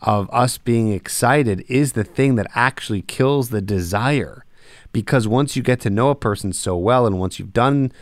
of 0.00 0.28
us 0.32 0.58
being 0.58 0.92
excited 0.92 1.64
is 1.68 1.92
the 1.92 2.04
thing 2.04 2.34
that 2.36 2.50
actually 2.54 3.02
kills 3.02 3.50
the 3.50 3.60
desire. 3.60 4.44
Because 4.92 5.28
once 5.28 5.54
you 5.54 5.62
get 5.62 5.80
to 5.82 5.90
know 5.90 6.10
a 6.10 6.14
person 6.16 6.52
so 6.52 6.76
well, 6.76 7.06
and 7.06 7.20
once 7.20 7.38
you've 7.38 7.52
done 7.52 7.92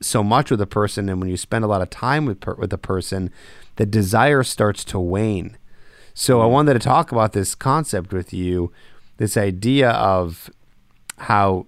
so 0.00 0.22
much 0.22 0.50
with 0.50 0.60
a 0.60 0.66
person, 0.66 1.08
and 1.08 1.20
when 1.20 1.28
you 1.28 1.36
spend 1.36 1.64
a 1.64 1.68
lot 1.68 1.82
of 1.82 1.90
time 1.90 2.24
with 2.24 2.40
per- 2.40 2.54
with 2.54 2.72
a 2.72 2.78
person, 2.78 3.30
the 3.76 3.86
desire 3.86 4.42
starts 4.42 4.84
to 4.84 4.98
wane. 4.98 5.56
So 6.14 6.40
I 6.40 6.46
wanted 6.46 6.72
to 6.74 6.78
talk 6.78 7.12
about 7.12 7.32
this 7.32 7.54
concept 7.54 8.12
with 8.12 8.32
you, 8.32 8.72
this 9.18 9.36
idea 9.36 9.90
of 9.90 10.50
how 11.18 11.66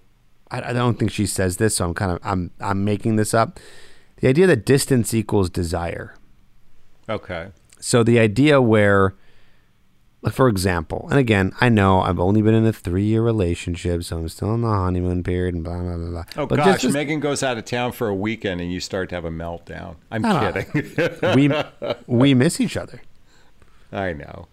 I, 0.51 0.71
I 0.71 0.73
don't 0.73 0.99
think 0.99 1.11
she 1.11 1.27
says 1.27 1.59
this, 1.59 1.77
so 1.77 1.87
I'm 1.87 1.95
kind 1.95 2.13
of 2.13 2.19
I'm 2.23 2.51
I'm 2.61 2.85
making 2.85 3.17
this 3.17 3.35
up. 3.35 3.61
The 4.17 4.29
idea 4.29 4.47
that 4.47 4.65
distance 4.65 5.15
equals 5.15 5.51
desire. 5.51 6.15
Okay. 7.09 7.49
So 7.81 8.03
the 8.03 8.19
idea 8.19 8.61
where, 8.61 9.15
like 10.23 10.35
for 10.35 10.49
example, 10.49 11.07
and 11.11 11.19
again, 11.19 11.53
I 11.61 11.69
know 11.69 12.01
I've 12.01 12.19
only 12.19 12.43
been 12.43 12.55
in 12.55 12.67
a 12.67 12.73
three-year 12.73 13.23
relationship, 13.23 14.03
so 14.03 14.19
I'm 14.19 14.29
still 14.29 14.53
in 14.55 14.63
the 14.63 14.69
honeymoon 14.69 15.23
period, 15.23 15.55
and 15.55 15.63
blah 15.63 15.79
blah 15.81 15.97
blah. 15.97 16.11
blah. 16.11 16.25
Oh 16.37 16.47
But 16.47 16.57
gosh, 16.57 16.67
just- 16.67 16.83
just- 16.83 16.95
Megan 16.95 17.21
goes 17.21 17.43
out 17.43 17.57
of 17.59 17.65
town 17.65 17.93
for 17.93 18.09
a 18.09 18.15
weekend 18.15 18.61
and 18.61 18.73
you 18.73 18.81
start 18.81 19.09
to 19.11 19.15
have 19.15 19.25
a 19.25 19.31
meltdown. 19.31 19.97
I'm 20.11 20.23
no. 20.23 20.53
kidding. 20.53 21.35
we 21.37 21.53
we 22.07 22.35
miss 22.35 22.61
each 22.61 22.77
other. 22.77 23.01
I 23.93 24.13
know. 24.13 24.49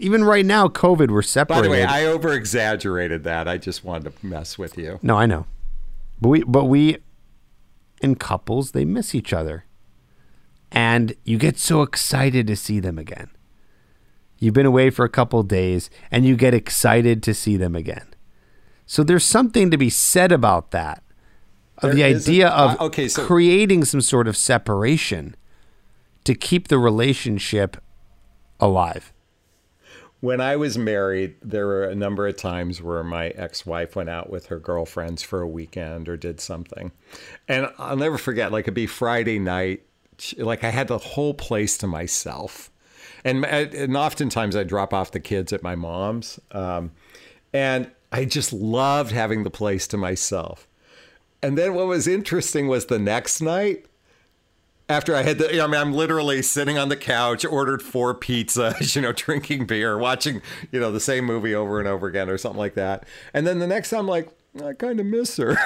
Even 0.00 0.22
right 0.24 0.46
now, 0.46 0.68
COVID, 0.68 1.10
we're 1.10 1.22
separated. 1.22 1.60
By 1.60 1.66
the 1.66 1.70
way, 1.70 1.84
I 1.84 2.04
over 2.06 2.32
exaggerated 2.32 3.24
that. 3.24 3.46
I 3.48 3.58
just 3.58 3.84
wanted 3.84 4.16
to 4.16 4.26
mess 4.26 4.56
with 4.56 4.78
you. 4.78 4.98
no, 5.02 5.16
I 5.16 5.26
know, 5.26 5.46
but 6.20 6.28
we 6.28 6.42
but 6.44 6.64
we 6.64 6.98
in 8.00 8.14
couples 8.14 8.70
they 8.70 8.84
miss 8.84 9.12
each 9.14 9.32
other, 9.32 9.64
and 10.70 11.14
you 11.24 11.36
get 11.36 11.58
so 11.58 11.82
excited 11.82 12.46
to 12.46 12.56
see 12.56 12.78
them 12.80 12.96
again. 12.98 13.28
You've 14.38 14.54
been 14.54 14.66
away 14.66 14.90
for 14.90 15.04
a 15.04 15.08
couple 15.08 15.42
days, 15.42 15.90
and 16.10 16.24
you 16.24 16.36
get 16.36 16.54
excited 16.54 17.22
to 17.24 17.34
see 17.34 17.56
them 17.56 17.74
again. 17.74 18.06
So 18.86 19.02
there's 19.02 19.24
something 19.24 19.70
to 19.70 19.76
be 19.76 19.90
said 19.90 20.32
about 20.32 20.70
that. 20.70 21.02
Of 21.78 21.94
the 21.94 22.02
is 22.02 22.26
a- 22.26 22.30
idea 22.30 22.48
of 22.48 22.80
uh, 22.80 22.84
okay, 22.86 23.08
so- 23.08 23.26
creating 23.26 23.84
some 23.84 24.00
sort 24.00 24.28
of 24.28 24.36
separation 24.36 25.36
to 26.24 26.34
keep 26.34 26.68
the 26.68 26.78
relationship 26.78 27.76
alive. 28.60 29.12
When 30.20 30.40
I 30.40 30.56
was 30.56 30.76
married, 30.76 31.36
there 31.42 31.66
were 31.66 31.84
a 31.84 31.94
number 31.94 32.26
of 32.26 32.36
times 32.36 32.82
where 32.82 33.04
my 33.04 33.28
ex 33.28 33.64
wife 33.64 33.94
went 33.94 34.08
out 34.08 34.30
with 34.30 34.46
her 34.46 34.58
girlfriends 34.58 35.22
for 35.22 35.40
a 35.40 35.46
weekend 35.48 36.08
or 36.08 36.16
did 36.16 36.40
something. 36.40 36.90
And 37.46 37.68
I'll 37.78 37.96
never 37.96 38.18
forget, 38.18 38.50
like, 38.50 38.64
it'd 38.64 38.74
be 38.74 38.86
Friday 38.88 39.38
night. 39.38 39.82
Like, 40.36 40.64
I 40.64 40.70
had 40.70 40.88
the 40.88 40.98
whole 40.98 41.34
place 41.34 41.78
to 41.78 41.86
myself. 41.86 42.72
And, 43.24 43.44
and 43.44 43.96
oftentimes 43.96 44.56
I'd 44.56 44.68
drop 44.68 44.92
off 44.94 45.10
the 45.10 45.20
kids 45.20 45.52
at 45.52 45.62
my 45.62 45.74
mom's. 45.74 46.38
Um, 46.52 46.92
and 47.52 47.90
I 48.12 48.24
just 48.24 48.52
loved 48.52 49.12
having 49.12 49.44
the 49.44 49.50
place 49.50 49.86
to 49.88 49.96
myself. 49.96 50.66
And 51.42 51.56
then 51.56 51.74
what 51.74 51.86
was 51.86 52.06
interesting 52.08 52.66
was 52.68 52.86
the 52.86 52.98
next 52.98 53.40
night, 53.40 53.84
after 54.90 55.14
I 55.14 55.22
had 55.22 55.38
the, 55.38 55.62
I 55.62 55.66
mean, 55.66 55.78
I'm 55.78 55.92
literally 55.92 56.40
sitting 56.40 56.78
on 56.78 56.88
the 56.88 56.96
couch, 56.96 57.44
ordered 57.44 57.82
four 57.82 58.14
pizzas, 58.14 58.96
you 58.96 59.02
know, 59.02 59.12
drinking 59.12 59.66
beer, 59.66 59.98
watching, 59.98 60.40
you 60.72 60.80
know, 60.80 60.90
the 60.90 60.98
same 61.00 61.26
movie 61.26 61.54
over 61.54 61.78
and 61.78 61.86
over 61.86 62.06
again 62.06 62.30
or 62.30 62.38
something 62.38 62.58
like 62.58 62.74
that. 62.74 63.04
And 63.34 63.46
then 63.46 63.58
the 63.58 63.66
next 63.66 63.90
time, 63.90 64.00
I'm 64.00 64.06
like, 64.06 64.30
I 64.64 64.72
kind 64.72 64.98
of 64.98 65.06
miss 65.06 65.36
her. 65.36 65.56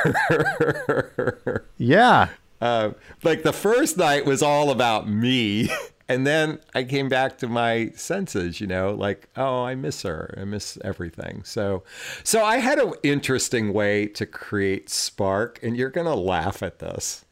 Yeah. 1.79 2.29
uh, 2.61 2.91
like 3.23 3.43
the 3.43 3.53
first 3.53 3.97
night 3.97 4.25
was 4.27 4.43
all 4.43 4.71
about 4.71 5.09
me. 5.09 5.71
And 6.09 6.27
then 6.27 6.59
I 6.75 6.85
came 6.85 7.09
back 7.09 7.39
to 7.39 7.49
my 7.49 7.91
senses, 7.95 8.61
you 8.61 8.67
know, 8.67 8.93
like, 8.93 9.29
oh, 9.37 9.63
I 9.65 9.75
miss 9.75 10.03
her. 10.03 10.35
I 10.39 10.45
miss 10.45 10.77
everything. 10.85 11.43
So, 11.45 11.85
so 12.25 12.45
I 12.45 12.59
had 12.59 12.79
an 12.79 12.93
interesting 13.03 13.73
way 13.73 14.07
to 14.09 14.27
create 14.27 14.91
spark, 14.91 15.59
and 15.63 15.77
you're 15.77 15.91
going 15.91 16.07
to 16.07 16.15
laugh 16.15 16.63
at 16.63 16.81
this 16.81 17.25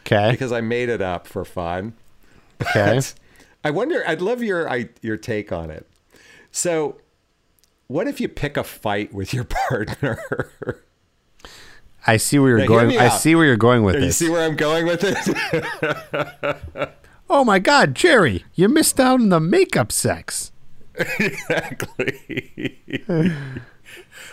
Okay. 0.00 0.30
because 0.30 0.52
I 0.52 0.60
made 0.60 0.88
it 0.88 1.00
up 1.02 1.26
for 1.26 1.44
fun. 1.44 1.94
Okay. 2.62 3.00
I 3.64 3.70
wonder. 3.70 4.02
I'd 4.06 4.20
love 4.22 4.42
your 4.42 4.70
I, 4.70 4.88
your 5.02 5.16
take 5.16 5.50
on 5.52 5.70
it. 5.70 5.86
So, 6.52 6.96
what 7.88 8.06
if 8.06 8.20
you 8.20 8.28
pick 8.28 8.56
a 8.56 8.64
fight 8.64 9.12
with 9.12 9.34
your 9.34 9.44
partner? 9.68 10.18
I 12.06 12.16
see 12.16 12.38
where 12.38 12.50
you're 12.50 12.58
Now, 12.60 12.66
going. 12.66 12.96
I 12.98 13.06
out. 13.08 13.20
see 13.20 13.34
where 13.34 13.44
you're 13.44 13.56
going 13.56 13.82
with 13.82 13.96
you 13.96 14.00
this. 14.02 14.16
see 14.16 14.28
where 14.30 14.46
I'm 14.46 14.56
going 14.56 14.86
with 14.86 15.00
it? 15.04 15.16
oh 17.30 17.44
my 17.44 17.58
God, 17.58 17.94
Jerry, 17.94 18.44
you 18.54 18.68
missed 18.68 19.00
out 19.00 19.20
on 19.20 19.28
the 19.30 19.40
makeup 19.40 19.90
sex. 19.92 20.52
exactly. 21.18 22.80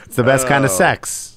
It's 0.06 0.16
the 0.16 0.24
best 0.24 0.48
kind 0.48 0.66
of 0.66 0.72
Oh. 0.72 0.74
sex. 0.74 1.34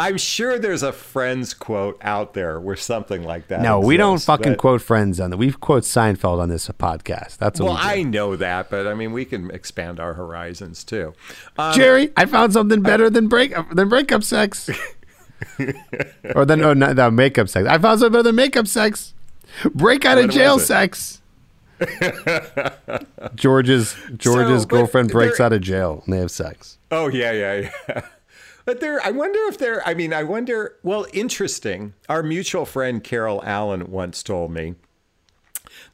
I'm 0.00 0.16
sure 0.16 0.60
there's 0.60 0.84
a 0.84 0.92
Friends 0.92 1.54
quote 1.54 1.98
out 2.02 2.32
there 2.32 2.60
where 2.60 2.76
something 2.76 3.24
like 3.24 3.48
that. 3.48 3.60
No, 3.62 3.80
we 3.80 3.96
don't 3.96 4.22
fucking 4.22 4.52
but- 4.52 4.58
quote 4.58 4.80
friends 4.80 5.18
on 5.18 5.30
that. 5.30 5.36
We 5.38 5.50
quote 5.50 5.82
Seinfeld 5.82 6.38
on 6.40 6.48
this 6.48 6.68
podcast. 6.68 7.38
That's 7.38 7.58
what 7.58 7.66
Well, 7.66 7.74
we. 7.74 8.00
I 8.00 8.02
know 8.04 8.36
that, 8.36 8.70
but 8.70 8.86
I 8.86 8.94
mean, 8.94 9.12
we 9.12 9.24
can 9.24 9.50
expand 9.50 9.98
our 9.98 10.14
horizons 10.14 10.84
too. 10.84 11.14
Um, 11.58 11.74
Jerry, 11.74 12.12
I 12.16 12.26
found 12.26 12.52
something 12.52 12.80
better 12.80 13.10
than 13.10 13.26
break 13.26 13.52
than 13.72 13.88
breakup 13.88 14.22
sex. 14.22 14.70
or 16.34 16.44
then 16.44 16.62
oh 16.62 16.74
no, 16.74 16.92
no 16.92 17.10
makeup 17.10 17.48
sex. 17.48 17.66
I 17.68 17.78
found 17.78 17.98
something 17.98 18.12
better 18.12 18.22
than 18.22 18.36
makeup 18.36 18.68
sex. 18.68 19.14
Break 19.74 20.04
out 20.04 20.18
of 20.18 20.30
jail 20.30 20.58
sex. 20.58 21.20
George's 23.34 23.94
George's 24.16 24.62
So, 24.62 24.68
girlfriend 24.68 25.10
breaks 25.10 25.38
out 25.40 25.52
of 25.52 25.60
jail 25.60 26.02
and 26.04 26.14
they 26.14 26.18
have 26.18 26.30
sex. 26.30 26.78
Oh 26.90 27.08
yeah, 27.08 27.32
yeah, 27.32 27.70
yeah. 27.88 28.00
But 28.64 28.80
there, 28.80 29.00
I 29.02 29.12
wonder 29.12 29.38
if 29.44 29.56
there. 29.56 29.82
I 29.88 29.94
mean, 29.94 30.12
I 30.12 30.24
wonder. 30.24 30.76
Well, 30.82 31.06
interesting. 31.14 31.94
Our 32.06 32.22
mutual 32.22 32.66
friend 32.66 33.02
Carol 33.02 33.42
Allen 33.42 33.90
once 33.90 34.22
told 34.22 34.50
me 34.50 34.74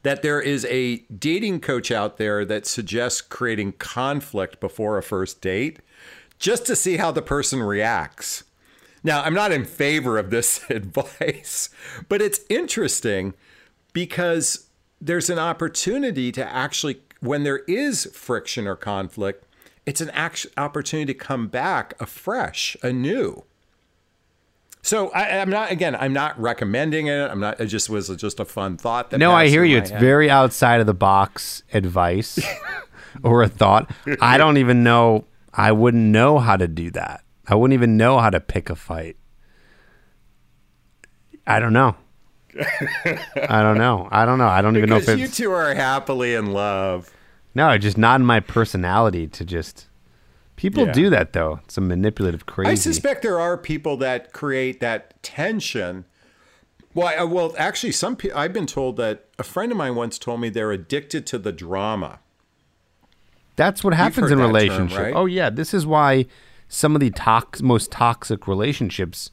that 0.03 0.21
there 0.21 0.41
is 0.41 0.65
a 0.65 0.97
dating 1.03 1.61
coach 1.61 1.89
out 1.89 2.17
there 2.17 2.43
that 2.43 2.65
suggests 2.65 3.21
creating 3.21 3.71
conflict 3.73 4.59
before 4.59 4.97
a 4.97 5.03
first 5.03 5.39
date, 5.39 5.79
just 6.37 6.65
to 6.65 6.75
see 6.75 6.97
how 6.97 7.11
the 7.11 7.21
person 7.21 7.63
reacts. 7.63 8.43
Now, 9.05 9.21
I'm 9.21 9.33
not 9.33 9.53
in 9.53 9.63
favor 9.63 10.17
of 10.17 10.29
this 10.29 10.61
advice, 10.69 11.69
but 12.09 12.21
it's 12.21 12.41
interesting 12.49 13.35
because 13.95 14.67
there's 14.99 15.29
an 15.29 15.39
opportunity 15.39 16.29
to 16.29 16.45
actually, 16.45 16.99
when 17.21 17.43
there 17.43 17.59
is 17.59 18.11
friction 18.13 18.67
or 18.67 18.75
conflict, 18.75 19.45
it's 19.85 20.01
an 20.01 20.09
act- 20.09 20.47
opportunity 20.57 21.13
to 21.13 21.17
come 21.17 21.47
back 21.47 21.93
afresh, 22.01 22.75
anew. 22.83 23.45
So 24.81 25.09
I, 25.11 25.39
I'm 25.39 25.49
not 25.49 25.71
again. 25.71 25.95
I'm 25.95 26.11
not 26.11 26.39
recommending 26.39 27.07
it. 27.07 27.31
I'm 27.31 27.39
not. 27.39 27.59
It 27.59 27.67
just 27.67 27.89
was 27.89 28.09
just 28.17 28.39
a 28.39 28.45
fun 28.45 28.77
thought. 28.77 29.11
That 29.11 29.17
No, 29.17 29.31
I 29.31 29.47
hear 29.47 29.63
you. 29.63 29.77
It's 29.77 29.89
head. 29.89 30.01
very 30.01 30.29
outside 30.29 30.81
of 30.81 30.85
the 30.85 30.93
box 30.93 31.63
advice 31.73 32.37
or 33.23 33.41
a 33.43 33.47
thought. 33.47 33.89
I 34.21 34.37
don't 34.37 34.57
even 34.57 34.83
know. 34.83 35.25
I 35.53 35.71
wouldn't 35.71 36.03
know 36.03 36.37
how 36.37 36.57
to 36.57 36.67
do 36.67 36.91
that. 36.91 37.23
I 37.47 37.55
wouldn't 37.55 37.73
even 37.73 37.95
know 37.95 38.19
how 38.19 38.29
to 38.29 38.41
pick 38.41 38.69
a 38.69 38.75
fight. 38.75 39.15
I 41.47 41.59
don't 41.59 41.73
know. 41.73 41.95
I 42.57 43.61
don't 43.61 43.77
know. 43.77 44.07
I 44.11 44.25
don't 44.25 44.37
know. 44.37 44.47
I 44.47 44.61
don't 44.61 44.77
even 44.77 44.89
know 44.89 44.97
if 44.97 45.05
because 45.05 45.19
you 45.19 45.27
two 45.27 45.51
are 45.51 45.73
happily 45.75 46.33
in 46.35 46.51
love. 46.53 47.11
no. 47.53 47.77
Just 47.77 47.97
not 47.97 48.19
in 48.19 48.25
my 48.25 48.39
personality 48.39 49.27
to 49.27 49.45
just. 49.45 49.87
People 50.55 50.85
Yeah. 50.85 50.93
do 50.93 51.09
that 51.09 51.33
though. 51.33 51.59
It's 51.65 51.77
a 51.77 51.81
manipulative 51.81 52.45
crazy. 52.45 52.71
I 52.71 52.75
suspect 52.75 53.21
there 53.23 53.39
are 53.41 53.57
people 53.57 53.97
that 53.97 54.31
create 54.31 54.79
that 54.79 55.21
tension. 55.21 56.05
Well, 56.93 57.07
I, 57.07 57.23
well, 57.25 57.53
actually, 57.57 57.91
some 57.91 58.15
people. 58.15 58.37
I've 58.37 58.53
been 58.53 58.65
told 58.67 58.95
that 58.97 59.25
a 59.37 59.43
friend 59.43 59.69
of 59.73 59.77
mine 59.77 59.95
once 59.95 60.17
told 60.17 60.39
me 60.39 60.47
they're 60.49 60.71
addicted 60.71 61.25
to 61.27 61.37
the 61.37 61.51
drama. 61.51 62.19
That's 63.57 63.83
what 63.83 63.93
happens 63.93 64.31
in 64.31 64.37
that 64.37 64.43
term, 64.45 64.53
relationships. 64.53 64.97
right? 65.01 65.13
Oh 65.15 65.25
yeah, 65.25 65.49
this 65.49 65.73
is 65.73 65.85
why 65.85 66.25
some 66.69 66.95
of 66.95 67.01
the 67.01 67.09
tox- 67.09 67.61
most 67.61 67.91
toxic 67.91 68.47
relationships. 68.47 69.31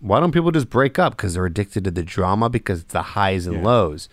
Why 0.00 0.20
don't 0.20 0.32
people 0.32 0.50
just 0.50 0.68
break 0.70 0.98
up? 0.98 1.16
Because 1.16 1.34
they're 1.34 1.46
addicted 1.46 1.84
to 1.84 1.90
the 1.90 2.02
drama. 2.02 2.48
Because 2.50 2.80
it's 2.80 2.92
the 2.92 3.02
highs 3.02 3.46
and 3.46 3.56
Yeah. 3.56 3.62
lows, 3.64 4.08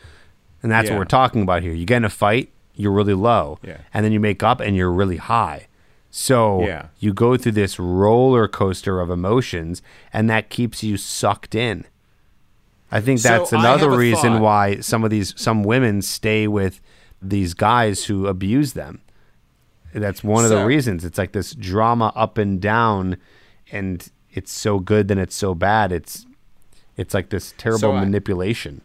and 0.62 0.72
that's 0.72 0.88
Yeah. 0.88 0.94
what 0.96 1.00
we're 1.00 1.06
talking 1.06 1.42
about 1.42 1.64
here. 1.64 1.74
You 1.74 1.86
get 1.86 1.98
in 1.98 2.06
a 2.06 2.10
fight, 2.10 2.50
you're 2.76 2.92
really 2.92 3.14
low, 3.14 3.60
Yeah. 3.64 3.78
and 3.94 4.06
then 4.06 4.12
you 4.12 4.20
make 4.20 4.44
up 4.44 4.60
and 4.62 4.76
you're 4.76 4.92
really 4.92 5.18
high. 5.18 5.68
So 6.10 6.62
Yeah. 6.66 6.88
you 7.00 7.14
go 7.14 7.38
through 7.38 7.54
this 7.54 7.80
roller 7.80 8.48
coaster 8.48 9.00
of 9.00 9.10
emotions, 9.10 9.82
and 10.14 10.30
that 10.30 10.50
keeps 10.50 10.84
you 10.84 10.98
sucked 10.98 11.56
in. 11.56 11.86
I 12.92 13.00
think 13.00 13.22
that's 13.22 13.54
I 13.54 13.60
another 13.60 13.90
reason 13.90 14.34
thought. 14.34 14.42
why 14.42 14.80
some 14.82 15.04
of 15.06 15.10
these 15.10 15.34
some 15.38 15.64
women 15.64 16.02
stay 16.02 16.48
with 16.48 16.82
these 17.22 17.54
guys 17.54 18.06
who 18.06 18.28
abuse 18.28 18.74
them. 18.74 19.00
That's 19.94 20.24
one 20.24 20.44
of 20.44 20.50
the 20.52 20.66
reasons. 20.66 21.06
It's 21.06 21.18
like 21.18 21.32
this 21.32 21.54
drama 21.54 22.12
up 22.16 22.38
and 22.38 22.60
down, 22.62 23.16
and 23.72 24.06
it's 24.34 24.52
so 24.52 24.80
good, 24.80 25.08
then 25.08 25.18
it's 25.18 25.36
so 25.36 25.54
bad. 25.54 25.92
It's 25.92 26.26
it's 26.98 27.14
like 27.14 27.30
this 27.30 27.54
terrible 27.58 27.80
So 27.80 27.92
I- 27.94 28.00
manipulation. 28.02 28.82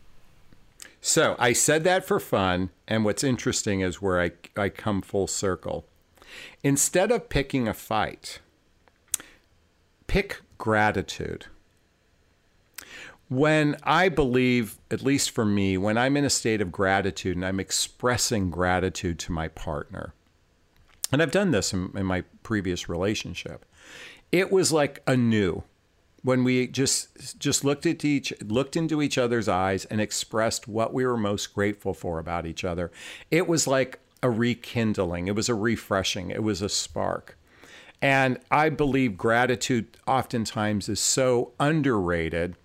So 1.00 1.36
I 1.38 1.52
said 1.52 1.84
that 1.84 2.04
for 2.04 2.18
fun, 2.18 2.70
and 2.88 3.04
what's 3.04 3.22
interesting 3.22 3.80
is 3.80 4.02
where 4.02 4.20
I, 4.20 4.32
I 4.56 4.68
come 4.70 5.02
full 5.02 5.28
circle. 5.28 5.86
Instead 6.64 7.12
of 7.12 7.28
picking 7.28 7.68
a 7.68 7.74
fight, 7.74 8.40
pick 10.08 10.40
gratitude. 10.58 11.46
When 13.28 13.76
I 13.82 14.08
believe, 14.08 14.78
at 14.90 15.02
least 15.02 15.30
for 15.30 15.44
me, 15.44 15.76
when 15.76 15.96
I'm 15.98 16.16
in 16.16 16.24
a 16.24 16.30
state 16.30 16.60
of 16.60 16.72
gratitude 16.72 17.36
and 17.36 17.44
I'm 17.44 17.60
expressing 17.60 18.50
gratitude 18.50 19.18
to 19.20 19.32
my 19.32 19.48
partner, 19.48 20.12
and 21.12 21.22
I've 21.22 21.30
done 21.32 21.50
this 21.52 21.72
in, 21.72 21.90
in 21.94 22.06
my 22.06 22.22
previous 22.42 22.88
relationship, 22.88 23.64
it 24.36 24.52
was 24.52 24.70
like 24.70 25.02
anew 25.06 25.62
when 26.22 26.44
we 26.44 26.66
just 26.66 27.38
just 27.38 27.64
looked 27.64 27.86
at 27.86 28.04
each 28.04 28.34
looked 28.42 28.76
into 28.76 29.00
each 29.00 29.16
other's 29.16 29.48
eyes 29.48 29.86
and 29.86 29.98
expressed 29.98 30.68
what 30.68 30.92
we 30.92 31.06
were 31.06 31.16
most 31.16 31.54
grateful 31.54 31.94
for 31.94 32.18
about 32.18 32.44
each 32.44 32.62
other. 32.62 32.92
It 33.30 33.48
was 33.48 33.66
like 33.66 33.98
a 34.22 34.28
rekindling. 34.28 35.26
It 35.26 35.34
was 35.34 35.48
a 35.48 35.54
refreshing. 35.54 36.30
It 36.30 36.42
was 36.42 36.60
a 36.60 36.68
spark. 36.68 37.38
And 38.02 38.38
i 38.50 38.68
believe 38.68 39.16
gratitude 39.16 39.96
oftentimes 40.06 40.90
is 40.90 41.00
so 41.00 41.52
underrated 41.58 42.56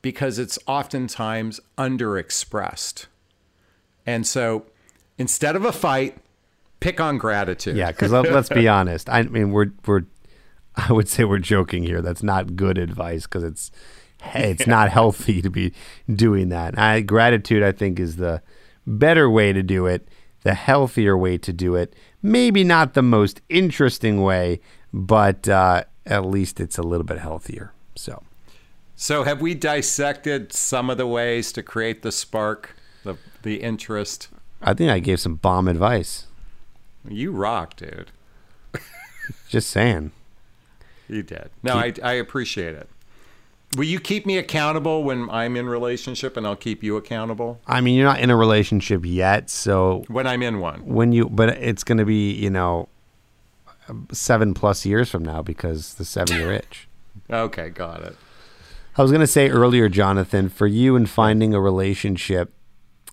because 0.00 0.38
it's 0.38 0.58
oftentimes 0.66 1.60
underexpressed. 1.76 3.06
And 4.06 4.26
so 4.26 4.64
instead 5.18 5.54
of 5.54 5.66
a 5.66 5.72
fight 5.72 6.16
pick 6.84 7.00
on 7.00 7.18
gratitude. 7.18 7.76
Yeah, 7.76 7.90
because 7.90 8.12
let, 8.12 8.30
let's 8.30 8.48
be 8.48 8.68
honest. 8.78 9.08
I 9.10 9.22
mean, 9.22 9.52
we're 9.52 9.72
we're 9.86 10.04
I 10.76 10.92
would 10.92 11.08
say 11.08 11.24
we're 11.24 11.38
joking 11.38 11.84
here. 11.84 12.02
That's 12.02 12.22
not 12.22 12.56
good 12.56 12.78
advice 12.78 13.24
because 13.24 13.44
it's 13.44 13.70
it's 14.34 14.66
not 14.66 14.90
healthy 14.90 15.42
to 15.42 15.50
be 15.50 15.72
doing 16.12 16.48
that. 16.48 16.78
I, 16.78 17.00
gratitude, 17.00 17.62
I 17.62 17.72
think, 17.72 18.00
is 18.00 18.16
the 18.16 18.42
better 18.86 19.28
way 19.28 19.52
to 19.52 19.62
do 19.62 19.86
it, 19.86 20.08
the 20.42 20.54
healthier 20.54 21.16
way 21.16 21.38
to 21.38 21.52
do 21.52 21.74
it. 21.74 21.94
Maybe 22.22 22.64
not 22.64 22.94
the 22.94 23.02
most 23.02 23.40
interesting 23.48 24.22
way, 24.22 24.60
but 24.92 25.48
uh, 25.48 25.84
at 26.06 26.24
least 26.24 26.60
it's 26.60 26.78
a 26.78 26.82
little 26.82 27.04
bit 27.04 27.18
healthier. 27.18 27.72
So. 27.96 28.22
So, 28.96 29.24
have 29.24 29.40
we 29.40 29.54
dissected 29.54 30.52
some 30.52 30.88
of 30.88 30.98
the 30.98 31.06
ways 31.06 31.52
to 31.52 31.64
create 31.64 32.02
the 32.02 32.12
spark, 32.12 32.76
the 33.02 33.16
the 33.42 33.56
interest? 33.56 34.28
I 34.62 34.72
think 34.72 34.90
I 34.90 35.00
gave 35.00 35.18
some 35.18 35.34
bomb 35.34 35.66
advice. 35.66 36.26
You 37.08 37.32
rock, 37.32 37.74
dude. 37.76 38.12
Just 39.48 39.68
saying. 39.68 40.12
You 41.08 41.22
did. 41.22 41.50
No, 41.62 41.74
I, 41.74 41.92
I 42.02 42.12
appreciate 42.14 42.74
it. 42.74 42.88
Will 43.76 43.84
you 43.84 43.98
keep 43.98 44.24
me 44.24 44.38
accountable 44.38 45.02
when 45.02 45.28
I'm 45.30 45.56
in 45.56 45.66
relationship, 45.68 46.36
and 46.36 46.46
I'll 46.46 46.54
keep 46.54 46.82
you 46.84 46.96
accountable 46.96 47.60
I 47.66 47.80
mean, 47.80 47.96
you're 47.96 48.06
not 48.06 48.20
in 48.20 48.30
a 48.30 48.36
relationship 48.36 49.02
yet, 49.04 49.50
so 49.50 50.04
when 50.08 50.26
I'm 50.26 50.42
in 50.42 50.60
one? 50.60 50.80
when 50.86 51.10
you 51.12 51.28
but 51.28 51.48
it's 51.50 51.82
going 51.82 51.98
to 51.98 52.04
be 52.04 52.30
you 52.32 52.50
know 52.50 52.88
seven 54.12 54.54
plus 54.54 54.86
years 54.86 55.10
from 55.10 55.24
now 55.24 55.42
because 55.42 55.94
the 55.94 56.04
seven 56.04 56.36
year 56.38 56.52
itch 56.52 56.88
Okay, 57.30 57.68
got 57.70 58.02
it. 58.02 58.16
i 58.96 59.02
was 59.02 59.10
going 59.10 59.20
to 59.20 59.26
say 59.26 59.50
earlier 59.50 59.88
Jonathon 59.88 60.48
for 60.48 60.66
you 60.66 60.94
in 60.96 61.04
finding 61.06 61.52
a 61.52 61.60
relationship 61.60 62.52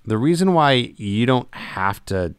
the 0.06 0.18
reason 0.18 0.54
why 0.54 0.94
you 0.96 1.26
don't 1.26 1.54
have 1.54 2.04
to 2.06 2.36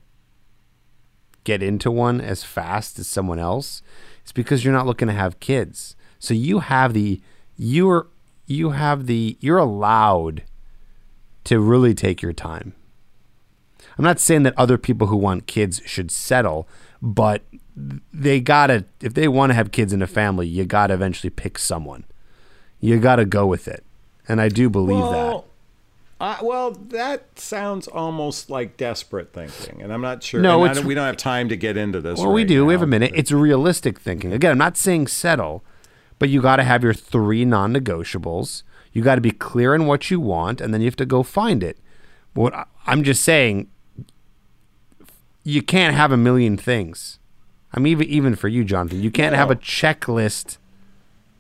get 1.45 1.63
into 1.63 1.91
one 1.91 2.21
as 2.21 2.45
fast 2.45 2.99
as 2.99 3.07
someone 3.09 3.39
else 3.39 3.83
is 4.25 4.33
because 4.33 4.65
you're 4.65 4.75
not 4.75 4.87
looking 4.87 5.09
to 5.09 5.15
have 5.15 5.41
kids. 5.41 5.97
So 6.19 6.35
you 6.35 6.61
have 6.61 6.95
the 6.95 7.21
you're 7.57 8.07
you 8.47 8.71
have 8.71 9.07
the 9.07 9.37
you're 9.41 9.59
allowed 9.59 10.43
to 11.45 11.61
really 11.61 11.95
take 11.95 12.23
your 12.23 12.33
time. 12.33 12.75
I'm 13.99 14.05
not 14.05 14.21
saying 14.21 14.45
that 14.45 14.55
other 14.57 14.79
people 14.79 15.09
who 15.09 15.17
want 15.17 15.47
kids 15.47 15.83
should 15.85 16.11
settle, 16.11 16.69
but 17.01 17.43
they 18.13 18.41
gotta 18.41 18.85
if 19.01 19.15
they 19.15 19.29
want 19.29 19.51
to 19.51 19.55
have 19.55 19.73
kids 19.73 19.93
in 19.93 20.03
a 20.03 20.07
family, 20.07 20.47
you 20.47 20.65
gotta 20.65 20.95
eventually 20.95 21.31
pick 21.31 21.59
someone. 21.59 22.05
You 22.81 22.99
gotta 22.99 23.25
go 23.25 23.47
with 23.47 23.69
it, 23.69 23.85
and 24.29 24.41
I 24.41 24.49
do 24.49 24.69
believe 24.69 24.99
Well, 24.99 25.47
uh, 26.23 26.37
well, 26.43 26.71
that 26.71 27.39
sounds 27.39 27.89
almost 27.89 28.49
like 28.49 28.77
desperate 28.77 29.33
thinking, 29.33 29.83
and 29.83 29.93
I'm 29.93 30.01
not 30.01 30.23
sure. 30.23 30.41
No, 30.41 30.65
it's- 30.65 30.77
don't- 30.79 30.87
we 30.87 30.95
don't 30.95 31.05
have 31.07 31.17
time 31.17 31.49
to 31.51 31.57
get 31.57 31.77
into 31.77 32.01
this. 32.01 32.19
Well, 32.19 32.33
we 32.33 32.43
right 32.43 32.49
do. 32.49 32.65
We 32.65 32.73
have 32.73 32.81
a 32.83 32.87
minute. 32.87 33.11
It's 33.15 33.33
realistic 33.33 33.99
thinking. 34.01 34.33
Again, 34.33 34.53
I'm 34.53 34.59
not 34.59 34.77
saying 34.77 35.09
settle, 35.09 35.63
but 36.19 36.29
you 36.29 36.41
got 36.41 36.57
to 36.57 36.63
have 36.63 36.83
your 36.85 36.95
three 36.95 37.45
non-negotiables. 37.45 38.63
You 38.93 39.03
got 39.03 39.17
to 39.17 39.21
be 39.21 39.33
clear 39.33 39.75
on 39.75 39.87
what 39.87 40.11
you 40.11 40.21
want, 40.21 40.61
and 40.61 40.73
then 40.73 40.81
you 40.81 40.87
have 40.87 40.97
to 40.97 41.07
go 41.07 41.23
find 41.23 41.63
it. 41.63 41.77
What 42.35 42.55
I- 42.55 42.65
I'm 42.87 43.03
just 43.03 43.23
saying, 43.25 43.67
you 45.45 45.61
can't 45.63 45.95
have 45.97 46.13
a 46.13 46.17
million 46.17 46.57
things. 46.57 47.19
I 47.75 47.81
mean, 47.81 47.91
even 47.93 48.07
even 48.09 48.37
for 48.37 48.49
you, 48.49 48.65
Jonathon, 48.65 49.01
you 49.03 49.11
can't 49.11 49.35
have 49.35 49.51
a 49.51 49.57
checklist 49.57 50.59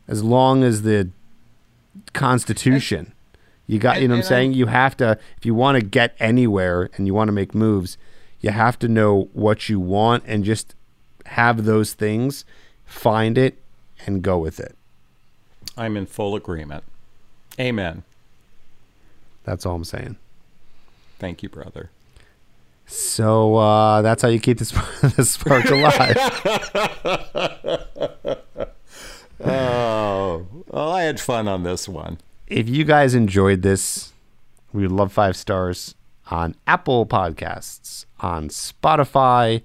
as 0.08 0.24
long 0.24 0.64
as 0.64 0.82
the 0.82 1.10
Constitution. 2.12 3.12
You 3.72 3.78
got, 3.78 4.02
you 4.02 4.08
know 4.08 4.16
what 4.16 4.24
I'm 4.24 4.24
saying? 4.24 4.52
You 4.52 4.66
have 4.66 4.98
to, 4.98 5.18
if 5.38 5.46
you 5.46 5.54
want 5.54 5.80
to 5.80 5.84
get 5.84 6.14
anywhere 6.20 6.90
and 6.98 7.06
you 7.06 7.14
want 7.14 7.28
to 7.28 7.32
make 7.32 7.54
moves, 7.54 7.96
you 8.42 8.50
have 8.50 8.78
to 8.80 8.88
know 8.88 9.30
what 9.32 9.70
you 9.70 9.80
want 9.80 10.24
and 10.26 10.44
just 10.44 10.74
have 11.24 11.64
those 11.64 11.94
things, 11.94 12.44
find 12.84 13.38
it, 13.38 13.56
and 14.04 14.20
go 14.20 14.36
with 14.36 14.60
it. 14.60 14.76
I'm 15.74 15.96
in 15.96 16.04
full 16.04 16.36
agreement. 16.36 16.84
Amen. 17.58 18.02
That's 19.44 19.64
all 19.64 19.76
I'm 19.76 19.84
saying. 19.84 20.16
Thank 21.18 21.42
you, 21.42 21.48
brother. 21.48 21.88
So 22.84 23.56
uh, 23.56 24.02
that's 24.02 24.20
how 24.20 24.28
you 24.28 24.38
keep 24.38 24.58
this, 24.58 24.72
the 25.16 25.24
spark 25.24 25.64
alive. 25.70 26.18
Oh, 29.44 30.46
well, 30.68 30.92
I 30.92 31.02
had 31.02 31.18
fun 31.18 31.48
on 31.48 31.64
this 31.64 31.88
one. 31.88 32.18
If 32.52 32.68
you 32.68 32.84
guys 32.84 33.14
enjoyed 33.14 33.62
this, 33.62 34.12
we 34.74 34.82
would 34.82 34.92
love 34.92 35.10
five 35.10 35.36
stars 35.36 35.94
on 36.30 36.54
Apple 36.66 37.06
Podcasts, 37.06 38.04
on 38.20 38.50
Spotify. 38.50 39.62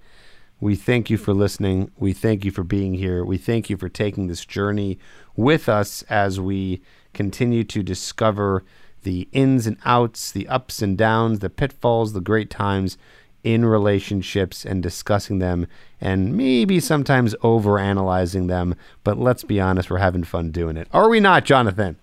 We 0.61 0.77
thank 0.77 1.09
you 1.09 1.17
for 1.17 1.33
listening. 1.33 1.91
We 1.97 2.13
thank 2.13 2.45
you 2.45 2.51
for 2.51 2.63
being 2.63 2.93
here. 2.93 3.25
We 3.25 3.37
thank 3.37 3.69
you 3.69 3.75
for 3.75 3.89
taking 3.89 4.27
this 4.27 4.45
journey 4.45 4.99
with 5.35 5.67
us 5.67 6.03
as 6.03 6.39
we 6.39 6.81
continue 7.13 7.65
to 7.65 7.83
discover 7.83 8.63
the 9.03 9.27
ins 9.33 9.67
and 9.67 9.75
outs, 9.83 10.31
the 10.31 10.47
ups 10.47 10.81
and 10.81 10.97
downs, 10.97 11.39
the 11.39 11.49
pitfalls, 11.49 12.13
the 12.13 12.21
great 12.21 12.49
times 12.49 12.97
in 13.43 13.65
relationships 13.65 14.65
and 14.65 14.81
discussing 14.81 15.39
them 15.39 15.67
and 15.99 16.37
maybe 16.37 16.79
sometimes 16.79 17.35
over 17.43 17.79
analyzing 17.79 18.47
them. 18.47 18.75
But 19.03 19.17
let's 19.17 19.43
be 19.43 19.59
honest, 19.59 19.89
we're 19.89 19.97
having 19.97 20.23
fun 20.23 20.51
doing 20.51 20.77
it. 20.77 20.87
Are 20.93 21.09
we 21.09 21.19
not, 21.19 21.43
Jonathon? 21.43 21.97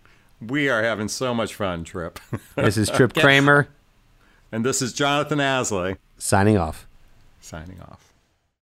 We 0.49 0.69
are 0.69 0.83
having 0.83 1.09
so 1.09 1.35
much 1.35 1.55
fun, 1.55 1.85
Tripp. 1.85 2.19
This 2.57 2.77
is 2.77 2.91
Tripp 2.91 3.15
Kramer 3.15 3.69
and 4.53 4.65
this 4.65 4.81
is 4.81 4.93
Jonathon 4.93 5.39
Aslay 5.39 5.97
signing 6.17 6.57
off. 6.57 6.87
signing 7.41 7.81
off. 7.81 8.04